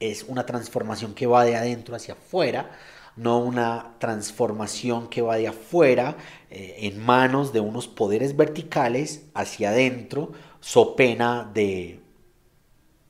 es 0.00 0.24
una 0.28 0.46
transformación 0.46 1.14
que 1.14 1.26
va 1.26 1.44
de 1.44 1.56
adentro 1.56 1.96
hacia 1.96 2.14
afuera 2.14 2.70
no 3.18 3.38
una 3.38 3.96
transformación 3.98 5.08
que 5.08 5.22
va 5.22 5.36
de 5.36 5.48
afuera 5.48 6.16
eh, 6.50 6.76
en 6.82 7.04
manos 7.04 7.52
de 7.52 7.60
unos 7.60 7.88
poderes 7.88 8.36
verticales 8.36 9.22
hacia 9.34 9.70
adentro, 9.70 10.32
so 10.60 10.94
pena 10.94 11.50
de 11.52 12.00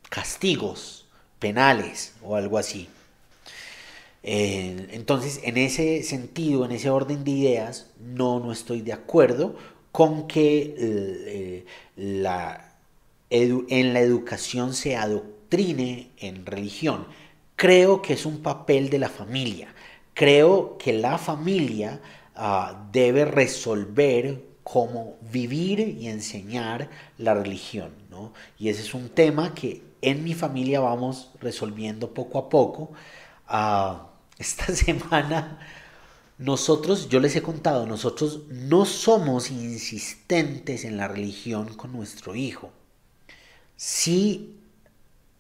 castigos 0.09 1.07
penales 1.39 2.15
o 2.23 2.37
algo 2.37 2.59
así. 2.59 2.89
Eh, 4.23 4.89
entonces, 4.93 5.41
en 5.45 5.59
ese 5.59 6.03
sentido, 6.03 6.65
en 6.65 6.73
ese 6.73 6.91
orden 6.91 7.23
de 7.23 7.31
ideas, 7.31 7.91
no, 8.01 8.41
no 8.41 8.51
estoy 8.51 8.81
de 8.81 8.95
acuerdo 8.95 9.57
con 9.93 10.27
que 10.27 10.75
eh, 10.79 11.67
en 11.97 13.93
la 13.93 14.01
educación 14.01 14.75
se 14.75 14.97
adoctrine 14.97 16.11
en 16.19 16.47
religión. 16.47 17.07
Creo 17.57 18.01
que 18.01 18.15
es 18.15 18.25
un 18.25 18.43
papel 18.43 18.89
de 18.89 18.99
la 18.99 19.09
familia 19.09 19.75
creo 20.19 20.77
que 20.79 20.93
la 20.93 21.17
familia 21.17 22.01
ah, 22.35 22.89
debe 22.91 23.25
resolver 23.25 24.43
cómo 24.65 25.17
vivir 25.31 25.79
y 25.79 26.09
enseñar 26.09 26.91
la 27.19 27.35
religión, 27.35 27.93
¿no? 28.11 28.33
Y 28.59 28.69
ese 28.69 28.83
es 28.83 28.95
un 28.95 29.11
tema 29.11 29.55
que 29.55 29.81
en 30.03 30.25
mi 30.25 30.35
familia 30.35 30.81
vamos 30.81 31.31
resolviendo 31.41 32.15
poco 32.15 32.41
a 32.41 32.49
poco. 32.49 32.91
Ah, 33.47 34.09
esta 34.39 34.75
semana 34.75 35.61
nosotros, 36.37 37.09
yo 37.09 37.21
les 37.21 37.37
he 37.37 37.43
contado, 37.43 37.87
nosotros 37.87 38.41
no 38.49 38.87
somos 38.87 39.53
insistentes 39.53 40.85
en 40.85 40.97
la 40.97 41.07
religión 41.07 41.75
con 41.75 41.93
nuestro 41.93 42.35
hijo. 42.35 42.73
Si 43.77 44.59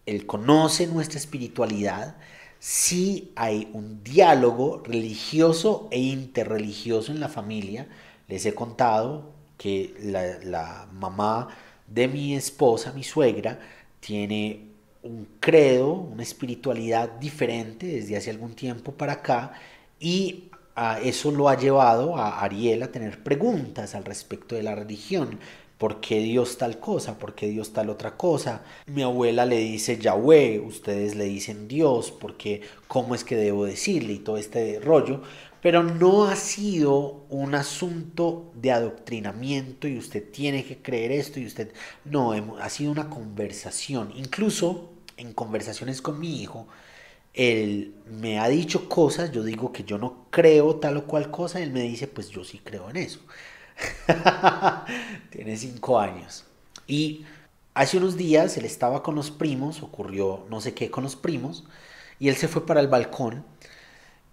él 0.06 0.24
conoce 0.24 0.86
nuestra 0.86 1.18
espiritualidad, 1.18 2.16
si 2.58 3.32
hay 3.36 3.70
un 3.72 4.02
diálogo 4.02 4.82
religioso 4.84 5.88
e 5.90 6.00
interreligioso 6.00 7.12
en 7.12 7.20
la 7.20 7.28
familia. 7.28 7.88
Les 8.26 8.44
he 8.46 8.54
contado 8.54 9.32
que 9.56 9.94
la, 10.02 10.88
mamá 10.92 11.48
de 11.86 12.08
mi 12.08 12.34
esposa, 12.34 12.92
mi 12.92 13.04
suegra, 13.04 13.58
tiene 14.00 14.68
un 15.02 15.26
credo, 15.40 15.92
una 15.92 16.22
espiritualidad 16.22 17.10
diferente 17.18 17.86
desde 17.86 18.16
hace 18.16 18.30
algún 18.30 18.54
tiempo 18.54 18.92
para 18.92 19.14
acá 19.14 19.52
y 20.00 20.50
a 20.74 21.00
eso 21.00 21.30
lo 21.30 21.48
ha 21.48 21.56
llevado 21.56 22.16
a 22.16 22.40
Ariel 22.40 22.82
a 22.82 22.92
tener 22.92 23.22
preguntas 23.22 23.94
al 23.94 24.04
respecto 24.04 24.54
de 24.54 24.62
la 24.62 24.74
religión. 24.74 25.38
¿Por 25.78 26.00
qué 26.00 26.18
Dios 26.20 26.58
tal 26.58 26.80
cosa? 26.80 27.18
¿Por 27.18 27.34
qué 27.34 27.46
Dios 27.46 27.72
tal 27.72 27.88
otra 27.88 28.16
cosa? 28.16 28.64
Mi 28.86 29.02
abuela 29.02 29.46
le 29.46 29.58
dice 29.58 29.96
Yahweh, 29.98 30.60
ustedes 30.60 31.14
le 31.14 31.24
dicen 31.24 31.68
Dios, 31.68 32.10
porque 32.10 32.62
cómo 32.88 33.14
es 33.14 33.22
que 33.24 33.36
debo 33.36 33.64
decirle 33.64 34.14
y 34.14 34.18
todo 34.18 34.38
este 34.38 34.80
rollo. 34.80 35.22
Pero 35.62 35.82
no 35.84 36.24
ha 36.24 36.36
sido 36.36 37.24
un 37.30 37.54
asunto 37.54 38.50
de 38.54 38.72
adoctrinamiento 38.72 39.88
y 39.88 39.98
usted 39.98 40.28
tiene 40.30 40.64
que 40.64 40.78
creer 40.78 41.12
esto 41.12 41.40
y 41.40 41.46
usted... 41.46 41.72
No, 42.04 42.32
ha 42.32 42.68
sido 42.70 42.90
una 42.92 43.08
conversación. 43.08 44.12
Incluso 44.16 44.90
en 45.16 45.32
conversaciones 45.32 46.02
con 46.02 46.18
mi 46.18 46.42
hijo, 46.42 46.66
él 47.34 47.94
me 48.10 48.38
ha 48.40 48.48
dicho 48.48 48.88
cosas, 48.88 49.30
yo 49.32 49.44
digo 49.44 49.72
que 49.72 49.84
yo 49.84 49.98
no 49.98 50.26
creo 50.30 50.76
tal 50.76 50.96
o 50.98 51.06
cual 51.06 51.30
cosa, 51.30 51.60
él 51.60 51.70
me 51.72 51.82
dice, 51.82 52.08
pues 52.08 52.30
yo 52.30 52.44
sí 52.44 52.60
creo 52.64 52.90
en 52.90 52.96
eso. 52.96 53.20
Tiene 55.30 55.56
cinco 55.56 55.98
años. 55.98 56.44
Y 56.86 57.24
hace 57.74 57.98
unos 57.98 58.16
días 58.16 58.56
él 58.56 58.64
estaba 58.64 59.02
con 59.02 59.14
los 59.14 59.30
primos, 59.30 59.82
ocurrió 59.82 60.46
no 60.50 60.60
sé 60.60 60.74
qué 60.74 60.90
con 60.90 61.04
los 61.04 61.16
primos, 61.16 61.64
Y 62.18 62.28
él 62.28 62.36
se 62.36 62.48
fue 62.48 62.66
para 62.66 62.80
el 62.80 62.88
balcón 62.88 63.44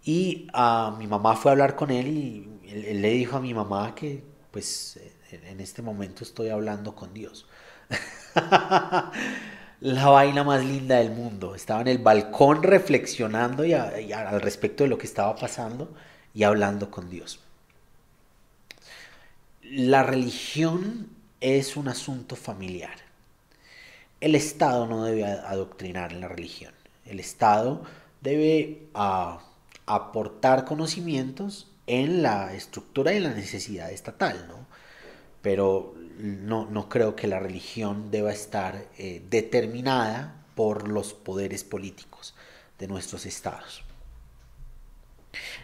y 0.03 0.47
uh, 0.53 0.91
mi 0.97 1.07
mamá 1.07 1.35
fue 1.35 1.51
a 1.51 1.53
hablar 1.53 1.75
con 1.75 1.91
él 1.91 2.07
y 2.07 2.59
él, 2.69 3.01
le 3.01 3.09
dijo 3.11 3.37
a 3.37 3.41
mi 3.41 3.53
mamá 3.53 3.95
que 3.95 4.23
pues 4.51 4.99
en 5.31 5.59
este 5.59 5.81
momento 5.81 6.23
estoy 6.23 6.49
hablando 6.49 6.95
con 6.95 7.13
Dios. 7.13 7.47
la 9.81 10.07
vaina 10.07 10.43
más 10.43 10.63
linda 10.63 10.97
del 10.97 11.11
mundo. 11.11 11.55
Estaba 11.55 11.81
en 11.81 11.87
el 11.89 11.97
balcón 11.99 12.63
reflexionando 12.63 13.65
y 13.65 13.73
al 13.73 14.41
respecto 14.41 14.83
de 14.83 14.89
lo 14.89 14.97
que 14.97 15.07
estaba 15.07 15.35
pasando 15.35 15.93
y 16.33 16.43
hablando 16.43 16.89
con 16.91 17.09
Dios. 17.09 17.44
La 19.71 20.03
religión 20.03 21.09
es 21.41 21.75
un 21.75 21.87
asunto 21.87 22.35
familiar. 22.35 22.95
El 24.21 24.35
Estado 24.35 24.85
no 24.85 25.03
debe 25.03 25.23
adoctrinar 25.23 26.11
en 26.11 26.21
la 26.21 26.27
religión. 26.27 26.73
El 27.03 27.19
Estado 27.19 27.83
debe 28.21 28.87
aportar 29.85 30.65
conocimientos 30.65 31.67
en 31.87 32.21
la 32.21 32.53
estructura 32.53 33.13
y 33.13 33.19
la 33.19 33.33
necesidad 33.33 33.91
estatal, 33.91 34.45
¿no? 34.47 34.67
Pero 35.41 35.95
no, 36.19 36.65
no 36.65 36.87
creo 36.87 37.15
que 37.15 37.27
la 37.27 37.39
religión 37.39 38.11
deba 38.11 38.31
estar 38.31 38.85
eh, 38.97 39.23
determinada 39.29 40.35
por 40.55 40.87
los 40.87 41.13
poderes 41.13 41.63
políticos 41.63 42.35
de 42.77 42.87
nuestros 42.87 43.25
estados. 43.25 43.83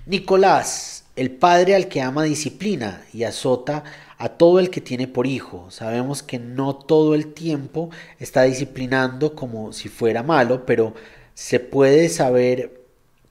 Nicolás, 0.05 1.00
el 1.15 1.31
padre 1.31 1.75
al 1.75 1.87
que 1.87 2.01
ama 2.01 2.23
disciplina 2.23 3.03
y 3.13 3.23
azota 3.23 3.83
a 4.17 4.29
todo 4.29 4.59
el 4.59 4.69
que 4.69 4.81
tiene 4.81 5.07
por 5.07 5.27
hijo. 5.27 5.69
Sabemos 5.71 6.23
que 6.23 6.39
no 6.39 6.75
todo 6.75 7.15
el 7.15 7.33
tiempo 7.33 7.89
está 8.19 8.43
disciplinando 8.43 9.35
como 9.35 9.73
si 9.73 9.89
fuera 9.89 10.23
malo, 10.23 10.65
pero 10.65 10.93
se 11.33 11.59
puede 11.59 12.07
saber 12.09 12.85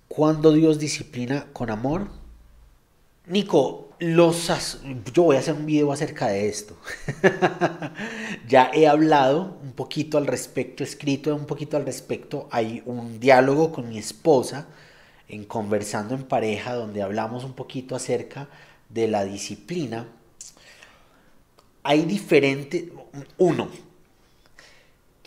cuándo 0.09 0.53
Dios 0.53 0.79
disciplina 0.79 1.47
con 1.53 1.71
amor. 1.71 2.09
Nico, 3.27 3.91
los 4.01 4.51
yo 5.15 5.23
voy 5.25 5.37
a 5.37 5.41
hacer 5.41 5.55
un 5.55 5.67
video 5.67 5.93
acerca 5.93 6.29
de 6.29 6.49
esto. 6.49 6.77
ya 8.49 8.71
he 8.75 8.89
hablado 8.89 9.59
un 9.63 9.73
poquito 9.73 10.19
al 10.19 10.27
respecto, 10.27 10.83
escrito 10.83 11.35
un 11.35 11.47
poquito 11.47 11.77
al 11.77 11.85
respecto. 11.85 12.49
Hay 12.51 12.83
un 12.87 13.21
diálogo 13.21 13.73
con 13.73 13.89
mi 13.89 13.99
esposa 13.99 14.67
en 15.31 15.45
Conversando 15.45 16.15
en 16.15 16.25
Pareja 16.25 16.75
donde 16.75 17.03
hablamos 17.03 17.45
un 17.45 17.55
poquito 17.55 17.95
acerca 17.95 18.49
de 18.89 19.09
la 19.09 19.25
disciplina. 19.25 20.07
Hay 21.83 22.03
diferentes... 22.03 22.85
Uno, 23.39 23.69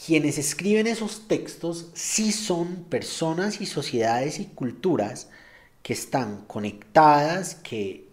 quienes 0.06 0.38
escriben 0.38 0.88
esos 0.88 1.28
textos 1.28 1.88
sí 1.94 2.32
son 2.32 2.84
personas 2.84 3.62
y 3.62 3.66
sociedades 3.66 4.40
y 4.40 4.46
culturas 4.46 5.30
que 5.82 5.94
están 5.94 6.46
conectadas, 6.46 7.56
que 7.56 8.08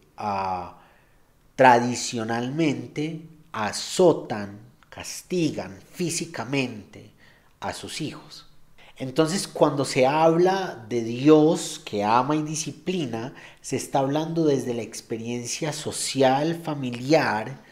tradicionalmente 1.57 3.23
azotan, 3.53 4.59
castigan 4.89 5.79
físicamente 5.93 7.11
a 7.61 7.73
sus 7.73 8.01
hijos. 8.01 8.50
Entonces, 9.01 9.49
cuando 9.49 9.87
se 9.87 10.07
habla 10.07 10.85
de 10.91 11.03
Dios 11.03 11.81
que 11.83 12.05
ama 12.05 12.37
y 12.37 12.43
disciplina, 12.43 13.33
se 13.63 13.77
está 13.77 14.01
hablando 14.01 14.45
desde 14.45 14.75
la 14.75 14.83
experiencia 14.83 15.73
social, 15.73 16.61
familiar, 16.63 17.63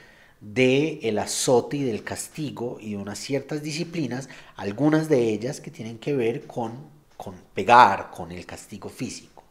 de 0.41 1.01
el 1.03 1.19
azote 1.19 1.77
y 1.77 1.83
del 1.83 2.03
castigo 2.03 2.79
y 2.81 2.93
de 2.93 2.97
unas 2.97 3.19
ciertas 3.19 3.63
disciplinas, 3.63 4.31
algunas 4.57 5.11
de 5.11 5.29
ellas 5.29 5.61
que 5.61 5.71
tienen 5.71 5.99
que 5.99 6.15
ver 6.15 6.47
con, 6.47 6.87
con 7.19 7.35
pegar, 7.53 8.11
con 8.11 8.33
el 8.33 8.47
castigo 8.47 8.89
físico. 8.89 9.45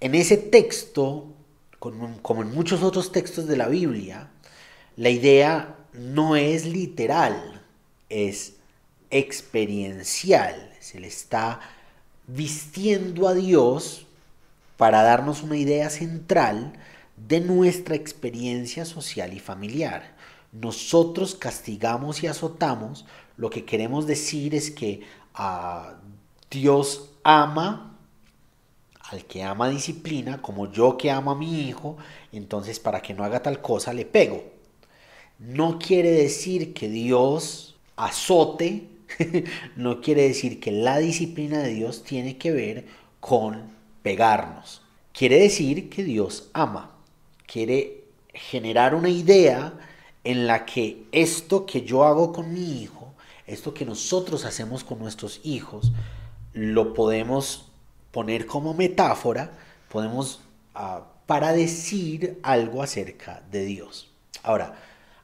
En 0.00 0.14
ese 0.14 0.36
texto 0.36 1.28
como 1.78 2.42
en 2.42 2.54
muchos 2.54 2.82
otros 2.82 3.10
textos 3.10 3.46
de 3.46 3.56
la 3.56 3.68
Biblia, 3.68 4.28
la 4.96 5.08
idea 5.08 5.78
no 5.94 6.36
es 6.36 6.66
literal, 6.66 7.62
es 8.10 8.56
experiencial. 9.10 10.71
Se 10.82 10.98
le 10.98 11.06
está 11.06 11.60
vistiendo 12.26 13.28
a 13.28 13.34
Dios 13.34 14.04
para 14.76 15.04
darnos 15.04 15.44
una 15.44 15.56
idea 15.56 15.90
central 15.90 16.72
de 17.16 17.38
nuestra 17.38 17.94
experiencia 17.94 18.84
social 18.84 19.32
y 19.32 19.38
familiar. 19.38 20.16
Nosotros 20.50 21.36
castigamos 21.36 22.24
y 22.24 22.26
azotamos, 22.26 23.06
lo 23.36 23.48
que 23.48 23.64
queremos 23.64 24.08
decir 24.08 24.56
es 24.56 24.72
que 24.72 25.02
ah, 25.34 25.94
Dios 26.50 27.10
ama 27.22 27.96
al 29.08 29.24
que 29.24 29.44
ama 29.44 29.68
disciplina, 29.68 30.42
como 30.42 30.72
yo 30.72 30.96
que 30.96 31.12
amo 31.12 31.30
a 31.30 31.36
mi 31.36 31.60
hijo, 31.60 31.96
entonces 32.32 32.80
para 32.80 33.00
que 33.02 33.14
no 33.14 33.22
haga 33.22 33.40
tal 33.40 33.62
cosa 33.62 33.92
le 33.92 34.04
pego. 34.04 34.42
No 35.38 35.78
quiere 35.78 36.10
decir 36.10 36.74
que 36.74 36.88
Dios 36.88 37.76
azote, 37.94 38.88
no 39.76 40.00
quiere 40.00 40.22
decir 40.22 40.60
que 40.60 40.72
la 40.72 40.98
disciplina 40.98 41.58
de 41.58 41.74
Dios 41.74 42.04
tiene 42.04 42.38
que 42.38 42.52
ver 42.52 42.86
con 43.20 43.72
pegarnos. 44.02 44.82
Quiere 45.12 45.38
decir 45.38 45.90
que 45.90 46.04
Dios 46.04 46.50
ama, 46.52 46.96
quiere 47.46 48.04
generar 48.32 48.94
una 48.94 49.10
idea 49.10 49.74
en 50.24 50.46
la 50.46 50.64
que 50.64 51.04
esto 51.12 51.66
que 51.66 51.82
yo 51.82 52.04
hago 52.04 52.32
con 52.32 52.52
mi 52.52 52.82
hijo, 52.82 53.12
esto 53.46 53.74
que 53.74 53.84
nosotros 53.84 54.44
hacemos 54.44 54.84
con 54.84 54.98
nuestros 54.98 55.40
hijos, 55.44 55.92
lo 56.52 56.94
podemos 56.94 57.70
poner 58.10 58.46
como 58.46 58.74
metáfora, 58.74 59.52
podemos 59.88 60.40
ah, 60.74 61.08
para 61.26 61.52
decir 61.52 62.38
algo 62.42 62.82
acerca 62.82 63.42
de 63.50 63.64
Dios. 63.64 64.10
Ahora, 64.42 64.78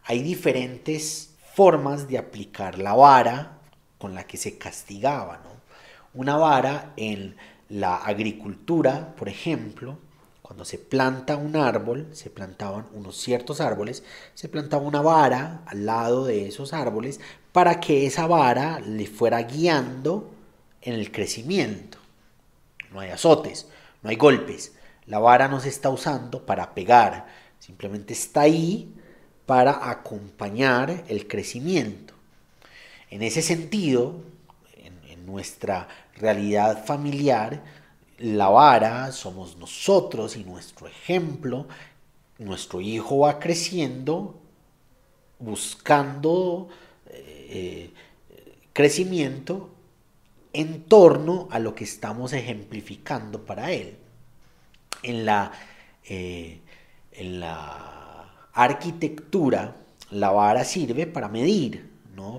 hay 0.05 0.23
diferentes 0.23 1.35
formas 1.55 2.09
de 2.09 2.19
aplicar 2.19 2.79
la 2.79 2.95
vara 2.95 3.58
con 3.99 4.15
la 4.15 4.27
que 4.27 4.37
se 4.37 4.59
castigaba, 4.59 5.43
Una 6.15 6.37
vara 6.37 6.93
en 6.97 7.37
la 7.69 7.97
agricultura, 7.97 9.15
por 9.17 9.29
ejemplo, 9.29 9.99
cuando 10.43 10.65
se 10.65 10.79
planta 10.79 11.37
un 11.37 11.57
árbol, 11.57 12.09
se 12.13 12.31
plantaban 12.31 12.87
unos 12.95 13.17
ciertos 13.19 13.61
árboles, 13.61 14.03
se 14.35 14.49
plantaba 14.49 14.83
una 14.83 15.03
vara 15.03 15.63
al 15.67 15.85
lado 15.85 16.25
de 16.25 16.49
esos 16.49 16.73
árboles 16.73 17.21
para 17.53 17.81
que 17.81 18.07
esa 18.07 18.27
vara 18.27 18.81
le 18.81 19.07
fuera 19.07 19.43
guiando 19.43 20.31
en 20.81 20.95
el 20.95 21.13
crecimiento 21.13 21.99
no 22.93 23.01
hay 23.01 23.11
azotes, 23.11 23.69
no 24.03 24.11
hay 24.11 24.17
golpes. 24.17 24.73
La 25.07 25.19
vara 25.19 25.49
no 25.49 25.61
se 25.61 25.69
está 25.69 25.89
usando 25.91 26.45
para 26.45 26.75
pegar, 26.75 27.27
simplemente 27.59 28.13
está 28.13 28.43
ahí 28.43 28.95
para 29.47 29.91
acompañar 29.91 31.05
el 31.09 31.27
crecimiento. 31.27 32.15
En 33.11 33.23
ese 33.23 33.43
sentido, 33.43 34.23
en, 34.77 35.27
nuestra 35.27 35.89
realidad 36.17 36.87
familiar, 36.87 37.63
la 38.19 38.49
vara 38.49 39.13
somos 39.13 39.57
nosotros 39.59 40.37
y 40.37 40.45
nuestro 40.45 40.89
ejemplo. 40.89 41.67
Nuestro 42.39 42.81
hijo 42.81 43.19
va 43.19 43.39
creciendo 43.39 44.41
buscando 45.39 46.69
eh, 47.07 47.91
crecimiento 48.73 49.71
en 50.53 50.83
torno 50.85 51.49
a 51.51 51.59
lo 51.59 51.75
que 51.75 51.85
estamos 51.85 52.33
ejemplificando 52.33 53.45
para 53.45 53.73
él. 53.73 53.97
En 55.03 55.25
la, 55.25 55.53
eh, 56.05 56.61
en 57.13 57.41
la 57.41 58.49
arquitectura, 58.53 59.77
la 60.11 60.31
vara 60.31 60.65
sirve 60.65 61.07
para 61.07 61.29
medir, 61.29 61.88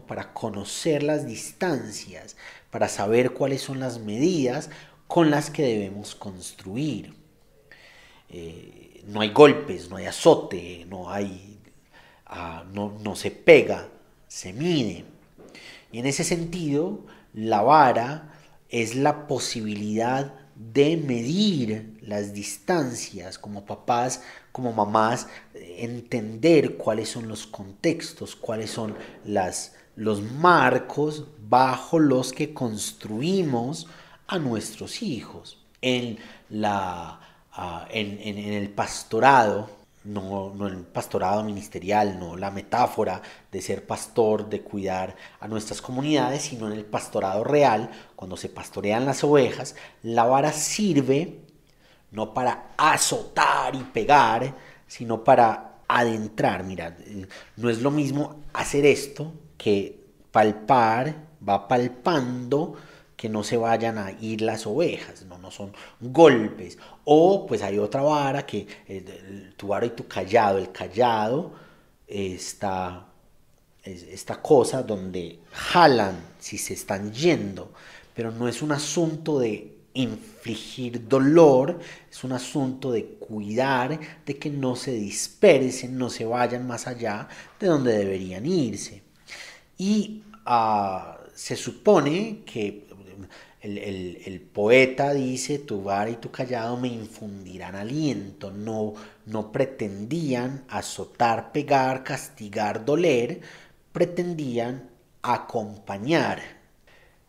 para 0.08 0.34
conocer 0.34 1.04
las 1.04 1.26
distancias, 1.26 2.36
para 2.70 2.88
saber 2.88 3.32
cuáles 3.32 3.62
son 3.62 3.80
las 3.80 4.00
medidas 4.00 4.70
con 5.08 5.32
las 5.32 5.50
que 5.50 5.64
debemos 5.64 6.16
construir. 6.16 7.16
Eh, 8.30 9.04
no 9.08 9.22
hay 9.22 9.32
golpes, 9.32 9.90
no 9.90 9.96
hay 9.96 10.06
azote, 10.06 10.86
no 10.88 11.10
hay, 11.10 11.60
ah, 12.26 12.64
no, 12.72 12.98
no 13.02 13.16
se 13.16 13.32
pega, 13.32 13.88
se 14.28 14.54
mide. 14.54 15.06
Y 15.92 16.00
en 16.00 16.06
ese 16.06 16.24
sentido, 16.24 17.06
la 17.34 17.62
vara 17.62 18.34
es 18.70 18.96
la 18.96 19.28
posibilidad 19.28 20.34
de 20.56 20.98
medir 20.98 21.98
las 22.02 22.34
distancias 22.34 23.40
como 23.40 23.66
papás, 23.66 24.22
como 24.52 24.74
mamás, 24.74 25.28
entender 25.54 26.78
cuáles 26.78 27.10
son 27.10 27.28
los 27.28 27.46
contextos, 27.48 28.36
cuáles 28.36 28.72
son 28.72 28.96
las, 29.26 29.76
los 29.96 30.22
marcos 30.22 31.26
bajo 31.48 32.00
los 32.00 32.34
que 32.34 32.54
construimos 32.54 33.88
a 34.28 34.40
nuestros 34.40 35.02
hijos. 35.02 35.58
En, 35.82 36.18
la, 36.50 37.20
ah, 37.54 37.88
en, 37.92 38.20
en 38.20 38.54
el 38.54 38.70
pastorado 38.70 39.80
no, 40.04 40.54
no 40.56 40.68
el 40.68 40.78
pastorado 40.78 41.44
ministerial, 41.44 42.20
no 42.20 42.38
la 42.38 42.52
metáfora 42.52 43.22
de 43.52 43.62
ser 43.62 43.86
pastor, 43.86 44.50
de 44.50 44.62
cuidar 44.62 45.16
a 45.40 45.48
nuestras 45.48 45.82
comunidades, 45.82 46.44
sino 46.44 46.68
en 46.68 46.74
el 46.74 46.86
pastorado 46.86 47.44
real, 47.44 47.92
cuando 48.16 48.38
se 48.38 48.50
pastorean 48.50 49.06
las 49.06 49.24
ovejas, 49.24 49.76
la 50.02 50.24
vara 50.24 50.52
sirve 50.54 51.42
no 52.12 52.34
para 52.34 52.72
azotar 52.78 53.76
y 53.76 53.84
pegar, 53.84 54.56
sino 54.88 55.24
para 55.24 55.80
adentrar. 55.88 56.64
Mira, 56.64 56.96
no 57.58 57.70
es 57.70 57.82
lo 57.82 57.92
mismo 57.92 58.44
hacer 58.54 58.86
esto 58.86 59.34
que 59.58 60.00
palpar, 60.32 61.16
va 61.48 61.68
palpando 61.68 62.76
que 63.16 63.28
no 63.28 63.44
se 63.44 63.58
vayan 63.58 63.98
a 63.98 64.12
ir 64.12 64.42
las 64.42 64.66
ovejas, 64.66 65.26
no, 65.26 65.38
no 65.38 65.52
son 65.52 65.74
golpes. 66.00 66.78
O 67.04 67.46
pues 67.46 67.62
hay 67.62 67.78
otra 67.78 68.02
vara 68.02 68.46
que 68.46 68.66
eh, 68.88 69.52
tu 69.58 69.68
vara 69.68 69.86
y 69.86 69.90
tu 69.90 70.08
callado, 70.08 70.58
el 70.58 70.72
callado 70.72 71.52
está 72.08 73.06
esta 73.84 74.42
cosa 74.42 74.84
donde 74.84 75.40
jalan 75.52 76.16
si 76.40 76.58
se 76.58 76.74
están 76.74 77.12
yendo, 77.12 77.72
pero 78.14 78.32
no 78.32 78.48
es 78.48 78.62
un 78.62 78.72
asunto 78.72 79.40
de 79.40 79.79
infligir 79.94 81.08
dolor, 81.08 81.80
es 82.10 82.24
un 82.24 82.32
asunto 82.32 82.92
de 82.92 83.06
cuidar 83.06 84.00
de 84.26 84.38
que 84.38 84.50
no 84.50 84.76
se 84.76 84.92
dispersen, 84.92 85.98
no 85.98 86.10
se 86.10 86.26
vayan 86.26 86.68
más 86.68 86.88
allá 86.88 87.28
de 87.60 87.68
donde 87.68 87.98
deberían 87.98 88.46
irse. 88.46 89.02
Y 89.78 90.24
ah, 90.46 91.18
se 91.34 91.56
supone 91.56 92.42
que 92.46 92.90
el, 93.62 94.42
poeta 94.54 95.14
dice, 95.14 95.60
tu 95.60 95.84
vara 95.84 96.10
y 96.10 96.16
tu 96.16 96.32
callado 96.32 96.78
me 96.78 96.88
infundirán 96.88 97.76
aliento, 97.76 98.52
no, 98.52 98.94
no 99.26 99.52
pretendían 99.52 100.64
azotar, 100.70 101.52
pegar, 101.52 102.04
castigar, 102.04 102.86
doler, 102.86 103.42
pretendían 103.92 104.90
acompañar. 105.22 106.42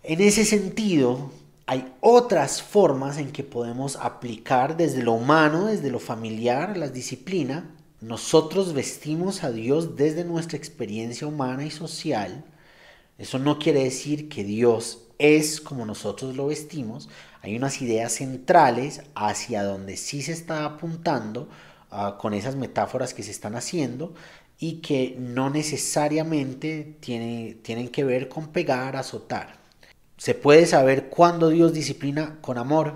En 0.03 0.21
ese 0.21 0.45
sentido, 0.45 1.33
hay 1.71 1.95
otras 2.01 2.63
formas 2.63 3.19
en 3.19 3.31
que 3.31 3.45
podemos 3.45 3.95
aplicar 3.95 4.77
desde 4.77 5.05
lo 5.05 5.13
humano, 5.13 5.67
desde 5.67 5.93
lo 5.93 6.01
familiar, 6.01 6.77
la 6.77 6.89
disciplina. 6.89 7.77
Nosotros 8.01 8.73
vestimos 8.73 9.45
a 9.45 9.53
Dios 9.53 9.95
desde 9.95 10.25
nuestra 10.25 10.59
experiencia 10.59 11.29
humana 11.29 11.65
y 11.65 11.71
social. 11.71 12.45
Eso 13.19 13.39
no 13.39 13.61
quiere 13.61 13.85
decir 13.85 14.29
que 14.29 14.43
Dios 14.43 15.05
es 15.19 15.61
como 15.61 15.87
nosotros 15.87 16.35
lo 16.35 16.49
vestimos, 16.49 17.09
hay 17.41 17.55
unas 17.55 17.81
ideas 17.81 18.15
centrales 18.15 19.03
hacia 19.15 19.63
donde 19.63 19.97
sí 19.97 20.23
se 20.23 20.33
está 20.33 20.65
apuntando 20.65 21.49
ah, 21.93 22.19
con 22.21 22.35
esas 22.35 22.57
metáforas 22.57 23.15
que 23.15 23.23
se 23.23 23.31
están 23.31 23.55
haciendo 23.55 24.13
y 24.59 24.81
que 24.81 25.15
no 25.21 25.51
necesariamente 25.51 26.97
tiene, 26.99 27.59
tienen 27.63 27.91
que 27.91 28.03
ver 28.03 28.29
con 28.29 28.49
pegar, 28.49 28.97
azotar. 28.97 29.60
Se 30.21 30.35
puede 30.35 30.67
saber 30.67 31.09
cuándo 31.09 31.49
Dios 31.49 31.73
disciplina 31.73 32.37
con 32.43 32.59
amor. 32.59 32.93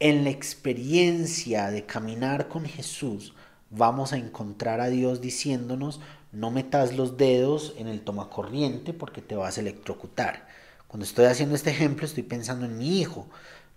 En 0.00 0.24
la 0.24 0.30
experiencia 0.30 1.70
de 1.70 1.84
caminar 1.84 2.48
con 2.48 2.64
Jesús 2.64 3.34
vamos 3.68 4.14
a 4.14 4.16
encontrar 4.16 4.80
a 4.80 4.88
Dios 4.88 5.20
diciéndonos 5.20 6.00
no 6.32 6.50
metas 6.50 6.96
los 6.96 7.18
dedos 7.18 7.74
en 7.76 7.88
el 7.88 8.00
tomacorriente 8.00 8.94
porque 8.94 9.20
te 9.20 9.36
vas 9.36 9.58
a 9.58 9.60
electrocutar 9.60 10.46
cuando 10.88 11.04
estoy 11.04 11.26
haciendo 11.26 11.54
este 11.54 11.68
ejemplo, 11.68 12.06
estoy 12.06 12.22
pensando 12.22 12.64
en 12.64 12.78
mi 12.78 13.00
hijo, 13.00 13.26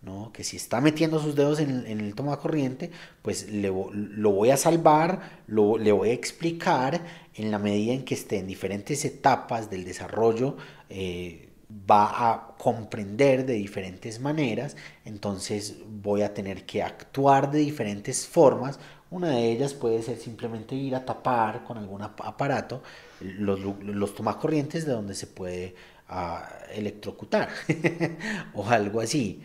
¿no? 0.02 0.32
que 0.32 0.46
si 0.46 0.56
está 0.56 0.80
metiendo 0.80 1.20
sus 1.20 1.36
dedos 1.36 1.60
en, 1.60 1.86
el 1.86 2.16
toma 2.16 2.38
corriente, 2.38 2.92
pues 3.22 3.48
lo 3.50 4.32
voy 4.32 4.52
a 4.52 4.58
salvar, 4.58 5.42
lo, 5.48 5.78
le 5.78 5.92
voy 5.92 6.12
a 6.12 6.14
explicar 6.14 7.02
en 7.34 7.52
la 7.52 7.60
medida 7.60 7.92
en 7.92 8.06
que 8.06 8.16
esté 8.16 8.40
en 8.40 8.48
diferentes 8.48 9.04
etapas 9.04 9.70
del 9.70 9.84
desarrollo. 9.84 10.56
Eh, 10.90 11.45
va 11.70 12.32
a 12.32 12.56
comprender 12.58 13.46
de 13.46 13.54
diferentes 13.54 14.20
maneras, 14.20 14.76
entonces 15.04 15.76
voy 15.88 16.22
a 16.22 16.34
tener 16.34 16.66
que 16.66 16.84
actuar 16.84 17.52
de 17.52 17.60
diferentes 17.60 18.28
formas. 18.28 18.80
Una 19.10 19.30
de 19.30 19.52
ellas 19.52 19.74
puede 19.74 20.02
ser 20.02 20.18
simplemente 20.18 20.76
ir 20.76 20.96
a 20.96 21.06
tapar 21.06 21.64
con 21.64 21.78
algún 21.78 22.02
aparato 22.02 22.82
los, 23.22 23.60
los 23.82 24.16
tomacorrientes 24.16 24.86
de 24.86 24.92
donde 24.92 25.16
se 25.16 25.28
puede 25.28 25.76
a 26.08 26.48
electrocutar 26.74 27.50
o 28.54 28.68
algo 28.68 29.02
así. 29.02 29.42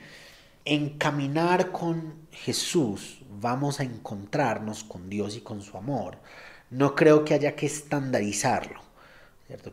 En 0.64 0.98
caminar 0.98 1.72
con 1.72 2.26
Jesús 2.30 3.22
vamos 3.40 3.80
a 3.80 3.84
encontrarnos 3.84 4.84
con 4.84 5.08
Dios 5.08 5.36
y 5.36 5.40
con 5.40 5.62
su 5.62 5.76
amor. 5.76 6.18
No 6.70 6.94
creo 6.94 7.24
que 7.24 7.34
haya 7.34 7.56
que 7.56 7.66
estandarizarlo. 7.66 8.89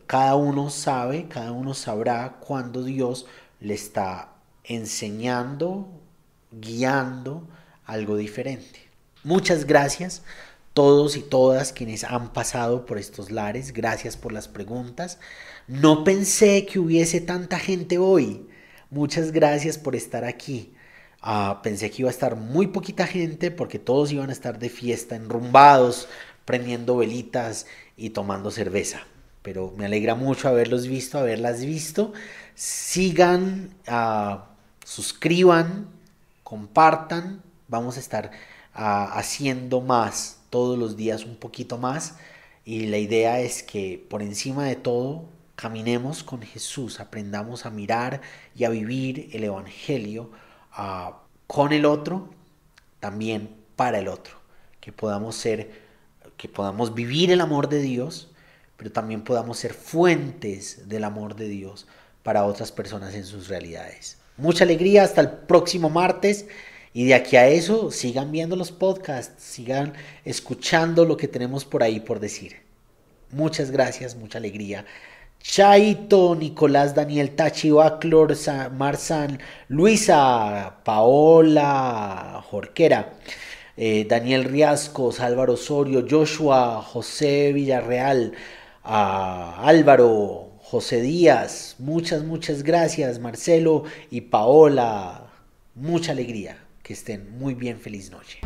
Cada 0.06 0.36
uno 0.36 0.70
sabe, 0.70 1.28
cada 1.28 1.52
uno 1.52 1.74
sabrá 1.74 2.38
cuando 2.40 2.82
Dios 2.82 3.26
le 3.60 3.74
está 3.74 4.32
enseñando, 4.64 5.88
guiando 6.50 7.46
algo 7.84 8.16
diferente. 8.16 8.80
Muchas 9.24 9.64
gracias 9.64 10.22
todos 10.74 11.16
y 11.16 11.22
todas 11.22 11.72
quienes 11.72 12.04
han 12.04 12.32
pasado 12.32 12.86
por 12.86 12.98
estos 12.98 13.30
lares. 13.30 13.72
Gracias 13.72 14.16
por 14.16 14.32
las 14.32 14.46
preguntas. 14.46 15.18
No 15.66 16.04
pensé 16.04 16.66
que 16.66 16.78
hubiese 16.78 17.20
tanta 17.20 17.58
gente 17.58 17.98
hoy. 17.98 18.46
Muchas 18.90 19.32
gracias 19.32 19.76
por 19.76 19.96
estar 19.96 20.24
aquí. 20.24 20.72
Ah, 21.20 21.60
pensé 21.62 21.90
que 21.90 22.02
iba 22.02 22.10
a 22.10 22.12
estar 22.12 22.36
muy 22.36 22.68
poquita 22.68 23.06
gente 23.06 23.50
porque 23.50 23.78
todos 23.78 24.12
iban 24.12 24.30
a 24.30 24.32
estar 24.32 24.58
de 24.58 24.68
fiesta, 24.68 25.16
enrumbados, 25.16 26.08
prendiendo 26.44 26.96
velitas 26.96 27.66
y 27.96 28.10
tomando 28.10 28.50
cerveza. 28.52 29.00
Pero 29.42 29.72
me 29.76 29.86
alegra 29.86 30.14
mucho 30.14 30.48
haberlos 30.48 30.86
visto, 30.86 31.18
haberlas 31.18 31.64
visto. 31.64 32.12
Sigan, 32.54 33.70
uh, 33.88 34.38
suscriban, 34.84 35.88
compartan. 36.42 37.42
Vamos 37.68 37.96
a 37.96 38.00
estar 38.00 38.30
ah, 38.74 39.12
haciendo 39.14 39.80
más 39.80 40.40
todos 40.50 40.78
los 40.78 40.96
días 40.96 41.24
un 41.24 41.36
poquito 41.36 41.76
más 41.76 42.14
y 42.68 42.86
la 42.86 42.98
idea 42.98 43.40
es 43.40 43.62
que 43.62 44.04
por 44.10 44.20
encima 44.20 44.66
de 44.66 44.76
todo 44.76 45.24
caminemos 45.56 46.22
con 46.22 46.42
Jesús, 46.42 47.00
aprendamos 47.00 47.64
a 47.64 47.70
mirar 47.70 48.20
y 48.54 48.64
a 48.64 48.68
vivir 48.68 49.30
el 49.32 49.44
Evangelio 49.44 50.30
ah, 50.72 51.22
con 51.46 51.72
el 51.72 51.86
otro, 51.86 52.28
también 53.00 53.56
para 53.74 53.98
el 54.00 54.08
otro, 54.08 54.34
que 54.82 54.92
podamos 54.92 55.34
ser, 55.34 55.80
que 56.36 56.50
podamos 56.50 56.94
vivir 56.94 57.30
el 57.30 57.40
amor 57.40 57.70
de 57.70 57.80
Dios, 57.80 58.32
pero 58.78 58.90
también 58.92 59.22
podamos 59.22 59.58
ser 59.58 59.74
fuentes 59.74 60.88
del 60.88 61.04
amor 61.04 61.34
de 61.34 61.48
Dios 61.48 61.86
para 62.22 62.44
otras 62.44 62.72
personas 62.72 63.14
en 63.14 63.26
sus 63.26 63.48
realidades. 63.48 64.16
Mucha 64.38 64.64
alegría, 64.64 65.02
hasta 65.02 65.20
el 65.20 65.30
próximo 65.30 65.90
martes. 65.90 66.46
Y 66.94 67.04
de 67.06 67.14
aquí 67.14 67.36
a 67.36 67.48
eso, 67.48 67.90
sigan 67.90 68.32
viendo 68.32 68.56
los 68.56 68.72
podcasts, 68.72 69.42
sigan 69.42 69.92
escuchando 70.24 71.04
lo 71.04 71.16
que 71.16 71.28
tenemos 71.28 71.64
por 71.64 71.82
ahí 71.82 72.00
por 72.00 72.20
decir. 72.20 72.56
Muchas 73.30 73.70
gracias, 73.70 74.14
mucha 74.14 74.38
alegría. 74.38 74.86
Chaito, 75.40 76.34
Nicolás, 76.34 76.94
Daniel, 76.94 77.34
Tachi, 77.34 77.70
Baclor, 77.70 78.34
Marzán, 78.72 79.40
Luisa, 79.68 80.78
Paola, 80.84 82.44
Jorquera, 82.48 83.14
eh, 83.76 84.06
Daniel 84.08 84.44
Riascos, 84.44 85.20
Álvaro 85.20 85.54
Osorio, 85.54 86.04
Joshua, 86.08 86.82
José 86.82 87.52
Villarreal, 87.52 88.32
Álvaro, 88.88 90.52
José 90.62 91.02
Díaz, 91.02 91.76
muchas, 91.78 92.24
muchas 92.24 92.62
gracias, 92.62 93.18
Marcelo 93.18 93.84
y 94.10 94.22
Paola, 94.22 95.30
mucha 95.74 96.12
alegría. 96.12 96.64
Que 96.82 96.94
estén 96.94 97.38
muy 97.38 97.52
bien, 97.52 97.78
feliz 97.78 98.10
noche. 98.10 98.40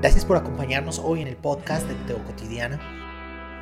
Gracias 0.00 0.24
por 0.24 0.36
acompañarnos 0.36 0.98
hoy 0.98 1.22
en 1.22 1.28
el 1.28 1.36
podcast 1.36 1.86
de 1.86 1.94
Teo 2.06 2.24
Cotidiana. 2.24 2.80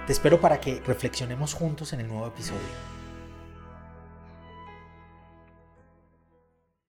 Te 0.06 0.14
espero 0.14 0.40
para 0.40 0.60
que 0.60 0.80
reflexionemos 0.80 1.52
juntos 1.52 1.92
en 1.92 2.00
el 2.00 2.08
nuevo 2.08 2.26
episodio. 2.26 2.99